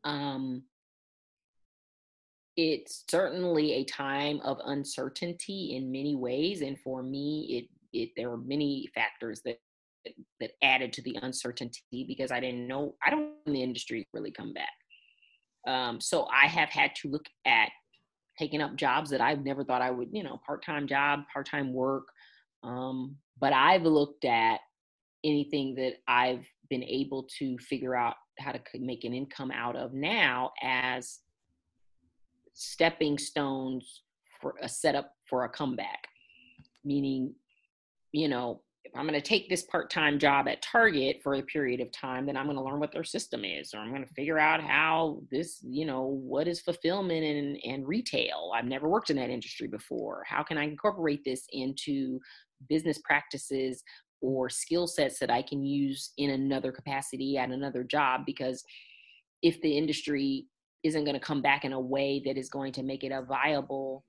um, 0.03 0.63
it's 2.55 3.03
certainly 3.09 3.73
a 3.73 3.83
time 3.85 4.39
of 4.41 4.59
uncertainty 4.65 5.75
in 5.75 5.91
many 5.91 6.15
ways 6.15 6.61
and 6.61 6.79
for 6.79 7.03
me 7.03 7.47
it 7.49 7.65
it 7.97 8.09
there 8.17 8.31
are 8.31 8.37
many 8.37 8.89
factors 8.93 9.41
that 9.43 9.57
that 10.39 10.51
added 10.61 10.93
to 10.93 11.01
the 11.01 11.17
uncertainty 11.21 12.05
because 12.07 12.31
I 12.31 12.39
didn't 12.39 12.67
know 12.67 12.95
I 13.05 13.09
don't 13.09 13.33
know 13.45 13.53
the 13.53 13.63
industry 13.63 14.07
really 14.13 14.31
come 14.31 14.53
back. 14.53 14.69
Um, 15.67 15.99
so 15.99 16.27
I 16.27 16.47
have 16.47 16.69
had 16.69 16.91
to 17.01 17.09
look 17.09 17.25
at 17.45 17.69
taking 18.37 18.61
up 18.61 18.75
jobs 18.75 19.09
that 19.09 19.21
I've 19.21 19.43
never 19.43 19.63
thought 19.63 19.81
I 19.81 19.91
would, 19.91 20.09
you 20.11 20.23
know, 20.23 20.39
part-time 20.45 20.87
job, 20.87 21.21
part-time 21.31 21.73
work. 21.73 22.07
Um, 22.65 23.17
but 23.39 23.53
I've 23.53 23.83
looked 23.83 24.25
at 24.25 24.59
anything 25.23 25.75
that 25.75 25.93
I've 26.07 26.45
been 26.69 26.83
able 26.83 27.27
to 27.39 27.57
figure 27.59 27.95
out 27.95 28.15
how 28.39 28.51
to 28.51 28.59
make 28.79 29.03
an 29.03 29.13
income 29.13 29.51
out 29.51 29.75
of 29.75 29.93
now 29.93 30.51
as 30.61 31.19
stepping 32.53 33.17
stones 33.17 34.01
for 34.41 34.55
a 34.61 34.67
setup 34.67 35.11
for 35.29 35.45
a 35.45 35.49
comeback. 35.49 36.07
Meaning, 36.83 37.33
you 38.11 38.27
know, 38.27 38.61
if 38.85 38.91
I'm 38.95 39.07
going 39.07 39.19
to 39.19 39.27
take 39.27 39.49
this 39.49 39.63
part 39.63 39.89
time 39.89 40.19
job 40.19 40.47
at 40.47 40.61
Target 40.61 41.19
for 41.23 41.33
a 41.33 41.41
period 41.41 41.81
of 41.81 41.91
time, 41.91 42.27
then 42.27 42.37
I'm 42.37 42.45
going 42.45 42.57
to 42.57 42.63
learn 42.63 42.79
what 42.79 42.91
their 42.91 43.03
system 43.03 43.43
is, 43.43 43.73
or 43.73 43.79
I'm 43.79 43.89
going 43.89 44.05
to 44.05 44.13
figure 44.13 44.37
out 44.37 44.61
how 44.61 45.21
this, 45.31 45.59
you 45.63 45.85
know, 45.85 46.03
what 46.03 46.47
is 46.47 46.61
fulfillment 46.61 47.23
and, 47.23 47.57
and 47.65 47.87
retail. 47.87 48.51
I've 48.55 48.65
never 48.65 48.87
worked 48.87 49.09
in 49.09 49.17
that 49.17 49.31
industry 49.31 49.67
before. 49.67 50.23
How 50.27 50.43
can 50.43 50.57
I 50.59 50.65
incorporate 50.65 51.23
this 51.25 51.47
into 51.51 52.19
business 52.69 52.99
practices 53.03 53.83
or 54.21 54.49
skill 54.49 54.85
sets 54.85 55.17
that 55.19 55.31
I 55.31 55.41
can 55.41 55.63
use 55.63 56.13
in 56.17 56.29
another 56.29 56.71
capacity 56.71 57.37
at 57.37 57.49
another 57.49 57.83
job? 57.83 58.21
Because 58.25 58.63
if 59.41 59.59
the 59.61 59.75
industry 59.75 60.45
isn't 60.83 61.05
going 61.05 61.19
to 61.19 61.25
come 61.25 61.41
back 61.41 61.65
in 61.65 61.73
a 61.73 61.79
way 61.79 62.21
that 62.23 62.37
is 62.37 62.49
going 62.49 62.71
to 62.73 62.83
make 62.83 63.03
it 63.03 63.11
a 63.11 63.23
viable 63.23 64.05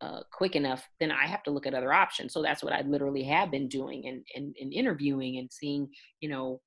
uh, 0.00 0.20
quick 0.32 0.54
enough, 0.54 0.86
then 1.00 1.10
I 1.10 1.26
have 1.26 1.42
to 1.44 1.50
look 1.50 1.66
at 1.66 1.74
other 1.74 1.92
options. 1.92 2.32
So 2.32 2.42
that's 2.42 2.62
what 2.62 2.72
I 2.72 2.82
literally 2.82 3.24
have 3.24 3.50
been 3.50 3.68
doing 3.68 4.06
and, 4.06 4.54
and, 4.60 4.72
interviewing 4.72 5.38
and 5.38 5.50
seeing, 5.52 5.88
you 6.20 6.28
know, 6.28 6.60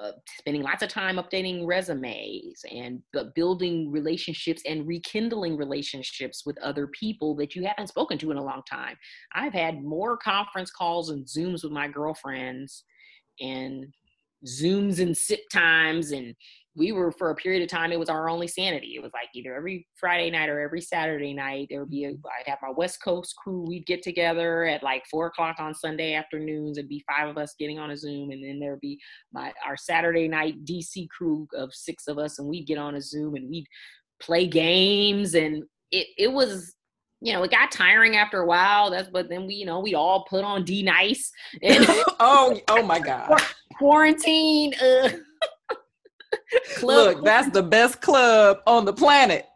uh, 0.00 0.12
spending 0.38 0.62
lots 0.62 0.82
of 0.84 0.88
time 0.88 1.16
updating 1.16 1.66
resumes 1.66 2.62
and 2.70 3.02
building 3.34 3.90
relationships 3.90 4.62
and 4.64 4.86
rekindling 4.86 5.56
relationships 5.56 6.44
with 6.46 6.56
other 6.58 6.86
people 6.88 7.34
that 7.34 7.56
you 7.56 7.64
haven't 7.66 7.88
spoken 7.88 8.16
to 8.16 8.30
in 8.30 8.36
a 8.36 8.44
long 8.44 8.62
time. 8.70 8.94
I've 9.34 9.52
had 9.52 9.82
more 9.82 10.16
conference 10.16 10.70
calls 10.70 11.10
and 11.10 11.26
Zooms 11.26 11.64
with 11.64 11.72
my 11.72 11.88
girlfriends 11.88 12.84
and 13.40 13.86
Zooms 14.46 15.00
and 15.00 15.16
sit 15.16 15.40
times 15.52 16.12
and 16.12 16.32
we 16.76 16.92
were 16.92 17.10
for 17.10 17.30
a 17.30 17.34
period 17.34 17.62
of 17.62 17.68
time 17.68 17.92
it 17.92 17.98
was 17.98 18.08
our 18.08 18.28
only 18.28 18.46
sanity 18.46 18.94
it 18.94 19.02
was 19.02 19.12
like 19.12 19.28
either 19.34 19.54
every 19.54 19.86
friday 19.98 20.30
night 20.30 20.48
or 20.48 20.60
every 20.60 20.80
saturday 20.80 21.32
night 21.32 21.66
there 21.70 21.80
would 21.80 21.90
be 21.90 22.04
a, 22.04 22.10
mm-hmm. 22.10 22.26
i'd 22.26 22.48
have 22.48 22.58
my 22.62 22.70
west 22.76 23.02
coast 23.02 23.34
crew 23.36 23.64
we'd 23.66 23.86
get 23.86 24.02
together 24.02 24.64
at 24.64 24.82
like 24.82 25.02
four 25.10 25.26
o'clock 25.26 25.56
on 25.58 25.74
sunday 25.74 26.14
afternoons 26.14 26.78
it'd 26.78 26.88
be 26.88 27.04
five 27.06 27.28
of 27.28 27.38
us 27.38 27.54
getting 27.58 27.78
on 27.78 27.90
a 27.90 27.96
zoom 27.96 28.30
and 28.30 28.42
then 28.44 28.58
there'd 28.58 28.80
be 28.80 28.98
my 29.32 29.52
our 29.66 29.76
saturday 29.76 30.28
night 30.28 30.54
dc 30.64 31.08
crew 31.10 31.46
of 31.54 31.72
six 31.72 32.06
of 32.06 32.18
us 32.18 32.38
and 32.38 32.48
we'd 32.48 32.66
get 32.66 32.78
on 32.78 32.94
a 32.94 33.00
zoom 33.00 33.34
and 33.34 33.48
we'd 33.50 33.66
play 34.20 34.46
games 34.46 35.34
and 35.34 35.62
it, 35.90 36.06
it 36.16 36.32
was 36.32 36.74
you 37.20 37.32
know, 37.32 37.42
it 37.42 37.50
got 37.50 37.70
tiring 37.72 38.16
after 38.16 38.40
a 38.40 38.46
while. 38.46 38.90
That's 38.90 39.08
but 39.08 39.28
then 39.28 39.46
we, 39.46 39.54
you 39.54 39.66
know, 39.66 39.80
we 39.80 39.94
all 39.94 40.24
put 40.28 40.44
on 40.44 40.64
D-Nice 40.64 41.30
and 41.62 41.84
oh, 42.20 42.60
oh 42.68 42.82
my 42.82 43.00
god, 43.04 43.40
quarantine. 43.76 44.74
Uh, 44.80 45.10
Look, 46.82 47.24
that's 47.24 47.50
the 47.50 47.62
best 47.62 48.00
club 48.00 48.58
on 48.66 48.84
the 48.84 48.92
planet, 48.92 49.46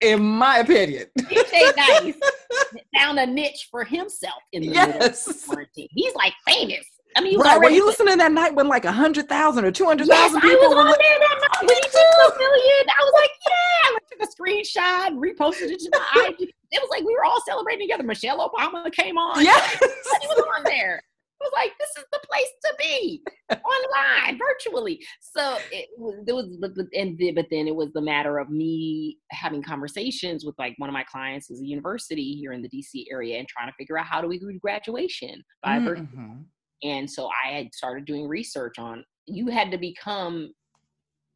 in 0.00 0.22
my 0.22 0.58
opinion. 0.58 1.06
DJ 1.18 1.76
Nice 1.76 2.14
found 2.96 3.18
a 3.18 3.26
niche 3.26 3.68
for 3.70 3.84
himself 3.84 4.42
in 4.52 4.62
the 4.62 4.68
yes. 4.68 5.44
quarantine. 5.46 5.88
He's 5.90 6.14
like 6.14 6.32
famous. 6.46 6.84
I 7.16 7.22
mean, 7.22 7.38
right. 7.38 7.60
Were 7.60 7.70
you 7.70 7.86
listening 7.86 8.18
that 8.18 8.32
night 8.32 8.54
when 8.54 8.66
like 8.66 8.84
a 8.84 8.92
hundred 8.92 9.28
thousand 9.28 9.64
or 9.64 9.70
two 9.70 9.84
hundred 9.84 10.08
thousand 10.08 10.40
yes, 10.42 10.50
people? 10.50 10.64
I 10.64 10.68
was 10.68 10.78
on 10.78 10.98
there 10.98 11.18
that 11.20 11.38
night 11.40 11.60
when 11.60 11.76
he 11.76 11.82
took 11.82 12.34
a 12.34 12.38
million. 12.38 12.86
I 12.88 13.04
was 13.04 13.14
like, 13.20 13.30
yeah. 13.46 13.94
I 13.94 13.98
took 14.10 14.20
a 14.22 14.32
screenshot, 14.34 15.18
reposted 15.18 15.70
it 15.70 15.78
to 15.78 15.90
my 15.92 16.26
IG. 16.28 16.50
It 16.72 16.82
was 16.82 16.88
like 16.90 17.04
we 17.04 17.14
were 17.14 17.24
all 17.24 17.40
celebrating 17.46 17.86
together. 17.86 18.02
Michelle 18.02 18.50
Obama 18.50 18.92
came 18.92 19.16
on. 19.16 19.44
Yeah, 19.44 19.64
he 19.68 20.26
was 20.26 20.44
on 20.58 20.64
there 20.64 21.00
was 21.44 21.52
like, 21.54 21.72
this 21.78 21.90
is 21.98 22.04
the 22.12 22.20
place 22.26 22.50
to 22.64 22.74
be 22.78 23.22
online, 23.50 24.38
virtually. 24.38 25.04
So 25.20 25.58
it 25.70 25.88
was, 25.98 26.24
it 26.26 26.32
was, 26.32 26.56
but, 26.60 26.72
and 26.94 27.20
but 27.34 27.46
then 27.50 27.68
it 27.68 27.74
was 27.74 27.92
the 27.92 28.00
matter 28.00 28.38
of 28.38 28.50
me 28.50 29.18
having 29.30 29.62
conversations 29.62 30.44
with 30.44 30.54
like 30.58 30.74
one 30.78 30.88
of 30.88 30.94
my 30.94 31.04
clients 31.04 31.50
is 31.50 31.60
a 31.60 31.66
university 31.66 32.32
here 32.32 32.52
in 32.52 32.62
the 32.62 32.68
DC 32.68 33.06
area 33.10 33.38
and 33.38 33.48
trying 33.48 33.68
to 33.68 33.74
figure 33.76 33.98
out 33.98 34.06
how 34.06 34.20
do 34.20 34.28
we 34.28 34.38
do 34.38 34.58
graduation 34.60 35.42
by 35.62 35.76
mm-hmm. 35.76 35.86
virtual. 35.86 36.36
And 36.82 37.10
so 37.10 37.28
I 37.44 37.52
had 37.52 37.74
started 37.74 38.04
doing 38.04 38.28
research 38.28 38.78
on 38.78 39.04
you 39.26 39.48
had 39.48 39.70
to 39.70 39.78
become 39.78 40.52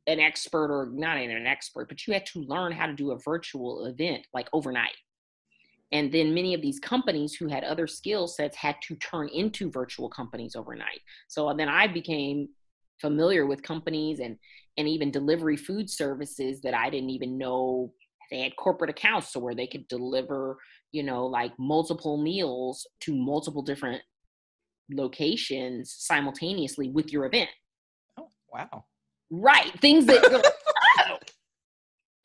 an 0.06 0.20
expert 0.20 0.70
or 0.70 0.90
not 0.92 1.18
an 1.18 1.46
expert, 1.46 1.88
but 1.88 2.06
you 2.06 2.14
had 2.14 2.26
to 2.26 2.40
learn 2.40 2.72
how 2.72 2.86
to 2.86 2.94
do 2.94 3.12
a 3.12 3.18
virtual 3.18 3.86
event 3.86 4.26
like 4.32 4.48
overnight. 4.52 4.96
And 5.92 6.12
then 6.12 6.34
many 6.34 6.54
of 6.54 6.60
these 6.60 6.78
companies 6.78 7.34
who 7.34 7.48
had 7.48 7.64
other 7.64 7.86
skill 7.86 8.26
sets 8.28 8.56
had 8.56 8.76
to 8.82 8.96
turn 8.96 9.28
into 9.28 9.70
virtual 9.70 10.10
companies 10.10 10.54
overnight. 10.54 11.00
So 11.28 11.48
uh, 11.48 11.54
then 11.54 11.68
I 11.68 11.86
became 11.86 12.48
familiar 13.00 13.46
with 13.46 13.62
companies 13.62 14.20
and 14.20 14.36
and 14.76 14.88
even 14.88 15.10
delivery 15.10 15.56
food 15.56 15.90
services 15.90 16.60
that 16.60 16.74
I 16.74 16.88
didn't 16.90 17.10
even 17.10 17.36
know 17.36 17.92
they 18.30 18.40
had 18.40 18.56
corporate 18.56 18.90
accounts 18.90 19.32
so 19.32 19.40
where 19.40 19.54
they 19.54 19.66
could 19.66 19.88
deliver, 19.88 20.58
you 20.92 21.02
know, 21.02 21.26
like 21.26 21.52
multiple 21.58 22.16
meals 22.16 22.86
to 23.00 23.14
multiple 23.14 23.62
different 23.62 24.02
locations 24.90 25.94
simultaneously 25.98 26.90
with 26.90 27.12
your 27.12 27.26
event. 27.26 27.50
Oh, 28.18 28.28
wow. 28.52 28.84
Right. 29.30 29.72
Things 29.80 30.06
that 30.06 30.20
oh. 31.10 31.18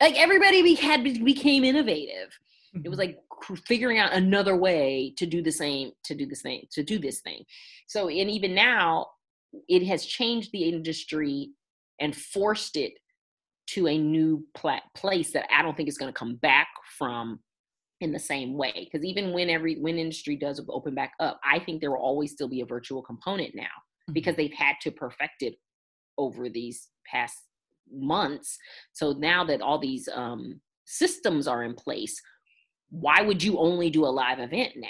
like, 0.00 0.14
oh. 0.14 0.22
everybody 0.22 0.62
be, 0.62 0.74
had 0.74 1.02
became 1.02 1.64
innovative. 1.64 2.38
It 2.74 2.88
was 2.88 2.98
mm-hmm. 2.98 3.12
like 3.12 3.24
figuring 3.66 3.98
out 3.98 4.12
another 4.12 4.56
way 4.56 5.14
to 5.16 5.26
do 5.26 5.42
the 5.42 5.52
same 5.52 5.92
to 6.04 6.14
do 6.14 6.26
this 6.26 6.42
thing 6.42 6.62
to 6.72 6.82
do 6.82 6.98
this 6.98 7.20
thing 7.20 7.44
so 7.86 8.08
and 8.08 8.30
even 8.30 8.54
now 8.54 9.06
it 9.68 9.84
has 9.86 10.06
changed 10.06 10.50
the 10.52 10.64
industry 10.64 11.50
and 12.00 12.16
forced 12.16 12.76
it 12.76 12.92
to 13.66 13.86
a 13.86 13.98
new 13.98 14.44
pla- 14.54 14.80
place 14.96 15.32
that 15.32 15.46
i 15.54 15.62
don't 15.62 15.76
think 15.76 15.88
is 15.88 15.98
going 15.98 16.12
to 16.12 16.18
come 16.18 16.36
back 16.36 16.68
from 16.98 17.38
in 18.00 18.12
the 18.12 18.18
same 18.18 18.56
way 18.56 18.72
because 18.74 19.04
even 19.04 19.32
when 19.32 19.48
every 19.48 19.76
when 19.80 19.98
industry 19.98 20.36
does 20.36 20.60
open 20.68 20.94
back 20.94 21.12
up 21.20 21.38
i 21.44 21.58
think 21.58 21.80
there 21.80 21.90
will 21.90 21.98
always 21.98 22.32
still 22.32 22.48
be 22.48 22.60
a 22.60 22.66
virtual 22.66 23.02
component 23.02 23.54
now 23.54 23.62
mm-hmm. 23.62 24.12
because 24.12 24.36
they've 24.36 24.52
had 24.52 24.74
to 24.80 24.90
perfect 24.90 25.42
it 25.42 25.54
over 26.18 26.48
these 26.48 26.88
past 27.10 27.36
months 27.92 28.56
so 28.92 29.12
now 29.12 29.44
that 29.44 29.60
all 29.60 29.78
these 29.78 30.08
um, 30.14 30.60
systems 30.86 31.46
are 31.46 31.64
in 31.64 31.74
place 31.74 32.20
why 33.00 33.22
would 33.22 33.42
you 33.42 33.58
only 33.58 33.90
do 33.90 34.04
a 34.04 34.06
live 34.06 34.38
event 34.38 34.72
now? 34.76 34.88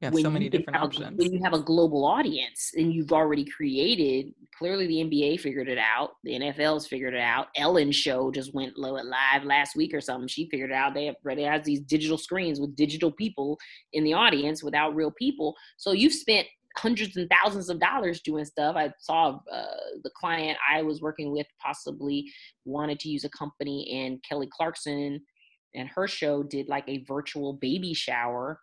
Yeah, 0.00 0.10
when 0.10 0.22
so 0.22 0.30
many 0.30 0.48
different 0.48 0.76
have, 0.76 0.86
options. 0.86 1.16
When 1.16 1.32
you 1.32 1.40
have 1.44 1.54
a 1.54 1.60
global 1.60 2.04
audience 2.04 2.72
and 2.76 2.92
you've 2.92 3.12
already 3.12 3.44
created, 3.44 4.34
clearly 4.58 4.86
the 4.86 4.96
NBA 4.96 5.40
figured 5.40 5.68
it 5.68 5.78
out. 5.78 6.10
The 6.24 6.32
NFL's 6.32 6.86
figured 6.86 7.14
it 7.14 7.20
out. 7.20 7.46
Ellen 7.56 7.92
show 7.92 8.30
just 8.30 8.52
went 8.52 8.76
live 8.76 9.44
last 9.44 9.76
week 9.76 9.94
or 9.94 10.00
something. 10.00 10.28
She 10.28 10.48
figured 10.50 10.70
it 10.70 10.74
out. 10.74 10.92
They 10.92 11.06
have, 11.06 11.16
they 11.24 11.42
have 11.42 11.64
these 11.64 11.80
digital 11.80 12.18
screens 12.18 12.60
with 12.60 12.76
digital 12.76 13.12
people 13.12 13.56
in 13.92 14.04
the 14.04 14.12
audience 14.12 14.62
without 14.62 14.94
real 14.94 15.12
people. 15.12 15.54
So 15.78 15.92
you've 15.92 16.12
spent 16.12 16.48
hundreds 16.76 17.16
and 17.16 17.30
thousands 17.30 17.70
of 17.70 17.78
dollars 17.78 18.20
doing 18.20 18.44
stuff. 18.44 18.76
I 18.76 18.92
saw 18.98 19.38
uh, 19.50 19.64
the 20.02 20.10
client 20.16 20.58
I 20.70 20.82
was 20.82 21.00
working 21.00 21.30
with 21.30 21.46
possibly 21.62 22.30
wanted 22.64 22.98
to 23.00 23.08
use 23.08 23.24
a 23.24 23.30
company, 23.30 23.88
and 23.92 24.22
Kelly 24.28 24.48
Clarkson 24.52 25.20
and 25.74 25.88
her 25.88 26.06
show 26.06 26.42
did 26.42 26.68
like 26.68 26.84
a 26.88 27.04
virtual 27.04 27.54
baby 27.54 27.94
shower 27.94 28.60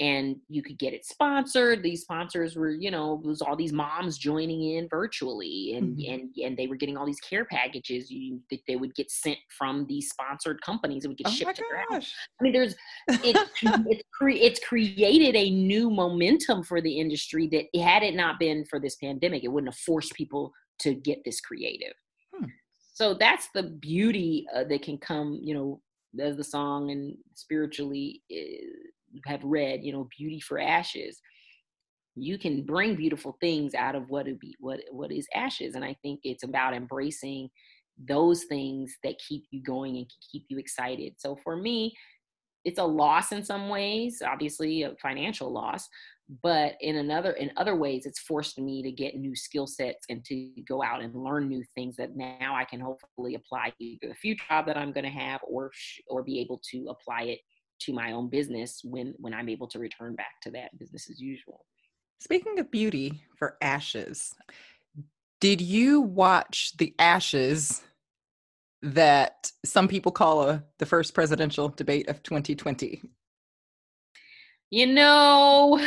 and 0.00 0.36
you 0.48 0.60
could 0.60 0.78
get 0.78 0.92
it 0.92 1.06
sponsored. 1.06 1.82
These 1.82 2.02
sponsors 2.02 2.56
were 2.56 2.70
you 2.70 2.90
know 2.90 3.20
it 3.22 3.26
was 3.26 3.40
all 3.40 3.54
these 3.54 3.72
moms 3.72 4.18
joining 4.18 4.76
in 4.76 4.88
virtually 4.88 5.74
and 5.76 5.96
mm-hmm. 5.96 6.12
and 6.12 6.34
and 6.42 6.56
they 6.56 6.66
were 6.66 6.76
getting 6.76 6.96
all 6.96 7.06
these 7.06 7.20
care 7.20 7.44
packages. 7.44 8.10
You 8.10 8.40
that 8.50 8.60
they 8.66 8.76
would 8.76 8.94
get 8.94 9.10
sent 9.10 9.38
from 9.56 9.86
these 9.86 10.08
sponsored 10.08 10.60
companies 10.62 11.04
it 11.04 11.08
would 11.08 11.18
get 11.18 11.28
oh 11.28 11.30
shipped 11.30 11.56
to 11.56 11.64
their 11.70 11.84
house. 11.90 12.12
i 12.40 12.44
mean 12.44 12.52
there's 12.52 12.74
it, 13.08 13.36
it's 13.62 14.02
cre- 14.12 14.30
it's 14.30 14.60
created 14.60 15.36
a 15.36 15.50
new 15.50 15.90
momentum 15.90 16.62
for 16.64 16.80
the 16.80 16.98
industry 16.98 17.48
that 17.48 17.66
had 17.80 18.02
it 18.02 18.14
not 18.14 18.38
been 18.38 18.64
for 18.64 18.80
this 18.80 18.96
pandemic 18.96 19.44
it 19.44 19.48
wouldn't 19.48 19.72
have 19.72 19.78
forced 19.78 20.12
people 20.14 20.52
to 20.80 20.94
get 20.94 21.18
this 21.24 21.40
creative. 21.40 21.94
Hmm. 22.34 22.46
so 22.92 23.14
that's 23.14 23.48
the 23.54 23.62
beauty 23.62 24.46
uh, 24.54 24.64
that 24.64 24.82
can 24.82 24.98
come 24.98 25.38
you 25.42 25.54
know 25.54 25.80
as 26.20 26.36
the 26.36 26.44
song 26.44 26.90
and 26.90 27.16
spiritually 27.34 28.22
eh, 28.30 28.66
have 29.26 29.42
read, 29.44 29.80
you 29.82 29.92
know, 29.92 30.08
beauty 30.16 30.40
for 30.40 30.58
ashes. 30.58 31.20
You 32.16 32.38
can 32.38 32.64
bring 32.64 32.94
beautiful 32.94 33.36
things 33.40 33.74
out 33.74 33.94
of 33.94 34.08
what 34.08 34.28
it 34.28 34.38
be 34.38 34.54
what 34.60 34.80
what 34.90 35.10
is 35.10 35.26
ashes. 35.34 35.74
And 35.74 35.84
I 35.84 35.96
think 36.02 36.20
it's 36.22 36.44
about 36.44 36.74
embracing 36.74 37.50
those 38.08 38.44
things 38.44 38.96
that 39.02 39.18
keep 39.18 39.44
you 39.50 39.62
going 39.62 39.96
and 39.96 40.06
keep 40.30 40.44
you 40.48 40.58
excited. 40.58 41.14
So 41.18 41.36
for 41.42 41.56
me, 41.56 41.94
it's 42.64 42.78
a 42.78 42.84
loss 42.84 43.32
in 43.32 43.44
some 43.44 43.68
ways, 43.68 44.22
obviously 44.24 44.82
a 44.82 44.94
financial 45.00 45.52
loss, 45.52 45.88
but 46.42 46.74
in 46.80 46.96
another 46.96 47.32
in 47.32 47.50
other 47.56 47.76
ways 47.76 48.06
it's 48.06 48.20
forced 48.20 48.58
me 48.58 48.82
to 48.82 48.90
get 48.90 49.16
new 49.16 49.36
skill 49.36 49.66
sets 49.66 50.06
and 50.08 50.24
to 50.24 50.50
go 50.66 50.82
out 50.82 51.02
and 51.02 51.14
learn 51.14 51.48
new 51.48 51.62
things 51.74 51.96
that 51.96 52.16
now 52.16 52.54
i 52.54 52.64
can 52.64 52.80
hopefully 52.80 53.34
apply 53.34 53.70
to 53.78 53.96
the 54.00 54.14
future 54.14 54.44
job 54.48 54.66
that 54.66 54.76
i'm 54.76 54.92
going 54.92 55.04
to 55.04 55.10
have 55.10 55.40
or 55.46 55.70
or 56.08 56.22
be 56.22 56.40
able 56.40 56.60
to 56.70 56.86
apply 56.88 57.22
it 57.22 57.40
to 57.78 57.92
my 57.92 58.12
own 58.12 58.30
business 58.30 58.80
when 58.84 59.14
when 59.18 59.34
i'm 59.34 59.50
able 59.50 59.66
to 59.66 59.78
return 59.78 60.14
back 60.14 60.40
to 60.42 60.50
that 60.50 60.76
business 60.78 61.10
as 61.10 61.20
usual. 61.20 61.66
Speaking 62.20 62.58
of 62.58 62.70
beauty 62.70 63.22
for 63.36 63.58
ashes 63.60 64.34
did 65.40 65.60
you 65.60 66.00
watch 66.00 66.72
the 66.78 66.94
ashes 66.98 67.82
that 68.80 69.52
some 69.62 69.88
people 69.88 70.10
call 70.10 70.48
a, 70.48 70.64
the 70.78 70.86
first 70.86 71.12
presidential 71.12 71.68
debate 71.68 72.08
of 72.08 72.22
2020 72.22 73.02
you 74.70 74.86
know 74.86 75.78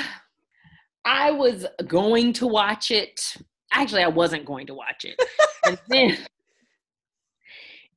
I 1.08 1.32
was 1.32 1.66
going 1.88 2.34
to 2.34 2.48
watch 2.48 2.92
it. 2.92 3.34
Actually, 3.72 4.04
I 4.04 4.10
wasn't 4.10 4.46
going 4.46 4.68
to 4.68 4.74
watch 4.74 5.06
it. 5.06 5.18
and 5.66 5.80
then 5.88 6.18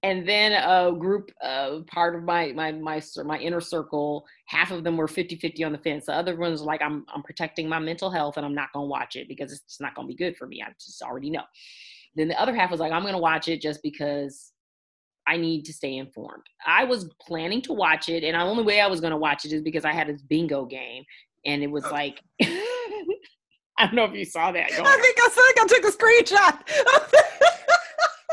and 0.03 0.27
then 0.27 0.53
a 0.53 0.93
group 0.97 1.31
uh, 1.43 1.81
part 1.87 2.15
of 2.15 2.23
my 2.23 2.53
my 2.53 2.73
my 2.73 3.03
my 3.25 3.39
inner 3.39 3.61
circle 3.61 4.25
half 4.47 4.71
of 4.71 4.83
them 4.85 4.97
were 4.97 5.07
50-50 5.07 5.67
on 5.67 5.73
the 5.73 5.79
fence 5.79 6.07
the 6.07 6.15
other 6.15 6.37
ones 6.37 6.61
were 6.61 6.67
like 6.67 6.81
i'm 6.81 7.05
i'm 7.15 7.23
protecting 7.23 7.69
my 7.69 7.79
mental 7.79 8.11
health 8.11 8.39
and 8.39 8.47
i'm 8.47 8.55
not 8.55 8.73
going 8.73 8.85
to 8.85 8.89
watch 8.89 9.15
it 9.17 9.29
because 9.29 9.53
it's 9.53 9.79
not 9.79 9.95
going 9.95 10.09
to 10.09 10.13
be 10.13 10.17
good 10.17 10.37
for 10.39 10.47
me 10.47 10.63
i 10.67 10.71
just 10.81 11.03
already 11.03 11.29
know 11.29 11.43
then 12.17 12.29
the 12.29 12.41
other 12.41 12.55
half 12.55 12.71
was 12.71 12.81
like 12.81 12.93
i'm 12.93 13.03
going 13.03 13.13
to 13.13 13.21
watch 13.21 13.47
it 13.49 13.61
just 13.61 13.83
because 13.83 14.53
i 15.29 15.37
need 15.37 15.67
to 15.67 15.73
stay 15.73 15.99
informed 15.99 16.45
i 16.67 16.83
was 16.83 17.11
planning 17.21 17.61
to 17.61 17.75
watch 17.75 18.09
it 18.09 18.25
and 18.25 18.35
the 18.35 18.41
only 18.41 18.65
way 18.65 18.81
i 18.81 18.87
was 18.87 19.03
going 19.03 19.13
to 19.13 19.19
watch 19.19 19.45
it 19.45 19.53
is 19.53 19.61
because 19.61 19.85
i 19.85 19.93
had 19.93 20.09
this 20.09 20.23
bingo 20.23 20.65
game 20.65 21.05
and 21.45 21.63
it 21.63 21.71
was 21.71 21.85
oh. 21.85 21.91
like 21.91 22.23
i 23.81 23.87
don't 23.87 23.95
know 23.95 24.05
if 24.05 24.15
you 24.15 24.25
saw 24.25 24.53
that 24.53 24.67
i 24.67 24.75
think 24.75 24.87
i 24.87 25.29
think 25.29 25.61
i 25.61 25.67
took 25.67 25.85
a 25.85 25.97
screenshot 25.97 26.59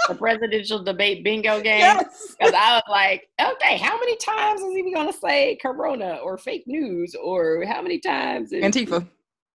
the 0.07 0.15
presidential 0.15 0.83
debate 0.83 1.23
bingo 1.23 1.61
game. 1.61 1.97
Because 1.97 2.35
yes. 2.39 2.53
I 2.53 2.75
was 2.75 2.83
like, 2.89 3.27
okay, 3.41 3.77
how 3.77 3.99
many 3.99 4.15
times 4.17 4.61
is 4.61 4.73
he 4.73 4.93
going 4.93 5.11
to 5.11 5.17
say 5.17 5.57
corona 5.61 6.19
or 6.23 6.37
fake 6.37 6.63
news 6.67 7.15
or 7.15 7.65
how 7.65 7.81
many 7.81 7.99
times? 7.99 8.51
Is, 8.51 8.63
Antifa. 8.63 9.07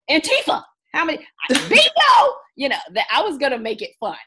Antifa. 0.09 0.63
How 0.93 1.05
many? 1.05 1.25
bingo! 1.49 2.35
You 2.55 2.69
know, 2.69 2.77
that 2.93 3.05
I 3.13 3.21
was 3.21 3.37
going 3.37 3.53
to 3.53 3.59
make 3.59 3.81
it 3.81 3.91
fun. 3.99 4.17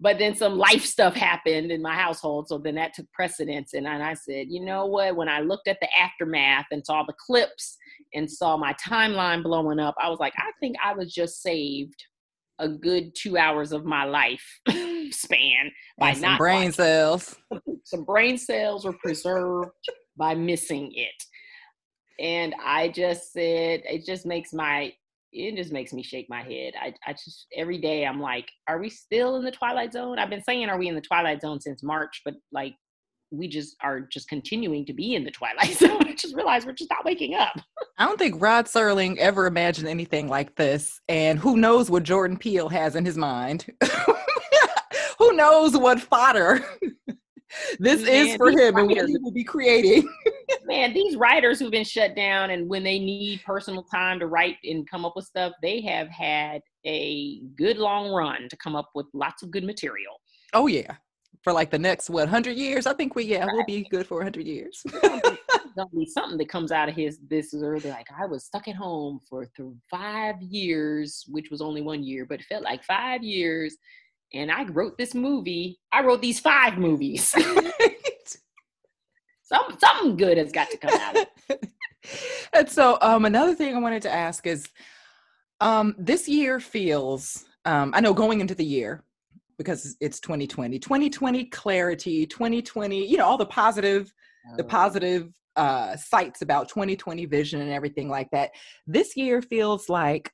But 0.00 0.18
then 0.18 0.34
some 0.36 0.58
life 0.58 0.84
stuff 0.84 1.14
happened 1.14 1.70
in 1.70 1.80
my 1.80 1.94
household. 1.94 2.48
So 2.48 2.58
then 2.58 2.74
that 2.74 2.92
took 2.92 3.10
precedence. 3.12 3.72
And, 3.72 3.86
and 3.86 4.02
I 4.02 4.12
said, 4.12 4.48
you 4.50 4.62
know 4.62 4.84
what? 4.84 5.16
When 5.16 5.28
I 5.28 5.40
looked 5.40 5.66
at 5.66 5.78
the 5.80 5.88
aftermath 5.98 6.66
and 6.70 6.84
saw 6.84 7.04
the 7.04 7.14
clips 7.14 7.78
and 8.14 8.30
saw 8.30 8.56
my 8.56 8.74
timeline 8.74 9.42
blowing 9.42 9.78
up, 9.78 9.94
I 10.00 10.08
was 10.08 10.18
like, 10.18 10.34
I 10.36 10.50
think 10.60 10.76
I 10.82 10.94
was 10.94 11.12
just 11.12 11.42
saved 11.42 12.02
a 12.58 12.68
good 12.68 13.14
two 13.14 13.36
hours 13.36 13.72
of 13.72 13.84
my 13.84 14.04
life 14.04 14.44
span 15.10 15.70
by 15.98 16.10
and 16.10 16.20
not 16.22 16.38
brain 16.38 16.72
cells. 16.72 17.36
Some 17.84 18.04
brain 18.04 18.38
cells 18.38 18.84
were 18.84 18.96
preserved 19.02 19.70
by 20.16 20.34
missing 20.34 20.92
it. 20.94 22.22
And 22.22 22.54
I 22.64 22.88
just 22.88 23.32
said, 23.32 23.82
it 23.84 24.06
just 24.06 24.24
makes 24.24 24.52
my, 24.52 24.92
it 25.32 25.56
just 25.56 25.72
makes 25.72 25.92
me 25.92 26.02
shake 26.02 26.26
my 26.30 26.42
head. 26.42 26.74
I, 26.80 26.94
I 27.04 27.12
just, 27.12 27.46
every 27.56 27.78
day 27.78 28.06
I'm 28.06 28.20
like, 28.20 28.48
are 28.68 28.78
we 28.78 28.88
still 28.88 29.36
in 29.36 29.44
the 29.44 29.50
twilight 29.50 29.92
zone? 29.92 30.18
I've 30.20 30.30
been 30.30 30.44
saying, 30.44 30.68
are 30.68 30.78
we 30.78 30.88
in 30.88 30.94
the 30.94 31.00
twilight 31.00 31.40
zone 31.40 31.60
since 31.60 31.82
March? 31.82 32.22
But 32.24 32.34
like, 32.52 32.74
we 33.36 33.48
just 33.48 33.76
are 33.82 34.00
just 34.00 34.28
continuing 34.28 34.84
to 34.86 34.92
be 34.92 35.14
in 35.14 35.24
the 35.24 35.30
twilight 35.30 35.74
zone. 35.78 36.06
I 36.06 36.14
just 36.14 36.34
realized 36.34 36.66
we're 36.66 36.72
just 36.72 36.90
not 36.90 37.04
waking 37.04 37.34
up. 37.34 37.54
I 37.98 38.06
don't 38.06 38.18
think 38.18 38.40
Rod 38.40 38.66
Serling 38.66 39.18
ever 39.18 39.46
imagined 39.46 39.88
anything 39.88 40.28
like 40.28 40.54
this. 40.56 41.00
And 41.08 41.38
who 41.38 41.56
knows 41.56 41.90
what 41.90 42.02
Jordan 42.02 42.36
Peele 42.36 42.68
has 42.68 42.96
in 42.96 43.04
his 43.04 43.16
mind? 43.16 43.66
who 45.18 45.32
knows 45.32 45.76
what 45.76 46.00
fodder 46.00 46.64
this 47.78 48.02
man, 48.02 48.26
is 48.26 48.36
for 48.36 48.50
him 48.50 48.76
and 48.76 48.88
what 48.88 49.08
he 49.08 49.16
will 49.18 49.32
be 49.32 49.44
creating. 49.44 50.08
man, 50.64 50.92
these 50.92 51.16
writers 51.16 51.58
who've 51.58 51.70
been 51.70 51.84
shut 51.84 52.16
down 52.16 52.50
and 52.50 52.68
when 52.68 52.82
they 52.82 52.98
need 52.98 53.42
personal 53.44 53.82
time 53.84 54.18
to 54.18 54.26
write 54.26 54.56
and 54.64 54.88
come 54.88 55.04
up 55.04 55.14
with 55.16 55.24
stuff, 55.24 55.52
they 55.62 55.80
have 55.80 56.08
had 56.08 56.60
a 56.86 57.40
good 57.56 57.78
long 57.78 58.12
run 58.12 58.48
to 58.48 58.56
come 58.56 58.74
up 58.76 58.90
with 58.94 59.06
lots 59.12 59.42
of 59.42 59.50
good 59.50 59.64
material. 59.64 60.14
Oh 60.52 60.66
yeah 60.66 60.96
for 61.44 61.52
like 61.52 61.70
the 61.70 61.78
next 61.78 62.10
what 62.10 62.24
100 62.24 62.56
years? 62.56 62.86
I 62.86 62.94
think 62.94 63.14
we 63.14 63.24
yeah 63.24 63.44
right. 63.44 63.54
we'll 63.54 63.66
be 63.66 63.86
good 63.90 64.06
for 64.06 64.16
100 64.16 64.46
years. 64.46 64.82
Gonna 65.76 65.90
be 65.94 66.06
something 66.06 66.38
that 66.38 66.48
comes 66.48 66.72
out 66.72 66.88
of 66.88 66.94
his 66.94 67.18
this 67.28 67.52
is 67.52 67.64
early 67.64 67.90
like 67.90 68.06
i 68.16 68.26
was 68.26 68.44
stuck 68.44 68.68
at 68.68 68.76
home 68.76 69.18
for 69.28 69.44
th- 69.56 69.72
five 69.90 70.40
years 70.40 71.24
which 71.28 71.50
was 71.50 71.60
only 71.60 71.82
one 71.82 72.04
year 72.04 72.24
but 72.24 72.38
it 72.38 72.46
felt 72.46 72.62
like 72.62 72.84
five 72.84 73.24
years 73.24 73.76
and 74.32 74.52
i 74.52 74.62
wrote 74.64 74.96
this 74.98 75.16
movie. 75.16 75.80
I 75.90 76.04
wrote 76.04 76.22
these 76.22 76.38
five 76.38 76.78
movies. 76.78 77.34
Some, 79.42 79.76
something 79.78 80.16
good 80.16 80.38
has 80.38 80.52
got 80.52 80.70
to 80.70 80.78
come 80.78 80.98
out 80.98 81.16
of 81.16 81.26
it. 81.50 81.68
and 82.52 82.68
so 82.68 82.98
um 83.00 83.24
another 83.24 83.54
thing 83.54 83.74
i 83.74 83.78
wanted 83.78 84.02
to 84.02 84.10
ask 84.10 84.46
is 84.46 84.68
um 85.60 85.94
this 85.98 86.28
year 86.28 86.60
feels 86.60 87.44
um 87.64 87.90
i 87.94 88.00
know 88.00 88.14
going 88.14 88.40
into 88.40 88.54
the 88.54 88.64
year 88.64 89.02
because 89.58 89.96
it's 90.00 90.20
2020 90.20 90.78
2020 90.78 91.44
clarity 91.46 92.26
2020 92.26 93.06
you 93.06 93.16
know 93.16 93.24
all 93.24 93.38
the 93.38 93.46
positive 93.46 94.12
the 94.56 94.64
positive 94.64 95.32
uh 95.56 95.96
sites 95.96 96.42
about 96.42 96.68
2020 96.68 97.26
vision 97.26 97.60
and 97.60 97.70
everything 97.70 98.08
like 98.08 98.28
that. 98.30 98.50
This 98.86 99.16
year 99.16 99.40
feels 99.40 99.88
like 99.88 100.30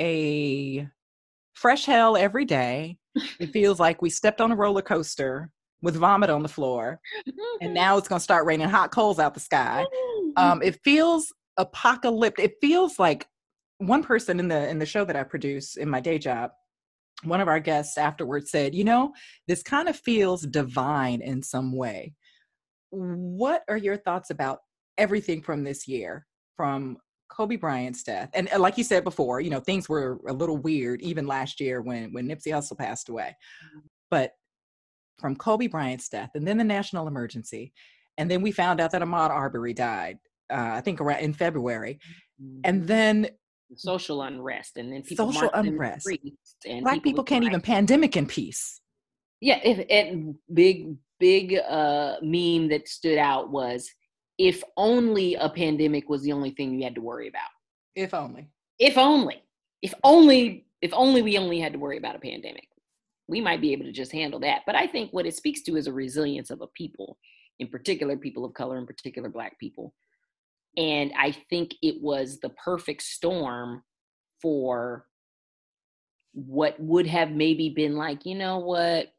a 0.00 0.88
fresh 1.54 1.84
hell 1.84 2.16
every 2.16 2.44
day. 2.44 2.96
It 3.38 3.46
feels 3.52 3.78
like 3.78 4.00
we 4.00 4.10
stepped 4.10 4.40
on 4.40 4.52
a 4.52 4.56
roller 4.56 4.82
coaster 4.82 5.50
with 5.82 5.96
vomit 5.96 6.30
on 6.30 6.42
the 6.42 6.48
floor 6.48 7.00
and 7.60 7.74
now 7.74 7.98
it's 7.98 8.08
going 8.08 8.18
to 8.20 8.22
start 8.22 8.46
raining 8.46 8.68
hot 8.68 8.92
coals 8.92 9.18
out 9.18 9.34
the 9.34 9.40
sky. 9.40 9.84
Um 10.36 10.62
it 10.62 10.80
feels 10.82 11.32
apocalyptic 11.58 12.44
it 12.44 12.54
feels 12.62 12.98
like 12.98 13.26
one 13.76 14.02
person 14.02 14.40
in 14.40 14.48
the 14.48 14.68
in 14.70 14.78
the 14.78 14.86
show 14.86 15.04
that 15.04 15.16
i 15.16 15.22
produce 15.22 15.76
in 15.76 15.86
my 15.86 16.00
day 16.00 16.18
job 16.18 16.50
one 17.24 17.40
of 17.40 17.48
our 17.48 17.60
guests 17.60 17.98
afterwards 17.98 18.50
said, 18.50 18.74
You 18.74 18.84
know, 18.84 19.12
this 19.46 19.62
kind 19.62 19.88
of 19.88 19.96
feels 19.96 20.42
divine 20.42 21.20
in 21.22 21.42
some 21.42 21.76
way. 21.76 22.14
What 22.90 23.62
are 23.68 23.76
your 23.76 23.96
thoughts 23.96 24.30
about 24.30 24.58
everything 24.98 25.42
from 25.42 25.64
this 25.64 25.88
year, 25.88 26.26
from 26.56 26.98
Kobe 27.30 27.56
Bryant's 27.56 28.02
death? 28.02 28.30
And 28.34 28.48
uh, 28.52 28.58
like 28.58 28.76
you 28.76 28.84
said 28.84 29.04
before, 29.04 29.40
you 29.40 29.50
know, 29.50 29.60
things 29.60 29.88
were 29.88 30.20
a 30.28 30.32
little 30.32 30.58
weird 30.58 31.00
even 31.00 31.26
last 31.26 31.60
year 31.60 31.80
when, 31.80 32.12
when 32.12 32.28
Nipsey 32.28 32.48
Hussle 32.52 32.78
passed 32.78 33.08
away. 33.08 33.36
But 34.10 34.32
from 35.18 35.36
Kobe 35.36 35.68
Bryant's 35.68 36.08
death 36.08 36.30
and 36.34 36.46
then 36.46 36.58
the 36.58 36.64
national 36.64 37.06
emergency, 37.06 37.72
and 38.18 38.30
then 38.30 38.42
we 38.42 38.52
found 38.52 38.80
out 38.80 38.90
that 38.90 39.02
Ahmaud 39.02 39.30
Arbery 39.30 39.72
died, 39.72 40.18
uh, 40.50 40.72
I 40.74 40.80
think 40.82 41.00
around 41.00 41.20
in 41.20 41.32
February. 41.32 41.98
And 42.64 42.80
mm-hmm. 42.80 42.86
then 42.86 43.28
social 43.76 44.22
unrest 44.22 44.76
and 44.76 44.92
then 44.92 45.02
people 45.02 45.32
social 45.32 45.50
unrest. 45.54 46.08
and 46.66 46.82
black 46.82 46.94
people, 46.94 47.10
people 47.10 47.24
can't 47.24 47.44
even 47.44 47.60
pandemic 47.60 48.16
in 48.16 48.26
peace. 48.26 48.80
Yeah 49.40 49.60
if 49.64 49.84
and 49.90 50.34
big 50.52 50.96
big 51.18 51.56
uh 51.68 52.16
meme 52.22 52.68
that 52.68 52.88
stood 52.88 53.18
out 53.18 53.50
was 53.50 53.88
if 54.38 54.62
only 54.76 55.34
a 55.34 55.48
pandemic 55.48 56.08
was 56.08 56.22
the 56.22 56.32
only 56.32 56.50
thing 56.50 56.74
you 56.74 56.84
had 56.84 56.94
to 56.94 57.02
worry 57.02 57.28
about. 57.28 57.50
If 57.94 58.14
only. 58.14 58.48
If 58.78 58.96
only. 58.98 59.42
If 59.82 59.94
only 60.04 60.66
if 60.80 60.92
only 60.94 61.22
we 61.22 61.38
only 61.38 61.60
had 61.60 61.72
to 61.72 61.78
worry 61.78 61.98
about 61.98 62.16
a 62.16 62.20
pandemic. 62.20 62.66
We 63.28 63.40
might 63.40 63.60
be 63.60 63.72
able 63.72 63.84
to 63.84 63.92
just 63.92 64.12
handle 64.12 64.40
that 64.40 64.62
but 64.66 64.74
i 64.74 64.86
think 64.86 65.10
what 65.12 65.26
it 65.26 65.34
speaks 65.34 65.62
to 65.62 65.76
is 65.76 65.86
a 65.86 65.92
resilience 65.92 66.50
of 66.50 66.60
a 66.60 66.66
people 66.68 67.16
in 67.60 67.68
particular 67.68 68.16
people 68.16 68.44
of 68.44 68.52
color 68.52 68.76
in 68.76 68.86
particular 68.86 69.28
black 69.28 69.58
people 69.58 69.94
and 70.76 71.12
I 71.18 71.32
think 71.50 71.74
it 71.82 72.00
was 72.00 72.40
the 72.40 72.50
perfect 72.50 73.02
storm 73.02 73.82
for 74.40 75.06
what 76.32 76.80
would 76.80 77.06
have 77.06 77.30
maybe 77.30 77.68
been 77.68 77.96
like, 77.96 78.24
you 78.24 78.34
know 78.34 78.58
what? 78.58 79.12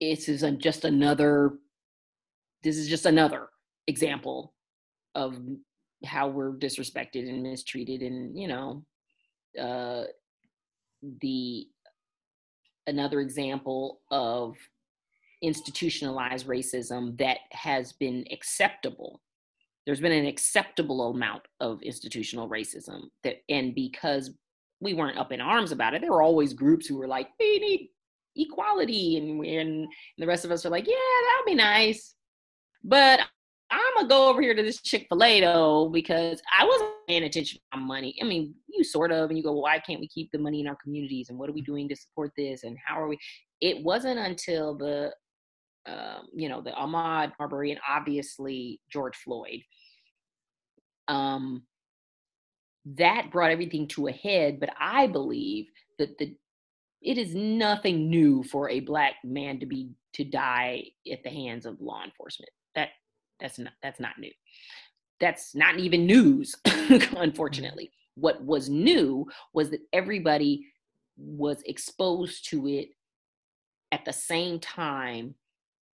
This 0.00 0.28
is 0.28 0.44
just 0.58 0.84
another, 0.84 1.52
this 2.62 2.76
is 2.76 2.88
just 2.88 3.06
another 3.06 3.48
example 3.86 4.54
of 5.14 5.38
how 6.04 6.28
we're 6.28 6.52
disrespected 6.52 7.28
and 7.28 7.42
mistreated 7.42 8.02
and, 8.02 8.38
you 8.38 8.48
know, 8.48 8.84
uh, 9.60 10.04
the 11.20 11.66
another 12.88 13.20
example 13.20 14.00
of 14.10 14.56
institutionalized 15.42 16.46
racism 16.46 17.16
that 17.18 17.38
has 17.52 17.92
been 17.92 18.24
acceptable 18.30 19.20
there's 19.86 20.00
been 20.00 20.12
an 20.12 20.26
acceptable 20.26 21.10
amount 21.10 21.42
of 21.60 21.80
institutional 21.82 22.48
racism 22.48 23.02
that 23.24 23.36
and 23.48 23.74
because 23.74 24.30
we 24.80 24.92
weren't 24.92 25.18
up 25.18 25.32
in 25.32 25.40
arms 25.40 25.72
about 25.72 25.94
it 25.94 26.02
there 26.02 26.12
were 26.12 26.22
always 26.22 26.52
groups 26.52 26.86
who 26.86 26.96
were 26.96 27.08
like 27.08 27.28
we 27.38 27.58
need 27.58 27.90
equality 28.36 29.16
and, 29.16 29.44
and 29.46 29.86
the 30.18 30.26
rest 30.26 30.44
of 30.44 30.50
us 30.50 30.66
are 30.66 30.70
like 30.70 30.86
yeah 30.86 30.94
that 30.94 31.36
would 31.40 31.50
be 31.50 31.54
nice. 31.54 32.14
But 32.84 33.20
i'm 33.70 33.80
gonna 33.96 34.08
go 34.08 34.28
over 34.28 34.40
here 34.40 34.54
to 34.54 34.62
this 34.62 34.80
chick-fil-a 34.80 35.40
though 35.40 35.88
because 35.88 36.40
i 36.56 36.64
wasn't 36.64 36.90
paying 37.08 37.24
attention 37.24 37.58
to 37.58 37.78
my 37.78 37.84
money. 37.84 38.14
I 38.20 38.24
mean 38.24 38.54
you 38.68 38.84
sort 38.84 39.12
of 39.12 39.30
and 39.30 39.38
you 39.38 39.44
go 39.44 39.52
well, 39.52 39.62
why 39.62 39.78
can't 39.78 40.00
we 40.00 40.08
keep 40.08 40.30
the 40.32 40.38
money 40.38 40.60
in 40.60 40.68
our 40.68 40.76
communities 40.76 41.30
and 41.30 41.38
what 41.38 41.48
are 41.48 41.54
we 41.54 41.62
doing 41.62 41.88
to 41.88 41.96
support 41.96 42.32
this 42.36 42.64
and 42.64 42.76
how 42.84 43.00
are 43.00 43.08
we? 43.08 43.18
It 43.60 43.82
wasn't 43.82 44.18
until 44.18 44.76
the 44.76 45.12
um, 45.86 46.26
you 46.34 46.48
know, 46.48 46.60
the 46.60 46.70
Ahmaud 46.70 47.32
Arbery 47.38 47.70
and 47.70 47.80
obviously 47.88 48.80
George 48.90 49.16
Floyd. 49.16 49.60
Um, 51.08 51.62
that 52.96 53.30
brought 53.30 53.50
everything 53.50 53.88
to 53.88 54.08
a 54.08 54.12
head, 54.12 54.60
but 54.60 54.70
I 54.78 55.06
believe 55.06 55.66
that 55.98 56.18
the 56.18 56.34
it 57.02 57.18
is 57.18 57.34
nothing 57.34 58.10
new 58.10 58.42
for 58.42 58.68
a 58.68 58.80
black 58.80 59.14
man 59.22 59.60
to 59.60 59.66
be 59.66 59.90
to 60.14 60.24
die 60.24 60.84
at 61.10 61.22
the 61.22 61.30
hands 61.30 61.66
of 61.66 61.80
law 61.80 62.02
enforcement. 62.04 62.50
That 62.74 62.88
that's 63.40 63.58
not 63.58 63.72
that's 63.82 64.00
not 64.00 64.18
new. 64.18 64.32
That's 65.20 65.54
not 65.54 65.78
even 65.78 66.06
news, 66.06 66.54
unfortunately. 67.16 67.90
what 68.16 68.42
was 68.42 68.68
new 68.68 69.26
was 69.52 69.70
that 69.70 69.80
everybody 69.92 70.66
was 71.16 71.62
exposed 71.62 72.48
to 72.50 72.66
it 72.66 72.88
at 73.92 74.04
the 74.04 74.12
same 74.12 74.58
time 74.58 75.34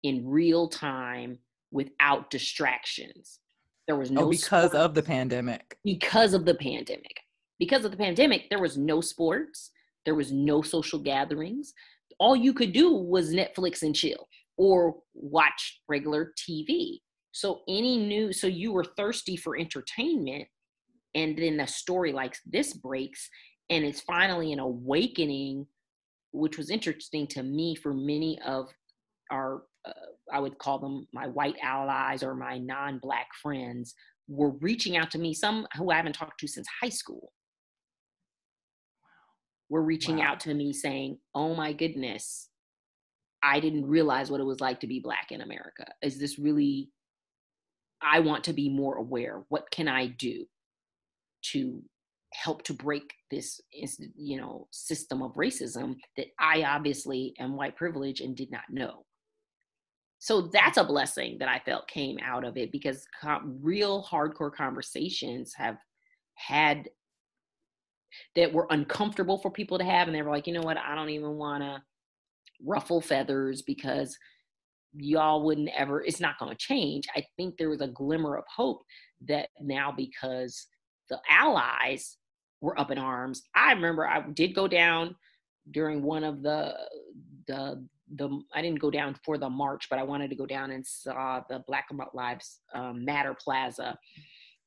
in 0.04 0.28
real 0.28 0.68
time 0.68 1.38
without 1.72 2.30
distractions. 2.30 3.40
There 3.88 3.96
was 3.96 4.12
no 4.12 4.26
oh, 4.26 4.30
because 4.30 4.72
sports. 4.72 4.76
of 4.76 4.94
the 4.94 5.04
pandemic. 5.04 5.78
Because 5.84 6.34
of 6.34 6.46
the 6.46 6.56
pandemic. 6.56 7.20
Because 7.60 7.86
of 7.86 7.92
the 7.92 7.98
pandemic, 7.98 8.50
there 8.50 8.62
was 8.62 8.78
no 8.78 9.02
sports, 9.02 9.72
there 10.06 10.16
was 10.16 10.32
no 10.32 10.62
social 10.62 11.00
gatherings. 11.00 11.74
All 12.20 12.36
you 12.36 12.54
could 12.54 12.74
do 12.74 12.94
was 12.94 13.34
Netflix 13.34 13.84
and 13.84 13.96
chill 13.96 14.28
or 14.58 14.96
watch 15.14 15.82
regular 15.88 16.34
TV. 16.38 17.00
So 17.32 17.62
any 17.68 17.98
new 17.98 18.34
so 18.34 18.48
you 18.48 18.72
were 18.72 18.84
thirsty 18.84 19.38
for 19.38 19.58
entertainment 19.58 20.48
and 21.16 21.38
then 21.38 21.60
a 21.60 21.68
story 21.68 22.12
like 22.12 22.36
this 22.46 22.74
breaks 22.74 23.30
and 23.70 23.86
it's 23.86 24.02
finally 24.02 24.54
an 24.54 24.60
awakening 24.60 25.66
which 26.34 26.58
was 26.58 26.70
interesting 26.70 27.28
to 27.28 27.44
me 27.44 27.76
for 27.76 27.94
many 27.94 28.40
of 28.46 28.70
our 29.32 29.64
uh, 29.86 29.92
i 30.32 30.40
would 30.40 30.58
call 30.58 30.80
them 30.80 31.08
my 31.14 31.28
white 31.28 31.56
allies 31.64 32.24
or 32.24 32.36
my 32.36 32.58
non-black 32.58 33.28
friends 33.42 33.94
were 34.28 34.52
reaching 34.62 34.98
out 34.98 35.12
to 35.12 35.18
me 35.18 35.34
some 35.34 35.68
who 35.76 35.92
i 35.92 35.96
haven't 35.96 36.14
talked 36.14 36.40
to 36.40 36.48
since 36.48 36.68
high 36.82 36.90
school. 36.90 37.32
Were 39.70 39.84
reaching 39.84 40.18
wow. 40.18 40.32
out 40.32 40.40
to 40.42 40.54
me 40.54 40.74
saying 40.74 41.18
oh 41.34 41.56
my 41.56 41.74
goodness 41.74 42.50
i 43.42 43.60
didn't 43.60 43.86
realize 43.86 44.30
what 44.30 44.42
it 44.42 44.46
was 44.46 44.60
like 44.60 44.80
to 44.82 44.88
be 44.88 45.00
black 45.00 45.28
in 45.32 45.42
america. 45.42 45.86
Is 46.02 46.20
this 46.20 46.38
really 46.40 46.92
i 48.02 48.20
want 48.20 48.44
to 48.46 48.54
be 48.54 48.70
more 48.70 48.96
aware. 48.96 49.44
What 49.50 49.70
can 49.72 49.88
i 49.88 50.08
do 50.08 50.46
to 51.54 51.82
help 52.34 52.64
to 52.64 52.74
break 52.74 53.12
this 53.30 53.60
you 54.16 54.38
know 54.38 54.68
system 54.72 55.22
of 55.22 55.34
racism 55.34 55.96
that 56.16 56.28
i 56.40 56.64
obviously 56.64 57.34
am 57.40 57.58
white 57.58 57.76
privilege 57.76 58.22
and 58.22 58.38
did 58.38 58.50
not 58.52 58.64
know 58.70 59.04
so 60.24 60.42
that's 60.54 60.78
a 60.78 60.84
blessing 60.84 61.38
that 61.40 61.50
i 61.50 61.60
felt 61.60 61.88
came 61.88 62.18
out 62.24 62.44
of 62.44 62.58
it 62.58 62.72
because 62.72 63.06
real 63.62 64.04
hardcore 64.04 64.54
conversations 64.54 65.54
have 65.56 65.78
had 66.36 66.90
that 68.36 68.52
were 68.52 68.68
uncomfortable 68.70 69.38
for 69.38 69.50
people 69.50 69.78
to 69.78 69.84
have 69.84 70.08
and 70.08 70.16
they 70.16 70.22
were 70.22 70.32
like 70.32 70.48
you 70.48 70.54
know 70.54 70.62
what 70.62 70.78
i 70.78 70.96
don't 70.96 71.10
even 71.10 71.38
want 71.38 71.64
to 71.64 71.82
ruffle 72.66 73.02
feathers 73.02 73.62
because 73.62 74.18
y'all 74.94 75.44
wouldn't 75.44 75.70
ever 75.76 76.04
it's 76.04 76.20
not 76.20 76.38
going 76.38 76.52
to 76.52 76.58
change 76.58 77.08
i 77.16 77.24
think 77.38 77.58
there 77.58 77.70
was 77.70 77.82
a 77.82 77.88
glimmer 77.88 78.36
of 78.36 78.44
hope 78.54 78.84
that 79.26 79.50
now 79.60 79.92
because 79.96 80.68
the 81.10 81.20
allies 81.30 82.18
were 82.62 82.80
up 82.80 82.92
in 82.92 82.98
arms. 82.98 83.44
I 83.54 83.74
remember 83.74 84.08
I 84.08 84.22
did 84.22 84.56
go 84.56 84.68
down 84.68 85.16
during 85.70 86.02
one 86.02 86.24
of 86.24 86.42
the 86.42 86.76
the 87.48 87.86
the 88.16 88.42
I 88.54 88.62
didn't 88.62 88.80
go 88.80 88.92
down 88.92 89.16
for 89.24 89.38
the 89.38 89.50
march, 89.50 89.88
but 89.90 90.00
I 90.00 90.04
wanted 90.04 90.30
to 90.30 90.36
go 90.36 90.46
down 90.46 90.72
and 90.72 90.86
saw 90.86 91.42
the 91.50 91.64
Black 91.68 91.88
Lives 92.14 92.60
um, 92.74 93.06
Matter 93.06 93.36
Plaza, 93.40 93.98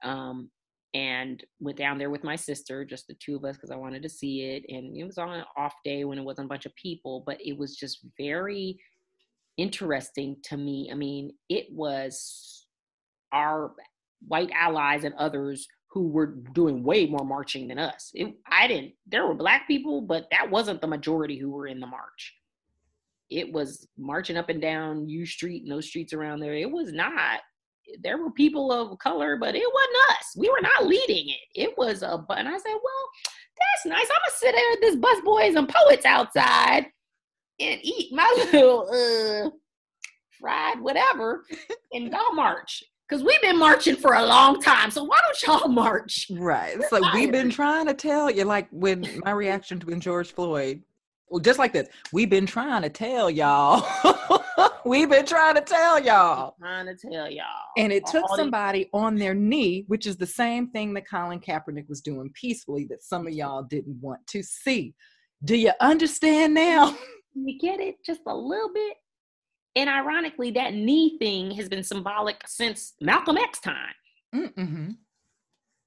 um, 0.03 0.51
and 0.95 1.45
went 1.61 1.77
down 1.77 1.99
there 1.99 2.11
with 2.11 2.25
my 2.25 2.37
sister, 2.37 2.85
just 2.85 3.09
the 3.09 3.15
two 3.15 3.37
of 3.37 3.45
us, 3.45 3.57
because 3.57 3.71
I 3.71 3.77
wanted 3.77 4.03
to 4.05 4.09
see 4.09 4.43
it. 4.43 4.65
And 4.69 4.97
it 4.97 5.05
was 5.05 5.19
on 5.19 5.31
an 5.31 5.45
off 5.57 5.75
day 5.85 6.05
when 6.05 6.19
it 6.19 6.25
wasn't 6.25 6.47
a 6.47 6.49
bunch 6.49 6.67
of 6.67 6.77
people, 6.77 7.25
but 7.27 7.39
it 7.45 7.59
was 7.59 7.77
just 7.77 8.07
very 8.17 8.79
interesting 9.57 10.37
to 10.45 10.57
me. 10.57 10.89
I 10.91 10.95
mean, 10.95 11.33
it 11.49 11.67
was 11.71 12.67
our 13.33 13.73
white 14.27 14.51
allies 14.53 15.05
and 15.05 15.15
others 15.17 15.67
who 15.91 16.09
were 16.09 16.27
doing 16.55 16.83
way 16.83 17.07
more 17.07 17.25
marching 17.25 17.69
than 17.69 17.79
us. 17.79 18.11
It, 18.15 18.35
I 18.51 18.67
didn't, 18.67 18.95
there 19.07 19.27
were 19.27 19.35
black 19.35 19.67
people, 19.69 20.01
but 20.01 20.27
that 20.31 20.51
wasn't 20.51 20.81
the 20.81 20.87
majority 20.87 21.39
who 21.39 21.51
were 21.51 21.67
in 21.67 21.81
the 21.81 21.87
march. 21.87 22.35
It 23.31 23.53
was 23.53 23.87
marching 23.97 24.37
up 24.37 24.49
and 24.49 24.61
down 24.61 25.09
U 25.09 25.27
Street 25.27 25.63
and 25.63 25.73
those 25.73 25.87
streets 25.87 26.13
around 26.13 26.41
there. 26.41 26.55
It 26.55 26.71
was 26.71 26.93
not, 26.93 27.41
there 28.03 28.19
were 28.19 28.31
people 28.31 28.73
of 28.73 28.99
color, 28.99 29.37
but 29.37 29.55
it 29.55 29.67
wasn't 29.73 30.19
us. 30.19 30.35
We 30.37 30.49
were 30.49 30.61
not 30.61 30.87
leading 30.87 31.29
it. 31.29 31.61
It 31.61 31.75
was 31.77 32.03
a, 32.03 32.25
and 32.31 32.49
I 32.49 32.57
said, 32.57 32.73
well, 32.73 33.11
that's 33.59 33.87
nice. 33.87 34.09
I'm 34.11 34.21
gonna 34.25 34.37
sit 34.37 34.55
there 34.55 34.71
with 34.71 34.81
this 34.81 34.97
Busboys 34.97 35.57
and 35.57 35.69
Poets 35.69 36.05
outside 36.05 36.87
and 37.61 37.81
eat 37.83 38.13
my 38.13 38.49
little 38.53 38.89
uh 38.91 39.51
fried 40.41 40.81
whatever 40.81 41.45
and 41.93 42.11
go 42.11 42.33
march 42.33 42.83
because 43.09 43.23
we've 43.23 43.41
been 43.43 43.59
marching 43.59 43.97
for 43.97 44.15
a 44.15 44.25
long 44.25 44.61
time. 44.61 44.91
So 44.91 45.05
why 45.05 45.19
don't 45.23 45.61
y'all 45.61 45.69
march? 45.69 46.27
Right. 46.31 46.75
It's 46.75 46.91
like 46.91 47.13
we've 47.13 47.31
been 47.31 47.51
trying 47.51 47.87
to 47.87 47.95
tell 47.95 48.31
you, 48.31 48.45
like 48.45 48.69
when 48.71 49.07
my 49.25 49.33
reaction 49.33 49.81
to 49.81 49.87
when 49.87 50.01
George 50.01 50.33
Floyd, 50.33 50.83
well, 51.29 51.41
just 51.41 51.59
like 51.59 51.73
this, 51.73 51.89
we've 52.13 52.31
been 52.31 52.47
trying 52.47 52.83
to 52.83 52.89
tell 52.89 53.31
y'all. 53.31 53.85
we've 54.85 55.09
been 55.09 55.27
trying 55.27 55.55
to 55.55 55.61
tell 55.61 56.03
y'all. 56.03 56.55
Trying 56.61 56.87
to 56.87 56.95
tell 56.95 57.31
y'all. 57.31 57.45
And 57.77 57.93
it 57.93 58.07
took 58.07 58.25
somebody 58.37 58.89
on 58.93 59.17
their 59.17 59.35
knee, 59.35 59.85
which 59.89 60.07
is 60.07 60.17
the 60.17 60.27
same 60.27 60.69
thing 60.69 60.95
that 60.95 61.09
Colin 61.09 61.41
Kaepernick 61.41 61.89
was 61.89 62.01
doing 62.01 62.31
peacefully 62.35 62.87
that 62.91 63.03
some 63.03 63.27
of 63.27 63.33
y'all 63.33 63.63
didn't 63.63 64.01
want 64.01 64.27
to 64.29 64.43
see. 64.43 64.95
Do 65.45 65.57
you 65.57 65.73
understand 65.81 66.55
now? 66.55 66.97
You 67.37 67.59
get 67.59 67.81
it 67.81 67.97
just 68.07 68.21
a 68.29 68.37
little 68.37 68.73
bit? 68.73 68.97
And 69.75 69.91
ironically, 69.91 70.53
that 70.53 70.73
knee 70.73 71.19
thing 71.19 71.51
has 71.57 71.69
been 71.69 71.83
symbolic 71.83 72.41
since 72.47 72.95
Malcolm 73.01 73.37
X 73.37 73.59
time. 73.59 73.95
Mm-hmm. 74.33 74.91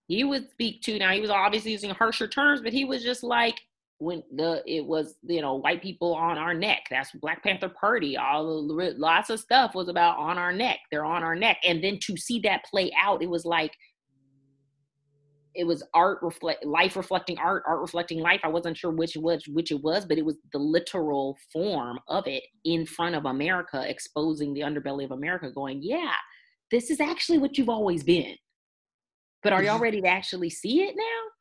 He 0.10 0.24
would 0.26 0.50
speak 0.52 0.82
to 0.82 1.00
now. 1.00 1.14
He 1.14 1.22
was 1.22 1.30
obviously 1.30 1.72
using 1.72 1.92
harsher 1.92 2.28
terms, 2.28 2.62
but 2.62 2.74
he 2.74 2.84
was 2.84 3.02
just 3.02 3.24
like 3.24 3.62
when 4.00 4.22
the 4.36 4.64
it 4.68 4.86
was 4.86 5.16
you 5.24 5.42
know 5.42 5.56
white 5.56 5.82
people 5.82 6.14
on 6.14 6.38
our 6.38 6.54
neck. 6.54 6.84
That's 6.90 7.12
Black 7.14 7.44
Panther 7.44 7.70
Party. 7.70 8.18
All 8.18 8.68
the, 8.68 8.96
lots 8.98 9.30
of 9.30 9.40
stuff 9.40 9.74
was 9.76 9.90
about 9.90 10.18
on 10.18 10.38
our 10.38 10.54
neck. 10.54 10.80
They're 10.92 11.06
on 11.06 11.24
our 11.24 11.36
neck, 11.36 11.58
and 11.66 11.84
then 11.84 12.00
to 12.04 12.18
see 12.18 12.40
that 12.42 12.66
play 12.66 12.92
out, 13.02 13.24
it 13.24 13.30
was 13.30 13.46
like 13.46 13.72
it 15.58 15.66
was 15.66 15.84
art 15.96 16.20
reflect 16.22 16.64
life 16.64 16.96
reflecting 16.96 17.38
art 17.40 17.64
art 17.66 17.82
reflecting 17.82 18.20
life 18.20 18.40
i 18.44 18.48
wasn't 18.48 18.78
sure 18.78 18.92
which 18.92 19.18
was 19.18 19.44
which 19.48 19.72
it 19.72 19.82
was 19.82 20.06
but 20.06 20.18
it 20.18 20.24
was 20.24 20.38
the 20.54 20.60
literal 20.60 21.36
form 21.52 22.00
of 22.08 22.28
it 22.28 22.44
in 22.64 22.86
front 22.86 23.16
of 23.16 23.26
america 23.26 23.84
exposing 23.90 24.54
the 24.54 24.62
underbelly 24.62 25.04
of 25.04 25.12
america 25.12 25.50
going 25.52 25.80
yeah 25.82 26.14
this 26.70 26.92
is 26.92 27.00
actually 27.00 27.40
what 27.40 27.58
you've 27.58 27.70
always 27.70 28.04
been 28.04 28.36
but 29.42 29.52
are 29.52 29.64
y'all 29.64 29.74
mm-hmm. 29.74 29.84
ready 29.84 30.02
to 30.02 30.08
actually 30.08 30.50
see 30.50 30.84
it 30.84 30.96
now 30.96 31.37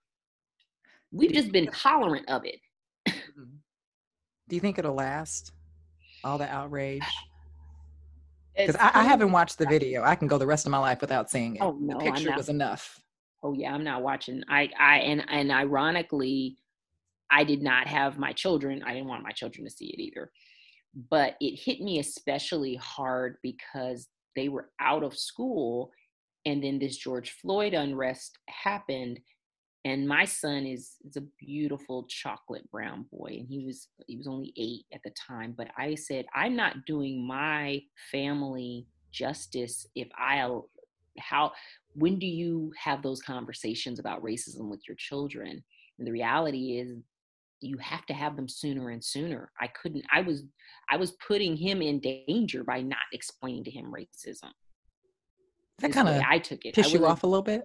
we've 1.12 1.32
just 1.32 1.52
been 1.52 1.66
tolerant 1.68 2.28
of 2.28 2.44
it. 2.44 2.60
Mm-hmm. 3.08 3.56
do 4.48 4.56
you 4.56 4.60
think 4.60 4.78
it'll 4.78 4.94
last 4.94 5.52
all 6.24 6.38
the 6.38 6.48
outrage? 6.50 7.02
Because 8.56 8.76
I, 8.76 8.90
I, 8.94 9.04
haven't 9.04 9.32
watched 9.32 9.58
the 9.58 9.66
video. 9.66 10.02
I 10.02 10.14
can 10.14 10.28
go 10.28 10.38
the 10.38 10.46
rest 10.46 10.64
of 10.64 10.72
my 10.72 10.78
life 10.78 11.02
without 11.02 11.30
seeing 11.30 11.56
it. 11.56 11.62
Oh 11.62 11.76
no 11.78 11.98
the 11.98 12.04
picture 12.06 12.32
was 12.34 12.48
enough. 12.48 12.98
Oh 13.42 13.52
yeah 13.52 13.74
i'm 13.74 13.84
not 13.84 14.02
watching. 14.02 14.42
I 14.48 14.70
i 14.80 14.96
and 15.00 15.22
and 15.28 15.52
ironically 15.52 16.56
i 17.30 17.44
did 17.44 17.60
not 17.62 17.86
have 17.86 18.18
my 18.18 18.32
children. 18.32 18.82
I 18.82 18.94
didn't 18.94 19.08
want 19.08 19.22
my 19.22 19.32
children 19.32 19.66
to 19.66 19.70
see 19.70 19.88
it 19.88 20.00
either. 20.00 20.30
But 21.10 21.36
it 21.38 21.60
hit 21.62 21.82
me 21.82 21.98
especially 21.98 22.76
hard 22.76 23.36
because 23.42 24.08
they 24.36 24.48
were 24.48 24.70
out 24.80 25.04
of 25.04 25.18
school 25.18 25.90
and 26.46 26.64
then 26.64 26.78
this 26.78 26.96
george 26.96 27.32
floyd 27.32 27.74
unrest 27.74 28.38
happened 28.48 29.20
and 29.86 30.06
my 30.06 30.24
son 30.24 30.66
is 30.66 30.96
is 31.06 31.16
a 31.16 31.24
beautiful 31.38 32.06
chocolate 32.08 32.68
brown 32.70 33.06
boy 33.10 33.36
and 33.38 33.48
he 33.48 33.64
was 33.64 33.88
he 34.06 34.16
was 34.16 34.26
only 34.26 34.52
8 34.56 34.84
at 34.94 35.00
the 35.04 35.12
time 35.28 35.54
but 35.56 35.68
i 35.78 35.94
said 35.94 36.26
i'm 36.34 36.56
not 36.56 36.84
doing 36.86 37.26
my 37.26 37.80
family 38.10 38.86
justice 39.12 39.86
if 39.94 40.08
i 40.18 40.46
how 41.18 41.52
when 41.94 42.18
do 42.18 42.26
you 42.26 42.72
have 42.78 43.02
those 43.02 43.22
conversations 43.22 43.98
about 43.98 44.22
racism 44.22 44.68
with 44.68 44.82
your 44.86 44.96
children? 44.96 45.64
And 45.98 46.06
the 46.06 46.12
reality 46.12 46.78
is 46.78 46.98
you 47.60 47.78
have 47.78 48.04
to 48.06 48.12
have 48.12 48.36
them 48.36 48.48
sooner 48.48 48.90
and 48.90 49.02
sooner. 49.02 49.50
I 49.60 49.68
couldn't 49.68 50.04
i 50.12 50.20
was 50.20 50.44
i 50.90 50.96
was 50.96 51.12
putting 51.26 51.56
him 51.56 51.82
in 51.82 52.00
danger 52.00 52.64
by 52.64 52.82
not 52.82 52.98
explaining 53.12 53.64
to 53.64 53.70
him 53.70 53.92
racism. 53.92 54.50
That 55.78 55.92
kind 55.92 56.08
of 56.08 56.22
i 56.28 56.38
took 56.38 56.64
it. 56.64 56.74
Piss 56.74 56.92
you 56.92 57.06
off 57.06 57.22
a 57.22 57.26
little 57.26 57.42
bit 57.42 57.62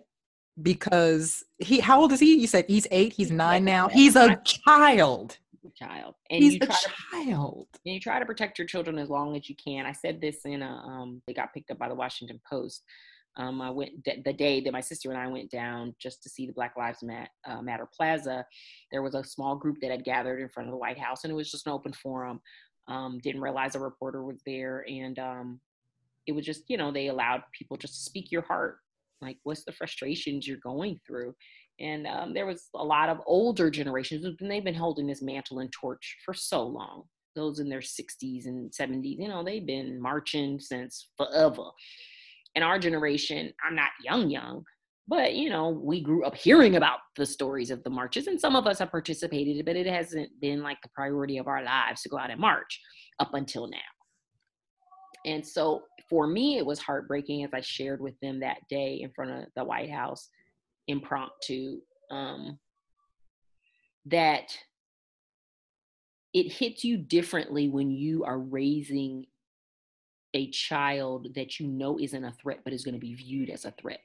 because 0.61 1.43
he 1.59 1.79
how 1.79 2.01
old 2.01 2.11
is 2.11 2.19
he? 2.19 2.35
You 2.35 2.47
said 2.47 2.65
he's 2.67 2.87
eight 2.91 3.13
he's 3.13 3.31
nine 3.31 3.63
now. 3.63 3.87
he's 3.87 4.15
a 4.15 4.35
child. 4.43 5.37
child. 5.75 6.15
And 6.29 6.43
he's 6.43 6.53
you 6.53 6.59
try 6.59 6.75
a 6.75 7.25
child. 7.25 7.67
and 7.85 7.93
you 7.93 7.99
try 7.99 8.19
to 8.19 8.25
protect 8.25 8.57
your 8.57 8.67
children 8.67 8.97
as 8.97 9.09
long 9.09 9.35
as 9.35 9.49
you 9.49 9.55
can. 9.55 9.85
I 9.85 9.93
said 9.93 10.19
this 10.21 10.39
in 10.45 10.61
a 10.61 10.69
um 10.69 11.21
they 11.27 11.33
got 11.33 11.53
picked 11.53 11.71
up 11.71 11.77
by 11.77 11.89
the 11.89 11.95
washington 11.95 12.39
post. 12.49 12.83
Um, 13.37 13.61
I 13.61 13.69
went 13.69 14.03
d- 14.03 14.21
the 14.25 14.33
day 14.33 14.59
that 14.61 14.73
my 14.73 14.81
sister 14.81 15.09
and 15.09 15.17
I 15.17 15.27
went 15.27 15.49
down 15.49 15.95
just 15.99 16.21
to 16.23 16.29
see 16.29 16.45
the 16.45 16.53
Black 16.53 16.75
Lives 16.77 17.01
Mat- 17.01 17.29
uh, 17.45 17.61
Matter 17.61 17.87
Plaza. 17.95 18.45
There 18.91 19.01
was 19.01 19.15
a 19.15 19.23
small 19.23 19.55
group 19.55 19.77
that 19.81 19.91
had 19.91 20.03
gathered 20.03 20.41
in 20.41 20.49
front 20.49 20.67
of 20.67 20.73
the 20.73 20.77
White 20.77 20.99
House, 20.99 21.23
and 21.23 21.31
it 21.31 21.35
was 21.35 21.49
just 21.49 21.65
an 21.65 21.71
open 21.71 21.93
forum. 21.93 22.41
Um, 22.89 23.19
didn't 23.23 23.41
realize 23.41 23.75
a 23.75 23.79
reporter 23.79 24.23
was 24.23 24.41
there, 24.45 24.83
and 24.89 25.17
um, 25.17 25.61
it 26.27 26.33
was 26.33 26.45
just 26.45 26.63
you 26.67 26.75
know 26.77 26.91
they 26.91 27.07
allowed 27.07 27.43
people 27.57 27.77
just 27.77 27.93
to 27.93 27.99
speak 28.01 28.31
your 28.31 28.41
heart, 28.41 28.79
like 29.21 29.37
what's 29.43 29.63
the 29.63 29.71
frustrations 29.71 30.47
you're 30.47 30.57
going 30.63 30.99
through. 31.05 31.33
And 31.79 32.05
um, 32.05 32.33
there 32.33 32.45
was 32.45 32.69
a 32.75 32.83
lot 32.83 33.09
of 33.09 33.19
older 33.25 33.71
generations, 33.71 34.25
and 34.25 34.51
they've 34.51 34.63
been 34.63 34.75
holding 34.75 35.07
this 35.07 35.21
mantle 35.21 35.59
and 35.59 35.71
torch 35.71 36.17
for 36.23 36.33
so 36.33 36.63
long. 36.63 37.03
Those 37.35 37.59
in 37.59 37.69
their 37.69 37.79
60s 37.79 38.45
and 38.45 38.71
70s, 38.71 39.15
you 39.17 39.27
know, 39.27 39.43
they've 39.43 39.65
been 39.65 39.99
marching 40.01 40.59
since 40.59 41.09
forever. 41.17 41.63
And 42.55 42.63
our 42.63 42.77
generation, 42.77 43.51
I'm 43.65 43.75
not 43.75 43.91
young, 44.03 44.29
young, 44.29 44.63
but 45.07 45.33
you 45.33 45.49
know, 45.49 45.69
we 45.69 46.01
grew 46.01 46.23
up 46.23 46.35
hearing 46.35 46.75
about 46.75 46.99
the 47.15 47.25
stories 47.25 47.71
of 47.71 47.83
the 47.83 47.89
marches, 47.89 48.27
and 48.27 48.39
some 48.39 48.55
of 48.55 48.67
us 48.67 48.79
have 48.79 48.91
participated, 48.91 49.65
but 49.65 49.75
it 49.75 49.87
hasn't 49.87 50.29
been 50.39 50.61
like 50.61 50.77
the 50.83 50.89
priority 50.93 51.37
of 51.37 51.47
our 51.47 51.63
lives 51.63 52.01
to 52.01 52.09
go 52.09 52.17
out 52.17 52.31
and 52.31 52.39
march 52.39 52.79
up 53.19 53.33
until 53.33 53.67
now. 53.67 53.77
And 55.25 55.45
so 55.45 55.83
for 56.11 56.27
me, 56.27 56.57
it 56.57 56.65
was 56.65 56.77
heartbreaking 56.77 57.45
as 57.45 57.53
I 57.53 57.61
shared 57.61 58.01
with 58.01 58.19
them 58.19 58.41
that 58.41 58.67
day 58.69 58.99
in 59.01 59.11
front 59.11 59.31
of 59.31 59.45
the 59.55 59.63
White 59.63 59.89
House 59.89 60.27
impromptu 60.89 61.79
um, 62.11 62.59
that 64.07 64.53
it 66.33 66.51
hits 66.51 66.83
you 66.83 66.97
differently 66.97 67.69
when 67.69 67.91
you 67.91 68.25
are 68.25 68.37
raising 68.37 69.25
a 70.33 70.49
child 70.51 71.29
that 71.35 71.61
you 71.61 71.67
know 71.67 71.97
isn't 71.97 72.25
a 72.25 72.33
threat 72.33 72.59
but 72.65 72.73
is 72.73 72.83
going 72.83 72.95
to 72.95 72.99
be 72.99 73.15
viewed 73.15 73.49
as 73.49 73.63
a 73.63 73.71
threat. 73.71 74.01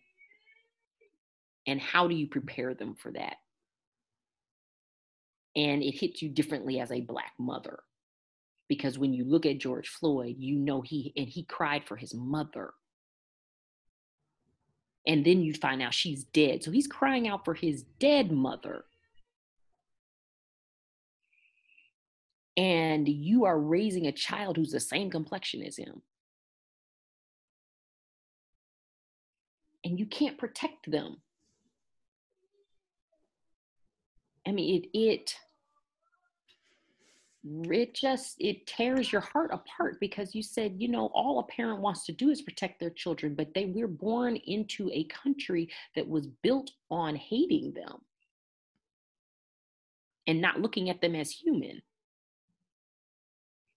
And 1.67 1.81
how 1.81 2.07
do 2.07 2.15
you 2.15 2.29
prepare 2.29 2.73
them 2.73 2.95
for 2.95 3.11
that? 3.13 3.39
And 5.57 5.83
it 5.83 5.99
hits 5.99 6.23
you 6.23 6.29
differently 6.29 6.79
as 6.79 6.93
a 6.93 7.01
black 7.01 7.33
mother 7.37 7.81
because 8.69 8.99
when 8.99 9.13
you 9.13 9.25
look 9.25 9.47
at 9.47 9.59
George 9.59 9.89
Floyd, 9.89 10.37
you 10.39 10.57
know 10.57 10.81
he 10.81 11.13
and 11.17 11.29
he 11.29 11.45
cried 11.45 11.85
for 11.87 11.97
his 11.97 12.15
mother. 12.15 12.73
And 15.07 15.25
then 15.25 15.41
you 15.41 15.55
find 15.55 15.81
out 15.83 15.95
she's 15.95 16.25
dead. 16.25 16.65
So 16.65 16.73
he's 16.73 16.89
crying 16.89 17.29
out 17.29 17.45
for 17.45 17.55
his 17.55 17.85
dead 18.01 18.33
mother. 18.33 18.85
And 22.57 23.07
you 23.07 23.45
are 23.45 23.59
raising 23.59 24.07
a 24.07 24.13
child 24.13 24.57
who's 24.57 24.73
the 24.73 24.81
same 24.81 25.11
complexion 25.11 25.63
as 25.63 25.77
him. 25.77 26.03
And 29.85 29.99
you 29.99 30.07
can't 30.07 30.39
protect 30.39 30.91
them. 30.91 31.19
I 34.47 34.53
mean, 34.53 34.83
it, 34.83 34.99
it, 34.99 35.37
it 37.71 37.95
just 37.95 38.37
it 38.41 38.67
tears 38.67 39.13
your 39.13 39.21
heart 39.21 39.51
apart 39.53 39.99
because 40.01 40.35
you 40.35 40.43
said 40.43 40.75
you 40.79 40.89
know 40.89 41.11
all 41.15 41.39
a 41.39 41.53
parent 41.53 41.81
wants 41.81 42.05
to 42.05 42.13
do 42.13 42.31
is 42.31 42.43
protect 42.43 42.81
their 42.81 42.91
children 42.91 43.35
but 43.35 43.53
they 43.55 43.67
we're 43.67 43.87
born 43.87 44.37
into 44.47 44.91
a 44.93 45.05
country 45.05 45.69
that 45.95 46.09
was 46.09 46.27
built 46.43 46.71
on 46.91 47.17
hating 47.17 47.73
them. 47.75 47.99
And 50.27 50.41
not 50.41 50.61
looking 50.61 50.91
at 50.91 51.01
them 51.01 51.15
as 51.15 51.31
human. 51.31 51.83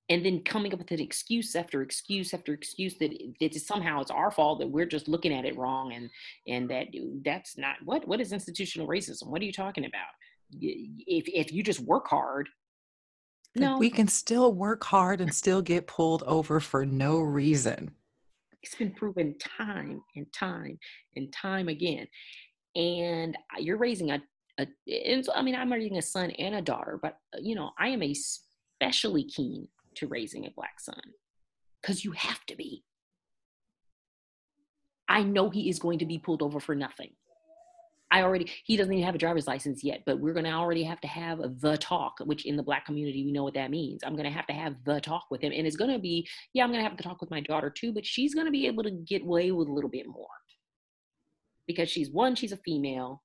And 0.10 0.26
then 0.26 0.42
coming 0.42 0.74
up 0.74 0.80
with 0.80 0.90
an 0.90 1.00
excuse 1.00 1.56
after 1.56 1.84
excuse 1.84 2.34
after 2.34 2.54
excuse 2.54 2.98
that 2.98 3.12
that 3.40 3.54
somehow 3.54 4.02
it's 4.02 4.10
our 4.10 4.32
fault 4.32 4.60
that 4.60 4.70
we're 4.70 4.88
just 4.88 5.08
looking 5.08 5.32
at 5.32 5.46
it 5.46 5.56
wrong 5.56 5.94
and 5.94 6.10
and 6.48 6.68
that 6.72 6.88
that's 7.24 7.60
not 7.60 7.76
what 7.86 8.08
what 8.08 8.20
is 8.20 8.34
institutional 8.34 8.88
racism? 8.88 9.28
What 9.28 9.44
are 9.44 9.46
you 9.46 9.54
talking 9.54 9.86
about? 9.86 10.10
If 10.60 11.26
if 11.28 11.54
you 11.54 11.62
just 11.62 11.82
work 11.82 12.08
hard 12.08 12.50
no. 13.60 13.78
we 13.78 13.89
can 13.89 14.07
still 14.07 14.53
work 14.53 14.84
hard 14.84 15.22
and 15.22 15.34
still 15.34 15.62
get 15.62 15.88
pulled 15.88 16.24
over 16.24 16.60
for 16.60 16.86
no 16.86 17.20
reason. 17.20 17.91
It's 18.62 18.76
been 18.76 18.91
proven 18.91 19.36
time 19.38 20.01
and 20.16 20.32
time 20.34 20.80
and 21.16 21.32
time 21.32 21.70
again. 21.70 22.07
And 22.76 23.38
you're 23.57 23.78
raising 23.78 24.12
a, 24.12 24.22
a 24.60 24.68
and 24.88 25.26
so, 25.26 25.34
I 25.34 25.41
mean, 25.41 25.55
I'm 25.55 25.72
raising 25.72 25.97
a 25.97 26.01
son 26.01 26.32
and 26.32 26.55
a 26.55 26.62
daughter, 26.62 26.99
but 27.01 27.18
uh, 27.34 27.39
you 27.41 27.55
know, 27.55 27.72
I 27.80 27.89
am 27.89 28.01
especially 28.01 29.24
keen 29.24 29.68
to 29.95 30.07
raising 30.07 30.45
a 30.45 30.51
black 30.51 30.80
son 30.80 31.01
because 31.82 32.03
you 32.03 32.12
have 32.12 32.45
to 32.47 32.55
be. 32.55 32.84
I 35.07 35.24
know 35.24 35.49
he 35.49 35.70
is 35.70 35.80
going 35.80 35.99
to 35.99 36.05
be 36.05 36.20
pulled 36.20 36.43
over 36.43 36.60
for 36.60 36.76
nothing. 36.76 37.12
I 38.12 38.24
already, 38.24 38.51
he 38.64 38.76
doesn't 38.76 38.91
even 38.91 39.05
have 39.05 39.16
a 39.16 39.20
driver's 39.20 39.47
license 39.47 39.84
yet, 39.84 40.01
but 40.05 40.20
we're 40.20 40.34
going 40.34 40.45
to 40.45 40.51
already 40.51 40.84
have 40.84 40.99
to 41.01 41.07
have 41.07 41.39
the 41.62 41.78
talk, 41.78 42.16
which 42.26 42.45
in 42.45 42.55
the 42.55 42.64
black 42.64 42.86
community, 42.86 43.24
we 43.24 43.32
know 43.32 43.43
what 43.43 43.53
that 43.53 43.70
means. 43.70 44.01
I'm 44.03 44.16
going 44.16 44.26
to 44.26 44.32
have 44.32 44.47
to 44.47 44.53
have 44.53 44.76
the 44.84 44.99
talk 44.99 45.26
with 45.30 45.41
him. 45.41 45.51
And 45.55 45.68
it's 45.68 45.76
going 45.76 45.91
to 45.91 45.99
be, 45.99 46.28
yeah, 46.53 46.64
I'm 46.64 46.72
going 46.72 46.84
to 46.84 46.89
have 46.89 46.97
to 46.97 47.03
talk 47.03 47.22
with 47.22 47.30
my 47.30 47.39
daughter 47.39 47.70
too, 47.70 47.93
but 47.93 48.05
she's 48.05 48.34
going 48.34 48.47
to 48.47 48.51
be 48.51 48.66
able 48.66 48.84
to 48.84 48.91
get 48.91 49.22
away 49.22 49.51
with 49.51 49.68
a 49.68 49.72
little 49.72 49.91
bit 49.91 50.07
more 50.07 50.28
because 51.70 51.88
she's 51.88 52.10
one, 52.10 52.34
she's 52.34 52.51
a 52.51 52.57
female. 52.57 53.22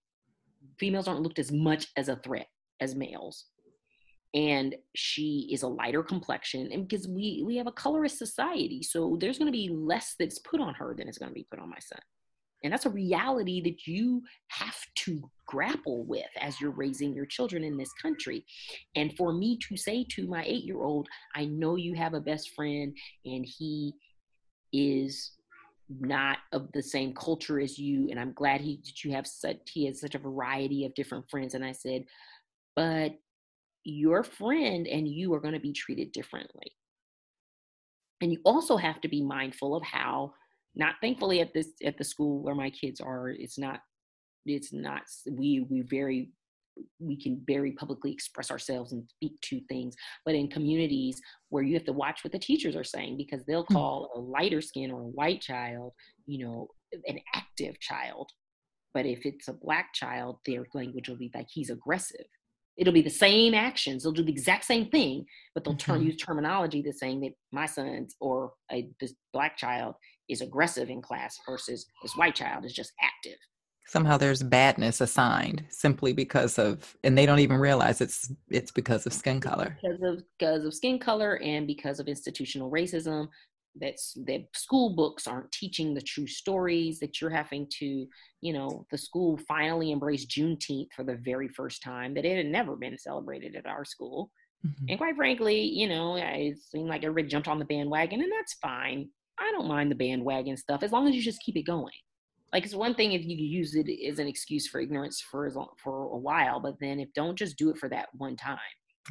Females 0.78 1.08
aren't 1.08 1.22
looked 1.22 1.38
as 1.38 1.50
much 1.50 1.86
as 1.96 2.10
a 2.10 2.16
threat 2.16 2.48
as 2.78 2.94
males. 2.94 3.46
And 4.34 4.74
she 4.94 5.48
is 5.50 5.62
a 5.62 5.68
lighter 5.68 6.02
complexion, 6.02 6.70
and 6.72 6.86
because 6.88 7.06
we 7.06 7.44
we 7.46 7.56
have 7.56 7.68
a 7.68 7.72
colorist 7.72 8.18
society, 8.18 8.82
so 8.82 9.16
there's 9.20 9.38
going 9.38 9.46
to 9.46 9.56
be 9.56 9.68
less 9.72 10.16
that's 10.18 10.40
put 10.40 10.60
on 10.60 10.74
her 10.74 10.92
than 10.92 11.08
is 11.08 11.18
going 11.18 11.30
to 11.30 11.34
be 11.34 11.46
put 11.48 11.60
on 11.60 11.70
my 11.70 11.78
son. 11.78 12.00
And 12.64 12.72
that's 12.72 12.86
a 12.86 12.90
reality 12.90 13.60
that 13.62 13.86
you 13.86 14.22
have 14.48 14.78
to 14.96 15.30
grapple 15.46 16.04
with 16.04 16.24
as 16.40 16.60
you're 16.60 16.70
raising 16.70 17.14
your 17.14 17.26
children 17.26 17.62
in 17.62 17.76
this 17.76 17.92
country. 17.92 18.44
And 18.96 19.14
for 19.16 19.34
me 19.34 19.58
to 19.68 19.76
say 19.76 20.04
to 20.12 20.26
my 20.26 20.42
eight 20.44 20.64
year 20.64 20.82
old, 20.82 21.06
I 21.34 21.44
know 21.44 21.76
you 21.76 21.94
have 21.94 22.14
a 22.14 22.20
best 22.20 22.54
friend 22.56 22.96
and 23.26 23.46
he 23.46 23.92
is 24.72 25.32
not 26.00 26.38
of 26.52 26.72
the 26.72 26.82
same 26.82 27.14
culture 27.14 27.60
as 27.60 27.78
you 27.78 28.08
and 28.10 28.18
i'm 28.18 28.32
glad 28.32 28.58
he 28.60 28.80
that 28.82 29.04
you 29.04 29.12
have 29.12 29.26
such 29.26 29.58
he 29.70 29.84
has 29.86 30.00
such 30.00 30.14
a 30.14 30.18
variety 30.18 30.86
of 30.86 30.94
different 30.94 31.28
friends 31.30 31.52
and 31.52 31.62
i 31.62 31.72
said 31.72 32.04
but 32.74 33.12
your 33.84 34.24
friend 34.24 34.86
and 34.86 35.06
you 35.06 35.32
are 35.34 35.40
going 35.40 35.52
to 35.52 35.60
be 35.60 35.74
treated 35.74 36.10
differently 36.12 36.72
and 38.22 38.32
you 38.32 38.40
also 38.44 38.78
have 38.78 38.98
to 39.02 39.08
be 39.08 39.22
mindful 39.22 39.76
of 39.76 39.82
how 39.82 40.32
not 40.74 40.96
thankfully 41.00 41.40
at 41.40 41.52
this 41.54 41.68
at 41.84 41.96
the 41.98 42.04
school 42.04 42.42
where 42.42 42.54
my 42.54 42.70
kids 42.70 43.00
are 43.00 43.28
it's 43.28 43.58
not 43.58 43.80
it's 44.46 44.72
not 44.72 45.02
we 45.30 45.66
we 45.70 45.82
very 45.82 46.30
we 46.98 47.20
can 47.20 47.40
very 47.46 47.72
publicly 47.72 48.12
express 48.12 48.50
ourselves 48.50 48.92
and 48.92 49.08
speak 49.08 49.40
to 49.40 49.60
things 49.68 49.94
but 50.24 50.34
in 50.34 50.48
communities 50.48 51.20
where 51.50 51.62
you 51.62 51.74
have 51.74 51.84
to 51.84 51.92
watch 51.92 52.24
what 52.24 52.32
the 52.32 52.38
teachers 52.38 52.74
are 52.74 52.84
saying 52.84 53.16
because 53.16 53.44
they'll 53.44 53.64
hmm. 53.64 53.74
call 53.74 54.10
a 54.16 54.18
lighter 54.18 54.60
skin 54.60 54.90
or 54.90 55.02
a 55.02 55.08
white 55.08 55.40
child 55.40 55.92
you 56.26 56.44
know 56.44 56.68
an 57.06 57.18
active 57.34 57.78
child 57.80 58.28
but 58.92 59.06
if 59.06 59.24
it's 59.24 59.48
a 59.48 59.52
black 59.52 59.92
child 59.94 60.38
their 60.46 60.66
language 60.74 61.08
will 61.08 61.16
be 61.16 61.30
like 61.34 61.46
he's 61.48 61.70
aggressive 61.70 62.26
it'll 62.76 62.92
be 62.92 63.02
the 63.02 63.10
same 63.10 63.54
actions 63.54 64.02
they'll 64.02 64.12
do 64.12 64.24
the 64.24 64.32
exact 64.32 64.64
same 64.64 64.88
thing 64.90 65.24
but 65.54 65.64
they'll 65.64 65.76
turn 65.76 65.98
mm-hmm. 65.98 66.08
use 66.08 66.16
terminology 66.16 66.82
that's 66.82 67.00
saying 67.00 67.20
that 67.20 67.32
my 67.52 67.66
son's 67.66 68.16
or 68.20 68.52
a 68.72 68.88
this 69.00 69.14
black 69.32 69.56
child 69.56 69.94
is 70.28 70.40
aggressive 70.40 70.90
in 70.90 71.02
class 71.02 71.38
versus 71.48 71.86
this 72.02 72.16
white 72.16 72.34
child 72.34 72.64
is 72.64 72.72
just 72.72 72.92
active. 73.02 73.38
Somehow 73.86 74.16
there's 74.16 74.42
badness 74.42 75.00
assigned 75.02 75.64
simply 75.68 76.12
because 76.14 76.58
of 76.58 76.96
and 77.04 77.16
they 77.18 77.26
don't 77.26 77.40
even 77.40 77.58
realize 77.58 78.00
it's 78.00 78.32
it's 78.48 78.70
because 78.70 79.04
of 79.06 79.12
skin 79.12 79.40
color. 79.40 79.76
Because 79.82 80.02
of 80.02 80.22
because 80.38 80.64
of 80.64 80.74
skin 80.74 80.98
color 80.98 81.36
and 81.42 81.66
because 81.66 82.00
of 82.00 82.08
institutional 82.08 82.70
racism 82.70 83.28
that's 83.80 84.16
that 84.26 84.44
school 84.54 84.94
books 84.94 85.26
aren't 85.26 85.50
teaching 85.52 85.94
the 85.94 86.00
true 86.00 86.26
stories 86.26 87.00
that 87.00 87.20
you're 87.20 87.30
having 87.30 87.66
to 87.78 88.06
you 88.40 88.52
know 88.52 88.86
the 88.90 88.98
school 88.98 89.38
finally 89.48 89.90
embraced 89.90 90.30
juneteenth 90.30 90.92
for 90.94 91.02
the 91.02 91.16
very 91.16 91.48
first 91.48 91.82
time 91.82 92.14
that 92.14 92.24
it 92.24 92.36
had 92.36 92.46
never 92.46 92.76
been 92.76 92.96
celebrated 92.98 93.56
at 93.56 93.66
our 93.66 93.84
school. 93.84 94.30
Mm-hmm. 94.64 94.86
and 94.88 94.98
quite 94.98 95.16
frankly 95.16 95.60
you 95.60 95.86
know 95.88 96.16
it 96.16 96.56
seemed 96.58 96.88
like 96.88 97.04
everybody 97.04 97.28
jumped 97.28 97.48
on 97.48 97.58
the 97.58 97.66
bandwagon 97.66 98.22
and 98.22 98.32
that's 98.32 98.54
fine 98.54 99.10
I 99.38 99.50
don't 99.52 99.68
mind 99.68 99.90
the 99.90 99.96
bandwagon 99.96 100.56
stuff 100.56 100.82
as 100.82 100.92
long 100.92 101.08
as 101.08 101.14
you 101.14 101.22
just 101.22 101.42
keep 101.42 101.56
it 101.56 101.66
going. 101.66 101.92
Like 102.52 102.64
it's 102.64 102.74
one 102.74 102.94
thing 102.94 103.12
if 103.12 103.24
you 103.24 103.36
use 103.36 103.74
it 103.74 103.88
as 104.06 104.20
an 104.20 104.28
excuse 104.28 104.68
for 104.68 104.80
ignorance 104.80 105.20
for 105.20 105.44
as 105.46 105.56
long, 105.56 105.70
for 105.76 106.04
a 106.04 106.16
while, 106.16 106.60
but 106.60 106.78
then 106.80 107.00
if 107.00 107.12
don't 107.12 107.36
just 107.36 107.56
do 107.56 107.68
it 107.70 107.78
for 107.78 107.88
that 107.88 108.08
one 108.12 108.36
time. 108.36 108.58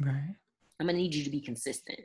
Right. 0.00 0.34
I'm 0.80 0.86
gonna 0.86 0.96
need 0.96 1.14
you 1.14 1.24
to 1.24 1.30
be 1.30 1.40
consistent. 1.40 2.00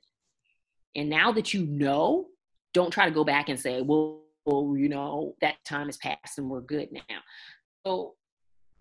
And 0.95 1.09
now 1.09 1.32
that 1.32 1.53
you 1.53 1.65
know, 1.65 2.28
don't 2.74 2.91
try 2.91 3.05
to 3.05 3.11
go 3.11 3.24
back 3.24 3.47
and 3.47 3.59
say, 3.59 3.82
well, 3.82 4.24
well, 4.45 4.76
you 4.78 4.89
know, 4.89 5.36
that 5.41 5.55
time 5.65 5.88
has 5.88 5.97
passed 5.97 6.38
and 6.38 6.49
we're 6.49 6.61
good 6.61 6.91
now. 6.91 7.20
So 7.86 8.15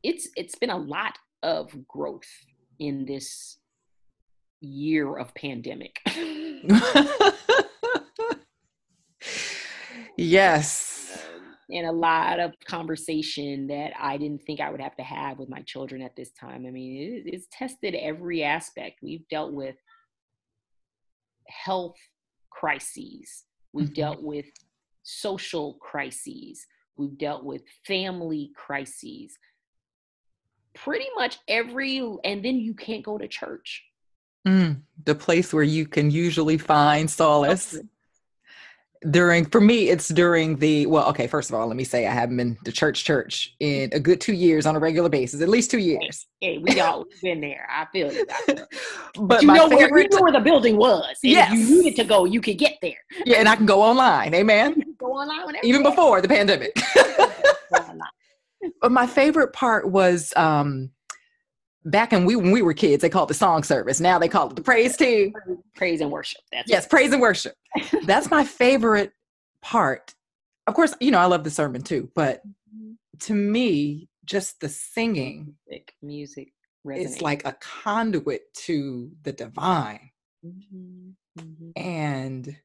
it's 0.03 0.28
it's 0.36 0.57
been 0.57 0.70
a 0.70 0.76
lot 0.76 1.16
of 1.43 1.72
growth 1.86 2.28
in 2.78 3.05
this 3.07 3.59
year 4.61 5.16
of 5.16 5.32
pandemic. 5.34 5.97
Yes. 10.19 11.27
Um, 11.37 11.55
and 11.71 11.87
a 11.87 11.93
lot 11.93 12.41
of 12.41 12.53
conversation 12.64 13.69
that 13.69 13.93
I 13.99 14.16
didn't 14.16 14.43
think 14.43 14.61
I 14.61 14.69
would 14.69 14.81
have 14.81 14.97
to 14.97 15.03
have 15.05 15.39
with 15.39 15.49
my 15.49 15.62
children 15.62 16.03
at 16.03 16.16
this 16.16 16.33
time. 16.33 16.66
I 16.66 16.71
mean, 16.71 17.25
it, 17.25 17.33
it's 17.33 17.47
tested 17.53 17.95
every 17.95 18.43
aspect. 18.43 18.99
We've 19.01 19.27
dealt 19.29 19.53
with 19.53 19.77
health 21.47 21.97
crises, 22.51 23.45
we've 23.73 23.87
mm-hmm. 23.87 23.95
dealt 23.95 24.23
with 24.23 24.47
social 25.05 25.75
crises, 25.75 26.66
we've 26.97 27.16
dealt 27.16 27.45
with 27.45 27.62
family 27.87 28.51
crises, 28.57 29.39
pretty 30.75 31.07
much 31.14 31.39
every, 31.47 31.99
and 32.25 32.45
then 32.45 32.57
you 32.57 32.75
can't 32.75 33.05
go 33.05 33.19
to 33.19 33.29
church. 33.29 33.85
Mm, 34.47 34.81
the 35.05 35.14
place 35.14 35.53
where 35.53 35.62
you 35.62 35.87
can 35.87 36.11
usually 36.11 36.59
find 36.59 37.09
solace 37.09 37.79
during 39.11 39.45
for 39.45 39.61
me 39.61 39.89
it's 39.89 40.09
during 40.09 40.57
the 40.57 40.85
well 40.87 41.09
okay 41.09 41.27
first 41.27 41.51
of 41.51 41.55
all 41.55 41.67
let 41.67 41.77
me 41.77 41.85
say 41.85 42.07
i 42.07 42.13
haven't 42.13 42.37
been 42.37 42.57
to 42.65 42.73
church 42.73 43.05
church 43.05 43.55
in 43.61 43.89
a 43.93 44.01
good 44.01 44.21
two 44.21 44.33
years 44.33 44.67
on 44.67 44.75
a 44.75 44.79
regular 44.79 45.09
basis 45.09 45.41
at 45.41 45.49
least 45.49 45.71
two 45.71 45.79
years. 45.79 46.27
hey, 46.41 46.59
we 46.59 46.81
all 46.81 47.05
been 47.23 47.41
there 47.41 47.67
i 47.71 47.87
feel 47.93 48.13
you 48.13 48.27
but, 48.47 48.69
but 49.21 49.43
you 49.43 49.49
know, 49.49 49.69
where, 49.69 49.99
you 49.99 50.09
know 50.11 50.21
where 50.21 50.33
the 50.33 50.41
building 50.41 50.77
was 50.77 51.17
yes. 51.23 51.53
if 51.53 51.59
you 51.59 51.83
needed 51.83 51.97
to 51.97 52.05
go 52.05 52.25
you 52.25 52.41
could 52.41 52.59
get 52.59 52.77
there. 52.83 52.99
Yeah 53.25 53.39
and 53.39 53.49
i 53.49 53.55
can 53.55 53.67
go 53.67 53.83
online 53.83 54.35
amen? 54.35 54.83
Go 54.99 55.13
online 55.13 55.57
even 55.63 55.83
before 55.83 56.21
the 56.21 56.29
pandemic. 56.29 56.77
But 58.81 58.93
my 58.93 59.07
favorite 59.07 59.53
part 59.53 59.89
was 59.89 60.33
um 60.37 60.91
back 61.91 62.12
in 62.12 62.24
we 62.24 62.36
when 62.36 62.51
we 62.51 62.62
were 62.62 62.74
kids, 62.74 63.03
they 63.03 63.09
called 63.09 63.28
it 63.28 63.32
the 63.34 63.39
song 63.39 63.62
service. 63.62 64.01
Now 64.01 64.18
they 64.18 64.28
call 64.28 64.51
it 64.51 64.57
the 64.57 64.62
praise 64.62 64.97
team. 64.97 65.32
Praise 65.76 66.01
and 66.01 66.11
worship. 66.11 66.41
That's 66.53 66.70
yes, 66.70 66.86
praise 66.86 67.12
and 67.12 67.20
worship. 67.20 67.55
That's 68.05 68.30
my 68.30 68.45
favorite 68.45 69.12
part. 69.62 70.14
Of 70.66 70.74
course, 70.74 70.95
you 71.01 71.11
know 71.11 71.18
I 71.18 71.26
love 71.26 71.45
the 71.45 71.51
sermon 71.51 71.82
too, 71.82 72.11
but 72.14 72.43
mm-hmm. 72.47 72.93
to 73.20 73.34
me, 73.34 74.09
just 74.24 74.61
the 74.61 74.68
singing, 74.68 75.55
music, 75.66 75.95
music 76.03 76.53
it's 76.84 77.20
like 77.20 77.45
a 77.45 77.57
conduit 77.61 78.43
to 78.55 79.11
the 79.22 79.32
divine, 79.32 80.11
mm-hmm. 80.45 81.11
Mm-hmm. 81.39 81.70
and 81.76 82.57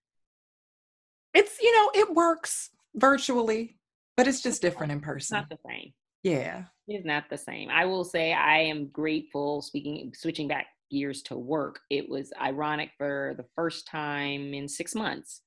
it's 1.33 1.61
you 1.61 1.75
know 1.75 1.91
it 1.95 2.13
works 2.13 2.69
virtually, 2.95 3.77
but 4.17 4.27
it's 4.27 4.41
just 4.41 4.61
different 4.61 4.91
in 4.91 4.99
person. 4.99 5.37
It's 5.37 5.49
not 5.49 5.49
the 5.49 5.69
same. 5.69 5.93
Yeah. 6.23 6.65
It's 6.87 7.05
not 7.05 7.29
the 7.29 7.37
same. 7.37 7.69
I 7.69 7.85
will 7.85 8.03
say 8.03 8.33
I 8.33 8.59
am 8.59 8.87
grateful 8.87 9.61
speaking 9.61 10.13
switching 10.15 10.47
back 10.47 10.67
gears 10.91 11.21
to 11.23 11.37
work. 11.37 11.79
It 11.89 12.09
was 12.09 12.33
ironic 12.41 12.91
for 12.97 13.33
the 13.37 13.45
first 13.55 13.87
time 13.87 14.53
in 14.53 14.67
6 14.67 14.95
months. 14.95 15.41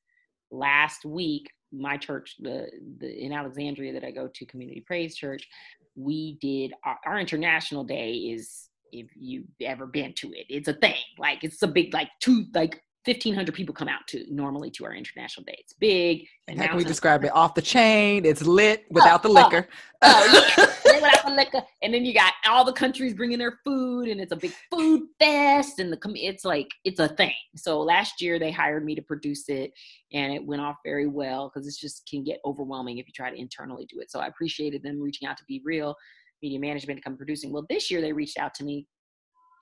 Last 0.50 1.04
week 1.04 1.50
my 1.72 1.96
church 1.96 2.36
the, 2.38 2.68
the 2.98 3.24
in 3.24 3.32
Alexandria 3.32 3.92
that 3.92 4.04
I 4.04 4.10
go 4.10 4.28
to 4.28 4.46
Community 4.46 4.80
Praise 4.80 5.16
Church, 5.16 5.46
we 5.94 6.38
did 6.40 6.72
our, 6.84 6.98
our 7.04 7.18
international 7.18 7.84
day 7.84 8.12
is 8.12 8.68
if 8.92 9.08
you've 9.14 9.46
ever 9.60 9.86
been 9.86 10.14
to 10.14 10.32
it, 10.32 10.46
it's 10.48 10.68
a 10.68 10.72
thing. 10.72 10.96
Like 11.18 11.44
it's 11.44 11.62
a 11.62 11.68
big 11.68 11.92
like 11.92 12.08
two 12.20 12.46
like 12.54 12.80
1,500 13.06 13.54
people 13.54 13.74
come 13.74 13.88
out 13.88 14.06
to 14.08 14.24
normally 14.28 14.70
to 14.72 14.84
our 14.84 14.92
international 14.92 15.44
day. 15.44 15.56
It's 15.60 15.72
big. 15.74 16.26
And 16.48 16.58
how 16.58 16.68
can 16.68 16.76
we 16.76 16.84
describe 16.84 17.24
it? 17.24 17.32
Off 17.32 17.54
the 17.54 17.62
chain. 17.62 18.24
It's 18.24 18.42
lit 18.42 18.84
without 18.90 19.24
oh, 19.24 19.28
the 19.28 19.34
liquor. 19.34 19.68
Oh, 20.02 20.22
oh 20.26 20.52
yeah, 20.58 20.66
without 20.94 21.24
the 21.24 21.34
liquor. 21.34 21.62
And 21.82 21.94
then 21.94 22.04
you 22.04 22.12
got 22.12 22.32
all 22.48 22.64
the 22.64 22.72
countries 22.72 23.14
bringing 23.14 23.38
their 23.38 23.60
food, 23.64 24.08
and 24.08 24.20
it's 24.20 24.32
a 24.32 24.36
big 24.36 24.52
food 24.72 25.02
fest, 25.20 25.78
and 25.78 25.92
the 25.92 25.98
it's 26.16 26.44
like 26.44 26.68
it's 26.84 26.98
a 26.98 27.08
thing. 27.08 27.34
So 27.54 27.80
last 27.80 28.20
year 28.20 28.38
they 28.38 28.50
hired 28.50 28.84
me 28.84 28.94
to 28.96 29.02
produce 29.02 29.48
it, 29.48 29.72
and 30.12 30.32
it 30.32 30.44
went 30.44 30.62
off 30.62 30.76
very 30.84 31.06
well 31.06 31.50
because 31.52 31.68
it 31.68 31.74
just 31.80 32.08
can 32.10 32.24
get 32.24 32.40
overwhelming 32.44 32.98
if 32.98 33.06
you 33.06 33.12
try 33.14 33.30
to 33.30 33.38
internally 33.38 33.86
do 33.86 34.00
it. 34.00 34.10
So 34.10 34.18
I 34.18 34.26
appreciated 34.26 34.82
them 34.82 35.00
reaching 35.00 35.28
out 35.28 35.36
to 35.36 35.44
be 35.46 35.62
real 35.64 35.94
media 36.42 36.58
management 36.58 36.98
to 36.98 37.02
come 37.02 37.16
producing. 37.16 37.52
Well, 37.52 37.66
this 37.68 37.90
year 37.90 38.00
they 38.00 38.12
reached 38.12 38.38
out 38.38 38.54
to 38.54 38.64
me 38.64 38.86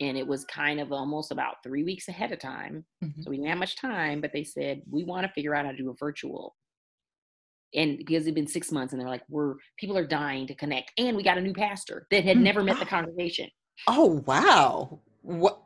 and 0.00 0.16
it 0.16 0.26
was 0.26 0.44
kind 0.46 0.80
of 0.80 0.92
almost 0.92 1.30
about 1.30 1.56
three 1.62 1.84
weeks 1.84 2.08
ahead 2.08 2.32
of 2.32 2.38
time. 2.38 2.84
Mm-hmm. 3.02 3.22
So 3.22 3.30
we 3.30 3.36
didn't 3.36 3.50
have 3.50 3.58
much 3.58 3.76
time, 3.76 4.20
but 4.20 4.32
they 4.32 4.44
said, 4.44 4.82
we 4.90 5.04
want 5.04 5.26
to 5.26 5.32
figure 5.32 5.54
out 5.54 5.66
how 5.66 5.72
to 5.72 5.76
do 5.76 5.90
a 5.90 5.94
virtual. 5.94 6.56
And 7.74 7.98
because 7.98 8.22
it'd 8.22 8.34
been 8.34 8.46
six 8.46 8.70
months 8.70 8.92
and 8.92 9.00
they're 9.00 9.08
like, 9.08 9.24
we're 9.28 9.54
people 9.78 9.98
are 9.98 10.06
dying 10.06 10.46
to 10.46 10.54
connect. 10.54 10.92
And 10.98 11.16
we 11.16 11.22
got 11.22 11.38
a 11.38 11.40
new 11.40 11.54
pastor 11.54 12.06
that 12.10 12.24
had 12.24 12.36
mm, 12.36 12.42
never 12.42 12.62
met 12.62 12.78
the 12.78 12.86
congregation. 12.86 13.48
Oh 13.88 14.22
wow. 14.26 15.00
What 15.22 15.63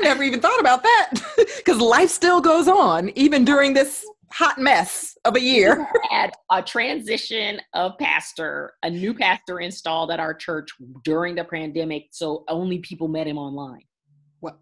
I 0.00 0.04
never 0.04 0.22
even 0.22 0.40
thought 0.40 0.60
about 0.60 0.82
that. 0.82 1.10
Because 1.56 1.78
life 1.78 2.10
still 2.10 2.40
goes 2.40 2.68
on, 2.68 3.10
even 3.16 3.44
during 3.44 3.74
this 3.74 4.04
hot 4.32 4.58
mess 4.58 5.16
of 5.24 5.36
a 5.36 5.40
year. 5.40 5.86
We 5.92 6.00
had 6.10 6.32
a 6.50 6.62
transition 6.62 7.60
of 7.74 7.98
pastor, 7.98 8.74
a 8.82 8.90
new 8.90 9.12
pastor 9.14 9.60
installed 9.60 10.10
at 10.10 10.18
our 10.18 10.32
church 10.32 10.70
during 11.04 11.34
the 11.34 11.44
pandemic, 11.44 12.08
so 12.12 12.44
only 12.48 12.78
people 12.78 13.08
met 13.08 13.26
him 13.26 13.36
online. 13.38 13.82
What? 14.40 14.58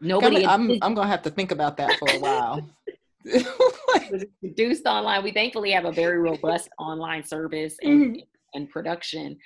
Nobody. 0.00 0.46
I'm 0.46 0.70
I'm 0.82 0.94
gonna 0.94 1.08
have 1.08 1.22
to 1.22 1.30
think 1.30 1.50
about 1.50 1.76
that 1.78 1.98
for 1.98 2.08
a 2.10 2.18
while. 2.18 2.70
produced 4.40 4.86
online. 4.86 5.24
We 5.24 5.32
thankfully 5.32 5.70
have 5.72 5.84
a 5.84 5.92
very 5.92 6.18
robust 6.18 6.68
online 6.78 7.24
service 7.24 7.76
and, 7.82 8.16
mm-hmm. 8.16 8.20
and 8.54 8.70
production. 8.70 9.38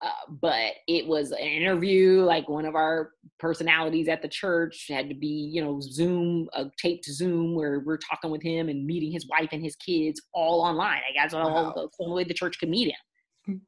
Uh, 0.00 0.10
but 0.40 0.74
it 0.86 1.06
was 1.06 1.32
an 1.32 1.38
interview 1.38 2.22
like 2.22 2.48
one 2.48 2.64
of 2.64 2.76
our 2.76 3.10
personalities 3.40 4.06
at 4.06 4.22
the 4.22 4.28
church 4.28 4.86
had 4.88 5.08
to 5.08 5.14
be 5.14 5.50
you 5.52 5.60
know 5.60 5.80
zoom 5.80 6.48
a 6.54 6.66
taped 6.80 7.04
zoom 7.04 7.56
where 7.56 7.80
we're 7.80 7.98
talking 7.98 8.30
with 8.30 8.42
him 8.42 8.68
and 8.68 8.86
meeting 8.86 9.10
his 9.10 9.26
wife 9.28 9.48
and 9.50 9.62
his 9.62 9.74
kids 9.76 10.22
all 10.32 10.60
online. 10.60 11.00
I 11.08 11.12
guess 11.12 11.34
all 11.34 11.52
wow. 11.52 11.72
the 11.74 11.88
only 12.00 12.14
way 12.14 12.24
the 12.24 12.34
church 12.34 12.58
could 12.58 12.68
meet 12.68 12.88
him 12.88 13.60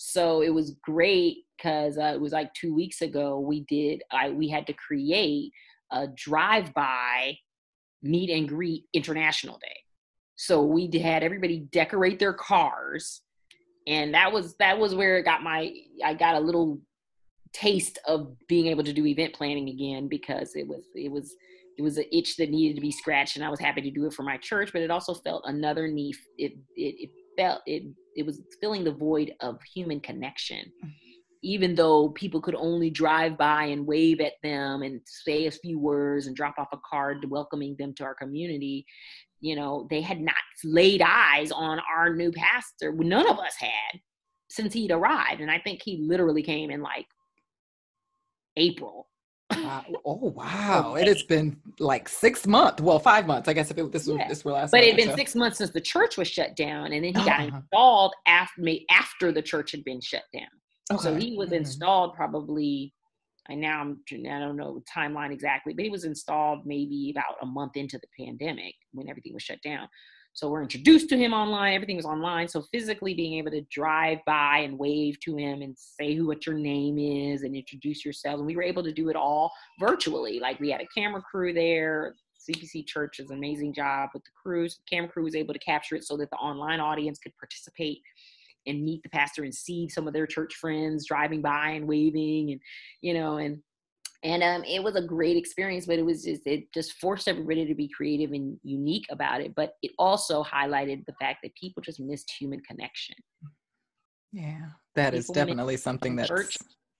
so 0.00 0.42
it 0.42 0.50
was 0.50 0.76
great 0.82 1.38
because 1.56 1.98
uh, 1.98 2.12
it 2.14 2.20
was 2.20 2.30
like 2.30 2.54
two 2.54 2.72
weeks 2.72 3.02
ago 3.02 3.40
we 3.40 3.64
did 3.68 4.00
i 4.12 4.30
we 4.30 4.48
had 4.48 4.64
to 4.64 4.72
create 4.72 5.50
a 5.90 6.06
drive-by 6.06 7.36
meet 8.02 8.30
and 8.30 8.48
greet 8.48 8.84
international 8.92 9.58
day. 9.58 9.76
So 10.36 10.62
we 10.62 10.90
had 10.98 11.22
everybody 11.22 11.60
decorate 11.72 12.18
their 12.18 12.32
cars 12.32 13.22
and 13.88 14.14
that 14.14 14.32
was 14.32 14.54
that 14.58 14.78
was 14.78 14.94
where 14.94 15.18
it 15.18 15.24
got 15.24 15.42
my 15.42 15.72
i 16.04 16.14
got 16.14 16.36
a 16.36 16.40
little 16.40 16.80
taste 17.52 17.98
of 18.06 18.36
being 18.46 18.66
able 18.66 18.84
to 18.84 18.92
do 18.92 19.06
event 19.06 19.32
planning 19.32 19.70
again 19.70 20.06
because 20.06 20.54
it 20.54 20.68
was 20.68 20.84
it 20.94 21.10
was 21.10 21.34
it 21.78 21.82
was 21.82 21.96
an 21.96 22.04
itch 22.12 22.36
that 22.36 22.50
needed 22.50 22.74
to 22.74 22.80
be 22.80 22.92
scratched 22.92 23.36
and 23.36 23.44
i 23.44 23.48
was 23.48 23.58
happy 23.58 23.80
to 23.80 23.90
do 23.90 24.06
it 24.06 24.12
for 24.12 24.22
my 24.22 24.36
church 24.36 24.70
but 24.72 24.82
it 24.82 24.90
also 24.90 25.14
felt 25.14 25.42
another 25.46 25.88
need. 25.88 26.14
It 26.36 26.52
it, 26.76 26.94
it 26.98 27.10
felt 27.38 27.62
it 27.66 27.84
it 28.16 28.26
was 28.26 28.42
filling 28.60 28.84
the 28.84 28.92
void 28.92 29.32
of 29.40 29.58
human 29.74 30.00
connection. 30.00 30.70
Even 31.44 31.76
though 31.76 32.08
people 32.10 32.40
could 32.40 32.56
only 32.56 32.90
drive 32.90 33.38
by 33.38 33.66
and 33.66 33.86
wave 33.86 34.20
at 34.20 34.32
them 34.42 34.82
and 34.82 35.00
say 35.04 35.46
a 35.46 35.52
few 35.52 35.78
words 35.78 36.26
and 36.26 36.34
drop 36.34 36.56
off 36.58 36.66
a 36.72 36.78
card 36.84 37.24
welcoming 37.30 37.76
them 37.78 37.94
to 37.94 38.02
our 38.02 38.14
community 38.16 38.84
you 39.40 39.56
know, 39.56 39.86
they 39.90 40.00
had 40.00 40.20
not 40.20 40.34
laid 40.64 41.02
eyes 41.02 41.50
on 41.52 41.80
our 41.94 42.14
new 42.14 42.32
pastor. 42.32 42.92
None 42.92 43.28
of 43.28 43.38
us 43.38 43.54
had 43.58 44.00
since 44.50 44.72
he'd 44.72 44.90
arrived. 44.90 45.40
And 45.40 45.50
I 45.50 45.58
think 45.58 45.82
he 45.82 45.98
literally 45.98 46.42
came 46.42 46.70
in 46.70 46.82
like 46.82 47.06
April. 48.56 49.08
Wow. 49.54 49.84
Oh 50.06 50.32
wow! 50.36 50.92
okay. 50.92 51.02
It 51.02 51.08
has 51.08 51.22
been 51.22 51.60
like 51.78 52.08
six 52.08 52.46
months. 52.46 52.80
Well, 52.80 52.98
five 52.98 53.26
months, 53.26 53.48
I 53.48 53.52
guess. 53.52 53.70
If 53.70 53.78
it, 53.78 53.92
this 53.92 54.06
was 54.06 54.16
yeah. 54.18 54.28
this 54.28 54.44
were 54.44 54.52
last, 54.52 54.70
but 54.70 54.82
it 54.82 54.88
had 54.88 54.96
been 54.96 55.10
so. 55.10 55.16
six 55.16 55.34
months 55.34 55.58
since 55.58 55.70
the 55.70 55.80
church 55.80 56.16
was 56.16 56.28
shut 56.28 56.54
down, 56.56 56.92
and 56.92 57.04
then 57.04 57.04
he 57.04 57.12
got 57.12 57.40
uh-huh. 57.40 57.56
installed 57.56 58.14
after 58.26 58.62
after 58.90 59.32
the 59.32 59.42
church 59.42 59.72
had 59.72 59.84
been 59.84 60.00
shut 60.00 60.22
down. 60.32 60.48
Okay. 60.92 61.02
So 61.02 61.14
he 61.14 61.36
was 61.36 61.48
mm-hmm. 61.48 61.56
installed 61.56 62.14
probably 62.14 62.94
and 63.48 63.60
now 63.60 63.80
I'm 63.80 64.00
I 64.10 64.38
don't 64.38 64.56
know 64.56 64.74
the 64.74 65.00
timeline 65.00 65.32
exactly, 65.32 65.72
but 65.72 65.84
he 65.84 65.90
was 65.90 66.04
installed 66.04 66.66
maybe 66.66 67.10
about 67.10 67.36
a 67.42 67.46
month 67.46 67.76
into 67.76 67.98
the 67.98 68.24
pandemic 68.24 68.74
when 68.92 69.08
everything 69.08 69.34
was 69.34 69.42
shut 69.42 69.62
down. 69.62 69.88
So 70.34 70.48
we're 70.48 70.62
introduced 70.62 71.08
to 71.08 71.18
him 71.18 71.32
online. 71.32 71.74
Everything 71.74 71.96
was 71.96 72.04
online. 72.04 72.46
So 72.46 72.62
physically 72.72 73.12
being 73.12 73.34
able 73.38 73.50
to 73.50 73.62
drive 73.72 74.18
by 74.24 74.58
and 74.58 74.78
wave 74.78 75.18
to 75.20 75.36
him 75.36 75.62
and 75.62 75.76
say 75.76 76.14
who 76.14 76.28
what 76.28 76.46
your 76.46 76.54
name 76.54 76.98
is 76.98 77.42
and 77.42 77.56
introduce 77.56 78.04
yourself. 78.04 78.38
And 78.38 78.46
we 78.46 78.54
were 78.54 78.62
able 78.62 78.84
to 78.84 78.92
do 78.92 79.08
it 79.08 79.16
all 79.16 79.50
virtually. 79.80 80.38
Like 80.38 80.60
we 80.60 80.70
had 80.70 80.80
a 80.80 80.86
camera 80.96 81.22
crew 81.22 81.52
there. 81.52 82.14
CPC 82.48 82.86
Church 82.86 83.16
does 83.16 83.30
an 83.30 83.38
amazing 83.38 83.74
job 83.74 84.10
with 84.14 84.22
the 84.22 84.30
crews. 84.40 84.76
The 84.76 84.96
camera 84.96 85.10
crew 85.10 85.24
was 85.24 85.34
able 85.34 85.54
to 85.54 85.60
capture 85.60 85.96
it 85.96 86.04
so 86.04 86.16
that 86.18 86.30
the 86.30 86.36
online 86.36 86.78
audience 86.78 87.18
could 87.18 87.36
participate 87.36 88.00
and 88.68 88.84
meet 88.84 89.02
the 89.02 89.08
pastor 89.08 89.44
and 89.44 89.54
see 89.54 89.88
some 89.88 90.06
of 90.06 90.14
their 90.14 90.26
church 90.26 90.54
friends 90.54 91.06
driving 91.06 91.42
by 91.42 91.70
and 91.70 91.86
waving 91.86 92.52
and 92.52 92.60
you 93.00 93.14
know 93.14 93.38
and 93.38 93.58
and 94.24 94.42
um, 94.42 94.64
it 94.64 94.82
was 94.82 94.96
a 94.96 95.02
great 95.02 95.36
experience 95.36 95.86
but 95.86 95.98
it 95.98 96.04
was 96.04 96.24
just 96.24 96.42
it 96.46 96.72
just 96.72 96.92
forced 96.94 97.28
everybody 97.28 97.64
to 97.66 97.74
be 97.74 97.88
creative 97.88 98.32
and 98.32 98.58
unique 98.62 99.06
about 99.10 99.40
it 99.40 99.54
but 99.54 99.72
it 99.82 99.92
also 99.98 100.42
highlighted 100.42 101.04
the 101.06 101.14
fact 101.20 101.38
that 101.42 101.54
people 101.54 101.82
just 101.82 102.00
missed 102.00 102.30
human 102.38 102.60
connection. 102.60 103.16
Yeah. 104.32 104.60
That 104.94 105.12
people 105.12 105.18
is 105.18 105.26
definitely 105.28 105.76
something 105.76 106.16
that 106.16 106.28
church 106.28 106.56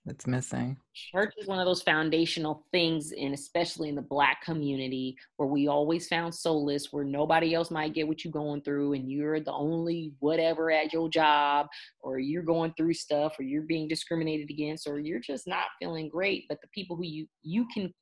that's 0.09 0.27
missing. 0.27 0.77
Church 0.95 1.33
is 1.39 1.47
one 1.47 1.61
of 1.61 1.67
those 1.67 1.83
foundational 1.83 2.67
things, 2.73 3.13
and 3.13 3.33
especially 3.33 3.89
in 3.89 3.95
the 3.95 4.03
Black 4.03 4.43
community, 4.43 5.17
where 5.37 5.49
we 5.49 5.69
always 5.69 6.09
found 6.09 6.35
solace, 6.35 6.89
where 6.93 7.05
nobody 7.05 7.55
else 7.55 7.71
might 7.71 7.95
get 7.95 8.09
what 8.09 8.25
you're 8.25 8.33
going 8.33 8.63
through, 8.63 8.95
and 8.95 9.11
you're 9.11 9.39
the 9.39 9.53
only 9.53 10.13
whatever 10.19 10.73
at 10.73 10.93
your 10.93 11.09
job, 11.09 11.67
or 12.01 12.19
you're 12.19 12.43
going 12.43 12.73
through 12.77 12.95
stuff, 12.95 13.35
or 13.39 13.45
you're 13.45 13.63
being 13.63 13.87
discriminated 13.87 14.51
against, 14.51 14.89
or 14.89 14.99
you're 14.99 15.21
just 15.21 15.47
not 15.47 15.67
feeling 15.79 16.09
great. 16.09 16.47
But 16.49 16.61
the 16.61 16.69
people 16.69 16.97
who 16.97 17.05
you 17.05 17.27
you 17.43 17.67
can 17.73 17.93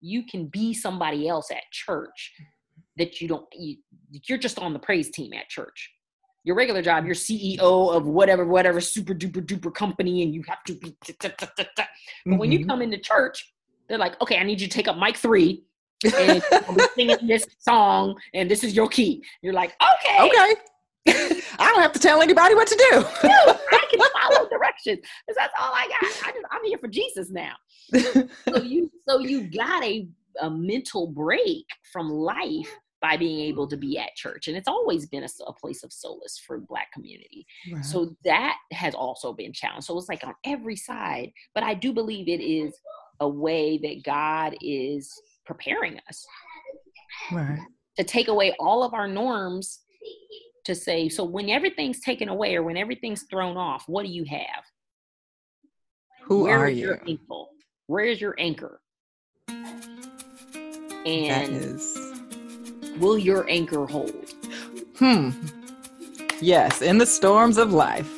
you 0.00 0.24
can 0.24 0.46
be 0.46 0.74
somebody 0.74 1.28
else 1.28 1.50
at 1.50 1.62
church 1.72 2.32
that 2.96 3.20
you 3.20 3.28
don't 3.28 3.46
you, 3.52 3.76
you're 4.28 4.38
just 4.38 4.58
on 4.58 4.72
the 4.72 4.78
praise 4.78 5.10
team 5.10 5.32
at 5.32 5.48
church 5.48 5.90
your 6.46 6.54
regular 6.54 6.80
job, 6.80 7.04
you're 7.04 7.14
CEO 7.16 7.58
of 7.92 8.06
whatever, 8.06 8.46
whatever 8.46 8.80
super 8.80 9.12
duper 9.12 9.44
duper 9.44 9.74
company, 9.74 10.22
and 10.22 10.32
you 10.32 10.44
have 10.48 10.62
to 10.64 10.74
be. 10.74 10.96
But 11.00 11.20
mm-hmm. 11.28 12.36
when 12.36 12.52
you 12.52 12.60
mm-hmm. 12.60 12.70
come 12.70 12.82
into 12.82 12.98
church, 12.98 13.52
they're 13.88 13.98
like, 13.98 14.18
okay, 14.22 14.38
I 14.38 14.44
need 14.44 14.60
you 14.60 14.68
to 14.68 14.72
take 14.72 14.86
up 14.86 14.96
mic 14.96 15.16
three 15.16 15.64
and 16.04 16.40
be 16.76 16.84
singing 16.94 17.26
this 17.26 17.44
song, 17.58 18.14
and 18.32 18.48
this 18.48 18.62
is 18.62 18.76
your 18.76 18.88
key. 18.88 19.24
You're 19.42 19.54
like, 19.54 19.74
okay, 19.82 20.24
okay. 20.24 20.54
I 21.58 21.72
don't 21.72 21.82
have 21.82 21.92
to 21.92 21.98
tell 21.98 22.22
anybody 22.22 22.54
what 22.54 22.68
to 22.68 22.76
do. 22.76 23.04
I 23.28 23.84
can 23.90 24.00
follow 24.22 24.48
directions 24.48 25.00
because 25.00 25.36
that's 25.36 25.54
all 25.60 25.72
I 25.74 25.88
got. 25.88 26.28
I 26.28 26.32
just, 26.32 26.44
I'm 26.52 26.64
here 26.64 26.78
for 26.78 26.88
Jesus 26.88 27.28
now. 27.28 27.54
so 27.92 28.62
you, 28.62 28.88
so 29.08 29.18
you 29.18 29.50
got 29.50 29.82
a 29.82 30.08
a 30.42 30.50
mental 30.50 31.06
break 31.06 31.64
from 31.92 32.10
life 32.10 32.68
by 33.06 33.16
being 33.16 33.40
able 33.40 33.68
to 33.68 33.76
be 33.76 33.98
at 33.98 34.14
church 34.16 34.48
and 34.48 34.56
it's 34.56 34.66
always 34.66 35.06
been 35.06 35.22
a, 35.22 35.28
a 35.46 35.52
place 35.52 35.84
of 35.84 35.92
solace 35.92 36.42
for 36.44 36.58
black 36.58 36.90
community. 36.92 37.46
Right. 37.72 37.84
so 37.84 38.16
that 38.24 38.56
has 38.72 38.94
also 38.94 39.32
been 39.32 39.52
challenged. 39.52 39.86
So 39.86 39.96
it's 39.96 40.08
like 40.08 40.26
on 40.26 40.34
every 40.44 40.76
side 40.76 41.30
but 41.54 41.62
i 41.62 41.74
do 41.74 41.92
believe 41.92 42.28
it 42.28 42.42
is 42.42 42.74
a 43.20 43.28
way 43.28 43.78
that 43.78 44.02
god 44.04 44.56
is 44.60 45.12
preparing 45.44 46.00
us 46.08 46.26
right. 47.30 47.60
to 47.96 48.04
take 48.04 48.28
away 48.28 48.54
all 48.58 48.82
of 48.82 48.92
our 48.92 49.06
norms 49.06 49.80
to 50.64 50.74
say 50.74 51.08
so 51.08 51.22
when 51.22 51.48
everything's 51.48 52.00
taken 52.00 52.28
away 52.28 52.56
or 52.56 52.64
when 52.64 52.76
everything's 52.76 53.22
thrown 53.30 53.56
off 53.56 53.84
what 53.86 54.04
do 54.04 54.10
you 54.10 54.24
have? 54.24 54.64
Who 56.24 56.42
Where 56.42 56.58
are 56.58 56.68
you? 56.68 56.96
where 57.86 58.04
is 58.04 58.20
your 58.20 58.34
anchor? 58.36 58.80
And 59.48 61.06
is... 61.06 62.05
will 62.98 63.18
your 63.18 63.48
anchor 63.48 63.86
hold? 63.86 64.34
Hmm. 64.98 65.30
Yes, 66.40 66.82
in 66.82 66.98
the 66.98 67.06
storms 67.06 67.58
of 67.58 67.72
life. 67.72 68.12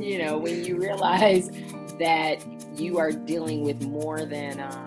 You 0.00 0.24
know, 0.24 0.38
when 0.38 0.64
you 0.64 0.78
realize 0.78 1.50
that 1.98 2.42
you 2.76 2.98
are 2.98 3.12
dealing 3.12 3.62
with 3.62 3.82
more 3.82 4.24
than 4.24 4.60
um, 4.60 4.86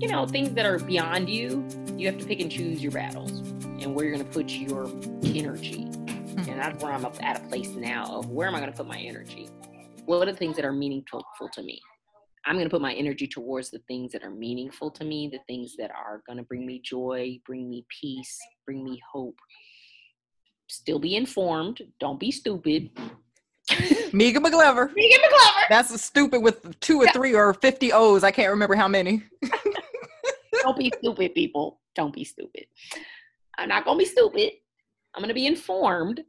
you 0.00 0.08
know 0.08 0.26
things 0.26 0.50
that 0.52 0.66
are 0.66 0.78
beyond 0.78 1.28
you 1.30 1.66
you 1.96 2.06
have 2.06 2.18
to 2.18 2.26
pick 2.26 2.40
and 2.40 2.50
choose 2.50 2.82
your 2.82 2.92
battles 2.92 3.40
and 3.80 3.94
where 3.94 4.04
you're 4.04 4.14
going 4.14 4.26
to 4.26 4.32
put 4.32 4.50
your 4.50 4.84
energy 5.24 5.84
mm-hmm. 5.84 6.50
and 6.50 6.60
that's 6.60 6.82
where 6.82 6.92
i'm 6.92 7.04
at 7.20 7.42
a 7.42 7.48
place 7.48 7.70
now 7.70 8.04
of 8.04 8.28
where 8.28 8.46
am 8.46 8.54
i 8.54 8.60
going 8.60 8.70
to 8.70 8.76
put 8.76 8.86
my 8.86 8.98
energy 8.98 9.48
what 10.04 10.28
are 10.28 10.30
the 10.30 10.36
things 10.36 10.54
that 10.54 10.66
are 10.66 10.72
meaningful 10.72 11.24
to 11.50 11.62
me 11.62 11.80
i'm 12.44 12.56
going 12.56 12.66
to 12.66 12.70
put 12.70 12.82
my 12.82 12.92
energy 12.92 13.26
towards 13.26 13.70
the 13.70 13.78
things 13.88 14.12
that 14.12 14.22
are 14.22 14.30
meaningful 14.30 14.90
to 14.90 15.02
me 15.02 15.30
the 15.32 15.40
things 15.46 15.74
that 15.78 15.90
are 15.90 16.22
going 16.26 16.36
to 16.36 16.44
bring 16.44 16.66
me 16.66 16.78
joy 16.84 17.38
bring 17.46 17.70
me 17.70 17.86
peace 17.88 18.38
bring 18.66 18.84
me 18.84 19.00
hope 19.10 19.38
still 20.68 20.98
be 20.98 21.16
informed 21.16 21.80
don't 22.00 22.20
be 22.20 22.30
stupid 22.30 22.90
Megan 24.12 24.42
McGlover. 24.44 24.94
Megan 24.94 25.20
McGlover. 25.20 25.68
That's 25.68 25.90
a 25.90 25.98
stupid 25.98 26.40
with 26.40 26.78
two 26.80 27.00
or 27.00 27.08
three 27.08 27.34
or 27.34 27.52
50 27.52 27.92
O's. 27.92 28.22
I 28.22 28.30
can't 28.30 28.50
remember 28.50 28.76
how 28.76 28.86
many. 28.86 29.24
Don't 30.66 30.76
be 30.76 30.92
stupid, 30.98 31.32
people. 31.32 31.80
Don't 31.94 32.12
be 32.12 32.24
stupid. 32.24 32.66
I'm 33.56 33.68
not 33.68 33.84
going 33.84 33.98
to 33.98 34.04
be 34.04 34.10
stupid. 34.10 34.50
I'm 35.14 35.22
going 35.22 35.28
to 35.28 35.34
be 35.34 35.46
informed, 35.46 36.24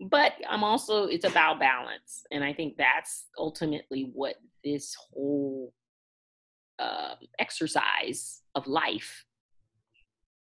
but 0.00 0.32
I'm 0.48 0.64
also, 0.64 1.04
it's 1.04 1.26
about 1.26 1.60
balance. 1.60 2.24
And 2.30 2.42
I 2.42 2.54
think 2.54 2.78
that's 2.78 3.26
ultimately 3.36 4.10
what 4.14 4.36
this 4.64 4.96
whole 5.12 5.74
uh, 6.78 7.16
exercise 7.38 8.40
of 8.54 8.66
life 8.66 9.26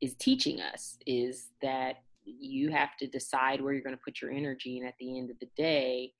is 0.02 0.14
teaching 0.16 0.60
us 0.60 0.98
is 1.06 1.46
that 1.62 2.02
you 2.26 2.70
have 2.72 2.94
to 2.98 3.06
decide 3.06 3.62
where 3.62 3.72
you're 3.72 3.82
going 3.82 3.96
to 3.96 4.02
put 4.04 4.20
your 4.20 4.32
energy 4.32 4.78
and 4.78 4.86
at 4.86 4.94
the 5.00 5.18
end 5.18 5.30
of 5.30 5.38
the 5.38 5.48
day 5.56 6.12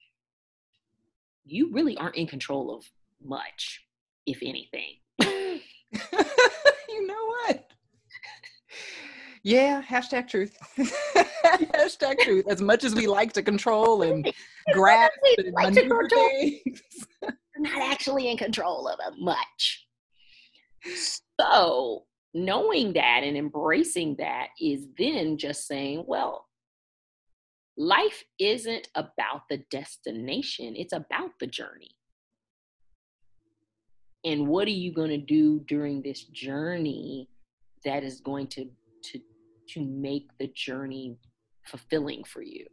you 1.45 1.71
really 1.71 1.99
aren't 1.99 2.17
in 2.17 2.27
control 2.27 2.75
of 2.75 2.85
much 3.23 3.85
if 4.27 4.39
anything 4.43 4.97
you 7.05 7.09
know 7.09 7.27
what? 7.27 7.67
Yeah 9.43 9.83
hashtag 9.83 10.27
truth. 10.29 10.57
Hashtag 11.45 12.19
truth. 12.21 12.47
As 12.49 12.63
much 12.63 12.83
as 12.83 12.95
we 12.95 13.07
like 13.07 13.35
to 13.35 13.43
control 13.43 14.03
and 14.03 14.33
grasp 14.73 15.13
and 15.37 15.53
like 15.53 15.75
to 15.75 15.83
control, 15.83 16.29
things. 16.31 16.81
We're 17.23 17.35
not 17.59 17.93
actually 17.93 18.31
in 18.31 18.39
control 18.39 18.89
of 18.89 18.99
it 19.07 19.19
much. 19.19 19.87
So 21.39 22.05
knowing 22.33 22.95
that 22.95 23.21
and 23.23 23.37
embracing 23.37 24.17
that 24.19 24.49
is 24.59 24.87
then 24.99 25.37
just 25.37 25.67
saying, 25.67 26.05
well, 26.07 26.47
life 27.77 28.25
isn't 28.39 28.89
about 28.95 29.43
the 29.51 29.59
destination, 29.71 30.75
it's 30.75 30.95
about 30.95 31.33
the 31.39 31.47
journey. 31.47 31.95
And 34.25 34.49
what 34.49 34.67
are 34.67 34.71
you 34.71 34.93
going 34.93 35.11
to 35.11 35.19
do 35.19 35.61
during 35.69 36.03
this 36.03 36.25
journey 36.25 37.29
that 37.85 38.03
is 38.03 38.21
going 38.21 38.47
to, 38.49 38.65
to, 39.03 39.21
to 39.71 39.85
make 39.85 40.29
the 40.39 40.49
journey 40.49 41.19
fulfilling 41.67 42.25
for 42.25 42.43
you? 42.43 42.67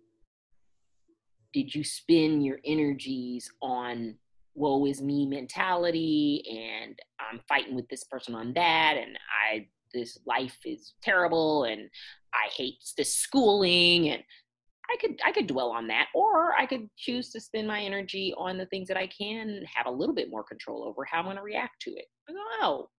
Did 1.54 1.76
you 1.76 1.84
spend 1.84 2.46
your 2.46 2.60
energies 2.66 3.52
on 3.62 4.16
woe 4.54 4.86
is 4.86 5.02
me 5.02 5.26
mentality 5.26 6.44
and 6.50 7.00
I'm 7.20 7.40
fighting 7.48 7.76
with 7.76 7.88
this 7.90 8.04
person 8.04 8.36
on 8.36 8.54
that 8.54 8.96
and 8.98 9.18
I 9.52 9.68
this 9.94 10.18
life 10.26 10.58
is 10.66 10.94
terrible 11.02 11.66
and 11.66 11.90
I 12.34 12.50
hate 12.56 12.76
this 12.98 13.16
schooling 13.16 14.10
and 14.10 14.24
I 14.92 14.98
could 15.00 15.20
I 15.26 15.32
could 15.32 15.48
dwell 15.48 15.72
on 15.72 15.88
that 15.88 16.08
or 16.14 16.54
I 16.60 16.66
could 16.66 16.90
choose 16.98 17.30
to 17.32 17.40
spend 17.40 17.68
my 17.68 17.82
energy 17.82 18.34
on 18.38 18.58
the 18.58 18.66
things 18.66 18.88
that 18.90 18.98
I 18.98 19.08
can 19.08 19.62
have 19.74 19.86
a 19.86 19.92
little 19.92 20.16
bit 20.16 20.30
more 20.30 20.44
control 20.44 20.84
over 20.84 21.06
how 21.06 21.20
I'm 21.20 21.26
going 21.26 21.38
to 21.38 21.44
react 21.44 21.82
to 21.84 21.92
it. 21.92 22.06
Go, 22.28 22.36
oh, 22.62 22.90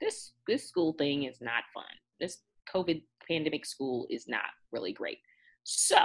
this 0.00 0.32
this 0.46 0.68
school 0.68 0.94
thing 0.98 1.24
is 1.24 1.38
not 1.40 1.64
fun. 1.72 1.84
This 2.20 2.38
COVID 2.72 3.02
pandemic 3.26 3.64
school 3.64 4.06
is 4.10 4.26
not 4.28 4.50
really 4.72 4.92
great. 4.92 5.18
So 5.64 5.98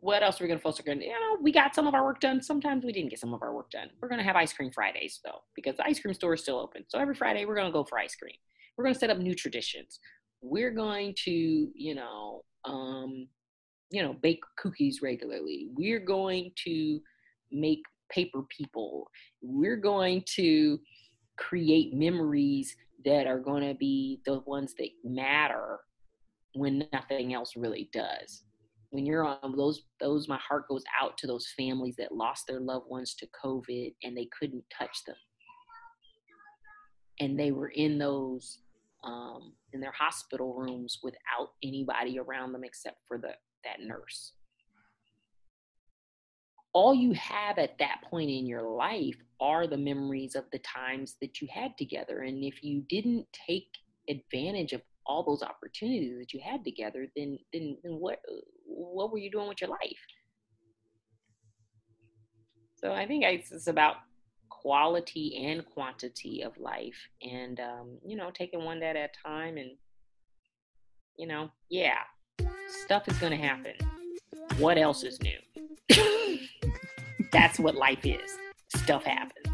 what 0.00 0.22
else 0.22 0.40
are 0.40 0.44
we 0.44 0.48
going 0.48 0.58
to 0.58 0.62
focus 0.62 0.84
on? 0.88 1.00
You 1.00 1.08
know, 1.08 1.38
we 1.42 1.52
got 1.52 1.74
some 1.74 1.86
of 1.86 1.94
our 1.94 2.04
work 2.04 2.20
done. 2.20 2.40
Sometimes 2.42 2.84
we 2.84 2.92
didn't 2.92 3.10
get 3.10 3.18
some 3.18 3.34
of 3.34 3.42
our 3.42 3.54
work 3.54 3.70
done. 3.70 3.88
We're 4.00 4.08
going 4.08 4.20
to 4.20 4.24
have 4.24 4.36
ice 4.36 4.52
cream 4.52 4.70
Fridays 4.70 5.20
though, 5.24 5.40
because 5.54 5.76
the 5.76 5.86
ice 5.86 5.98
cream 5.98 6.14
store 6.14 6.34
is 6.34 6.42
still 6.42 6.60
open. 6.60 6.84
So 6.88 6.98
every 6.98 7.14
Friday 7.14 7.44
we're 7.44 7.56
going 7.56 7.66
to 7.66 7.72
go 7.72 7.84
for 7.84 7.98
ice 7.98 8.14
cream. 8.14 8.36
We're 8.76 8.84
going 8.84 8.94
to 8.94 9.00
set 9.00 9.10
up 9.10 9.18
new 9.18 9.34
traditions. 9.34 9.98
We're 10.42 10.70
going 10.70 11.14
to, 11.24 11.30
you 11.30 11.94
know, 11.94 12.42
um, 12.64 13.26
you 13.90 14.02
know, 14.02 14.14
bake 14.22 14.40
cookies 14.56 15.00
regularly. 15.02 15.68
We're 15.74 16.00
going 16.00 16.52
to 16.64 17.00
make 17.52 17.82
paper 18.10 18.42
people. 18.56 19.08
We're 19.42 19.76
going 19.76 20.24
to 20.36 20.78
create 21.38 21.94
memories 21.94 22.74
that 23.04 23.26
are 23.26 23.38
going 23.38 23.66
to 23.66 23.74
be 23.74 24.20
the 24.26 24.40
ones 24.46 24.74
that 24.78 24.88
matter 25.04 25.78
when 26.54 26.86
nothing 26.92 27.34
else 27.34 27.52
really 27.56 27.90
does 27.92 28.44
when 28.90 29.04
you're 29.04 29.24
on 29.26 29.54
those 29.56 29.82
those 30.00 30.28
my 30.28 30.38
heart 30.38 30.66
goes 30.68 30.84
out 31.00 31.18
to 31.18 31.26
those 31.26 31.46
families 31.56 31.96
that 31.96 32.14
lost 32.14 32.44
their 32.48 32.60
loved 32.60 32.86
ones 32.88 33.14
to 33.14 33.26
covid 33.44 33.94
and 34.02 34.16
they 34.16 34.28
couldn't 34.38 34.64
touch 34.76 35.04
them 35.06 35.16
and 37.20 37.38
they 37.38 37.50
were 37.50 37.68
in 37.68 37.98
those 37.98 38.60
um, 39.04 39.52
in 39.72 39.80
their 39.80 39.92
hospital 39.92 40.54
rooms 40.54 40.98
without 41.02 41.50
anybody 41.62 42.18
around 42.18 42.52
them 42.52 42.64
except 42.64 42.96
for 43.06 43.18
the 43.18 43.32
that 43.66 43.84
nurse. 43.84 44.32
All 46.72 46.94
you 46.94 47.12
have 47.12 47.58
at 47.58 47.78
that 47.78 48.02
point 48.10 48.30
in 48.30 48.46
your 48.46 48.62
life 48.62 49.16
are 49.40 49.66
the 49.66 49.78
memories 49.78 50.34
of 50.34 50.44
the 50.52 50.58
times 50.58 51.16
that 51.20 51.40
you 51.40 51.48
had 51.50 51.76
together. 51.78 52.20
And 52.20 52.44
if 52.44 52.62
you 52.62 52.82
didn't 52.88 53.26
take 53.46 53.68
advantage 54.08 54.72
of 54.72 54.82
all 55.06 55.22
those 55.22 55.42
opportunities 55.42 56.18
that 56.18 56.32
you 56.32 56.40
had 56.44 56.64
together, 56.64 57.06
then 57.16 57.38
then 57.52 57.76
then 57.82 57.94
what 57.94 58.18
what 58.66 59.10
were 59.10 59.18
you 59.18 59.30
doing 59.30 59.48
with 59.48 59.60
your 59.60 59.70
life? 59.70 60.04
So 62.76 62.92
I 62.92 63.06
think 63.06 63.24
it's 63.24 63.68
about 63.68 63.96
quality 64.50 65.46
and 65.46 65.64
quantity 65.64 66.42
of 66.42 66.58
life, 66.58 67.08
and 67.22 67.58
um, 67.60 67.98
you 68.04 68.16
know, 68.16 68.30
taking 68.32 68.64
one 68.64 68.80
day 68.80 68.90
at 68.90 68.96
a 68.96 69.08
time, 69.24 69.56
and 69.56 69.70
you 71.16 71.26
know, 71.26 71.50
yeah, 71.70 72.00
stuff 72.68 73.08
is 73.08 73.18
going 73.18 73.32
to 73.32 73.38
happen. 73.38 73.74
What 74.58 74.78
else 74.78 75.02
is 75.02 75.20
new? 75.22 75.38
That's 77.32 77.58
what 77.58 77.74
life 77.74 78.04
is. 78.04 78.38
Stuff 78.68 79.04
happens. 79.04 79.46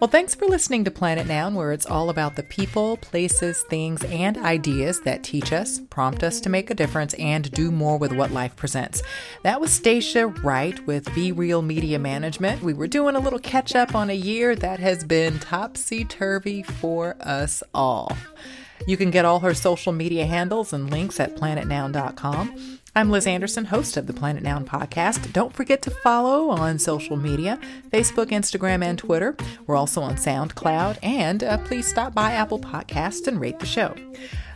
Well, 0.00 0.08
thanks 0.08 0.32
for 0.32 0.46
listening 0.46 0.84
to 0.84 0.92
Planet 0.92 1.26
Noun, 1.26 1.56
where 1.56 1.72
it's 1.72 1.84
all 1.84 2.08
about 2.08 2.36
the 2.36 2.44
people, 2.44 2.98
places, 2.98 3.62
things, 3.62 4.04
and 4.04 4.38
ideas 4.38 5.00
that 5.00 5.24
teach 5.24 5.52
us, 5.52 5.80
prompt 5.90 6.22
us 6.22 6.40
to 6.42 6.48
make 6.48 6.70
a 6.70 6.74
difference, 6.74 7.14
and 7.14 7.50
do 7.50 7.72
more 7.72 7.98
with 7.98 8.12
what 8.12 8.30
life 8.30 8.54
presents. 8.54 9.02
That 9.42 9.60
was 9.60 9.72
Stacia 9.72 10.28
Wright 10.28 10.86
with 10.86 11.12
Be 11.16 11.32
Real 11.32 11.62
Media 11.62 11.98
Management. 11.98 12.62
We 12.62 12.74
were 12.74 12.86
doing 12.86 13.16
a 13.16 13.20
little 13.20 13.40
catch 13.40 13.74
up 13.74 13.96
on 13.96 14.08
a 14.08 14.14
year 14.14 14.54
that 14.54 14.78
has 14.78 15.02
been 15.02 15.40
topsy 15.40 16.04
turvy 16.04 16.62
for 16.62 17.16
us 17.18 17.64
all. 17.74 18.12
You 18.86 18.96
can 18.96 19.10
get 19.10 19.24
all 19.24 19.40
her 19.40 19.54
social 19.54 19.92
media 19.92 20.26
handles 20.26 20.72
and 20.72 20.90
links 20.90 21.20
at 21.20 21.36
planetnoun.com. 21.36 22.78
I'm 22.96 23.10
Liz 23.10 23.26
Anderson, 23.26 23.66
host 23.66 23.96
of 23.96 24.06
the 24.06 24.12
Planet 24.12 24.42
Noun 24.42 24.64
podcast. 24.64 25.32
Don't 25.32 25.52
forget 25.52 25.82
to 25.82 25.90
follow 25.90 26.48
on 26.50 26.78
social 26.78 27.16
media 27.16 27.58
Facebook, 27.90 28.26
Instagram, 28.26 28.82
and 28.82 28.98
Twitter. 28.98 29.36
We're 29.66 29.76
also 29.76 30.00
on 30.02 30.16
SoundCloud. 30.16 30.98
And 31.02 31.44
uh, 31.44 31.58
please 31.58 31.86
stop 31.86 32.14
by 32.14 32.32
Apple 32.32 32.58
Podcasts 32.58 33.26
and 33.26 33.40
rate 33.40 33.60
the 33.60 33.66
show. 33.66 33.94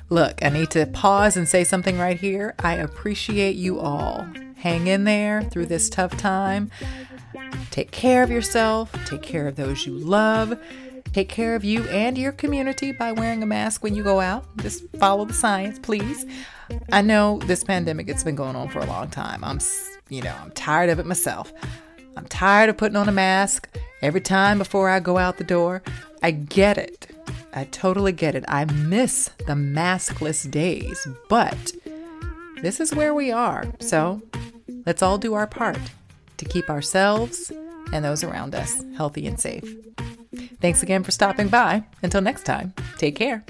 Look, 0.09 0.43
I 0.45 0.49
need 0.49 0.71
to 0.73 0.87
pause 0.87 1.37
and 1.37 1.49
say 1.49 1.65
something 1.65 1.99
right 1.99 2.19
here. 2.19 2.55
I 2.59 2.75
appreciate 2.75 3.57
you 3.57 3.79
all. 3.79 4.27
Hang 4.57 4.87
in 4.87 5.05
there 5.05 5.43
through 5.43 5.67
this 5.67 5.89
tough 5.89 6.17
time. 6.17 6.71
Take 7.71 7.91
care 7.91 8.23
of 8.23 8.31
yourself, 8.31 8.93
take 9.07 9.23
care 9.23 9.49
of 9.49 9.57
those 9.57 9.87
you 9.87 9.95
love. 9.95 10.59
Take 11.13 11.29
care 11.29 11.55
of 11.55 11.63
you 11.63 11.85
and 11.89 12.17
your 12.17 12.33
community 12.33 12.93
by 12.93 13.13
wearing 13.13 13.43
a 13.43 13.47
mask 13.47 13.85
when 13.85 13.95
you 13.95 14.03
go 14.03 14.21
out. 14.21 14.45
Just 14.59 14.89
follow 14.97 15.27
the 15.27 15.35
science, 15.35 15.79
please. 15.79 16.25
I 16.91 17.03
know 17.03 17.39
this 17.45 17.63
pandemic 17.63 18.09
it's 18.09 18.25
been 18.25 18.35
going 18.35 18.57
on 18.57 18.69
for 18.69 18.79
a 18.79 18.87
long 18.87 19.11
time. 19.11 19.45
I'm 19.45 19.59
you 20.09 20.23
know, 20.23 20.35
I'm 20.43 20.51
tired 20.53 20.91
of 20.91 20.99
it 20.99 21.07
myself. 21.07 21.53
I'm 22.17 22.27
tired 22.27 22.71
of 22.71 22.77
putting 22.77 22.97
on 22.97 23.09
a 23.09 23.13
mask 23.13 23.69
every 24.01 24.21
time 24.21 24.59
before 24.59 24.89
I 24.89 25.01
go 25.01 25.19
out 25.19 25.39
the 25.39 25.45
door. 25.45 25.83
I 26.23 26.31
get 26.31 26.79
it. 26.79 27.09
I 27.55 27.65
totally 27.65 28.13
get 28.13 28.35
it. 28.35 28.45
I 28.49 28.65
miss 28.65 29.31
the 29.47 29.55
maskless 29.55 30.51
days, 30.51 31.07
but 31.29 31.73
this 32.63 32.81
is 32.81 32.95
where 32.95 33.13
we 33.13 33.31
are. 33.31 33.67
So, 33.81 34.23
let's 34.87 35.03
all 35.03 35.19
do 35.19 35.35
our 35.35 35.47
part 35.47 35.79
to 36.39 36.45
keep 36.45 36.71
ourselves 36.71 37.53
and 37.93 38.05
those 38.05 38.25
around 38.25 38.55
us 38.55 38.83
healthy 38.97 39.27
and 39.27 39.39
safe. 39.39 39.65
Thanks 40.61 40.83
again 40.83 41.03
for 41.03 41.11
stopping 41.11 41.49
by. 41.49 41.85
Until 42.03 42.21
next 42.21 42.45
time, 42.45 42.73
take 42.99 43.17
care. 43.17 43.45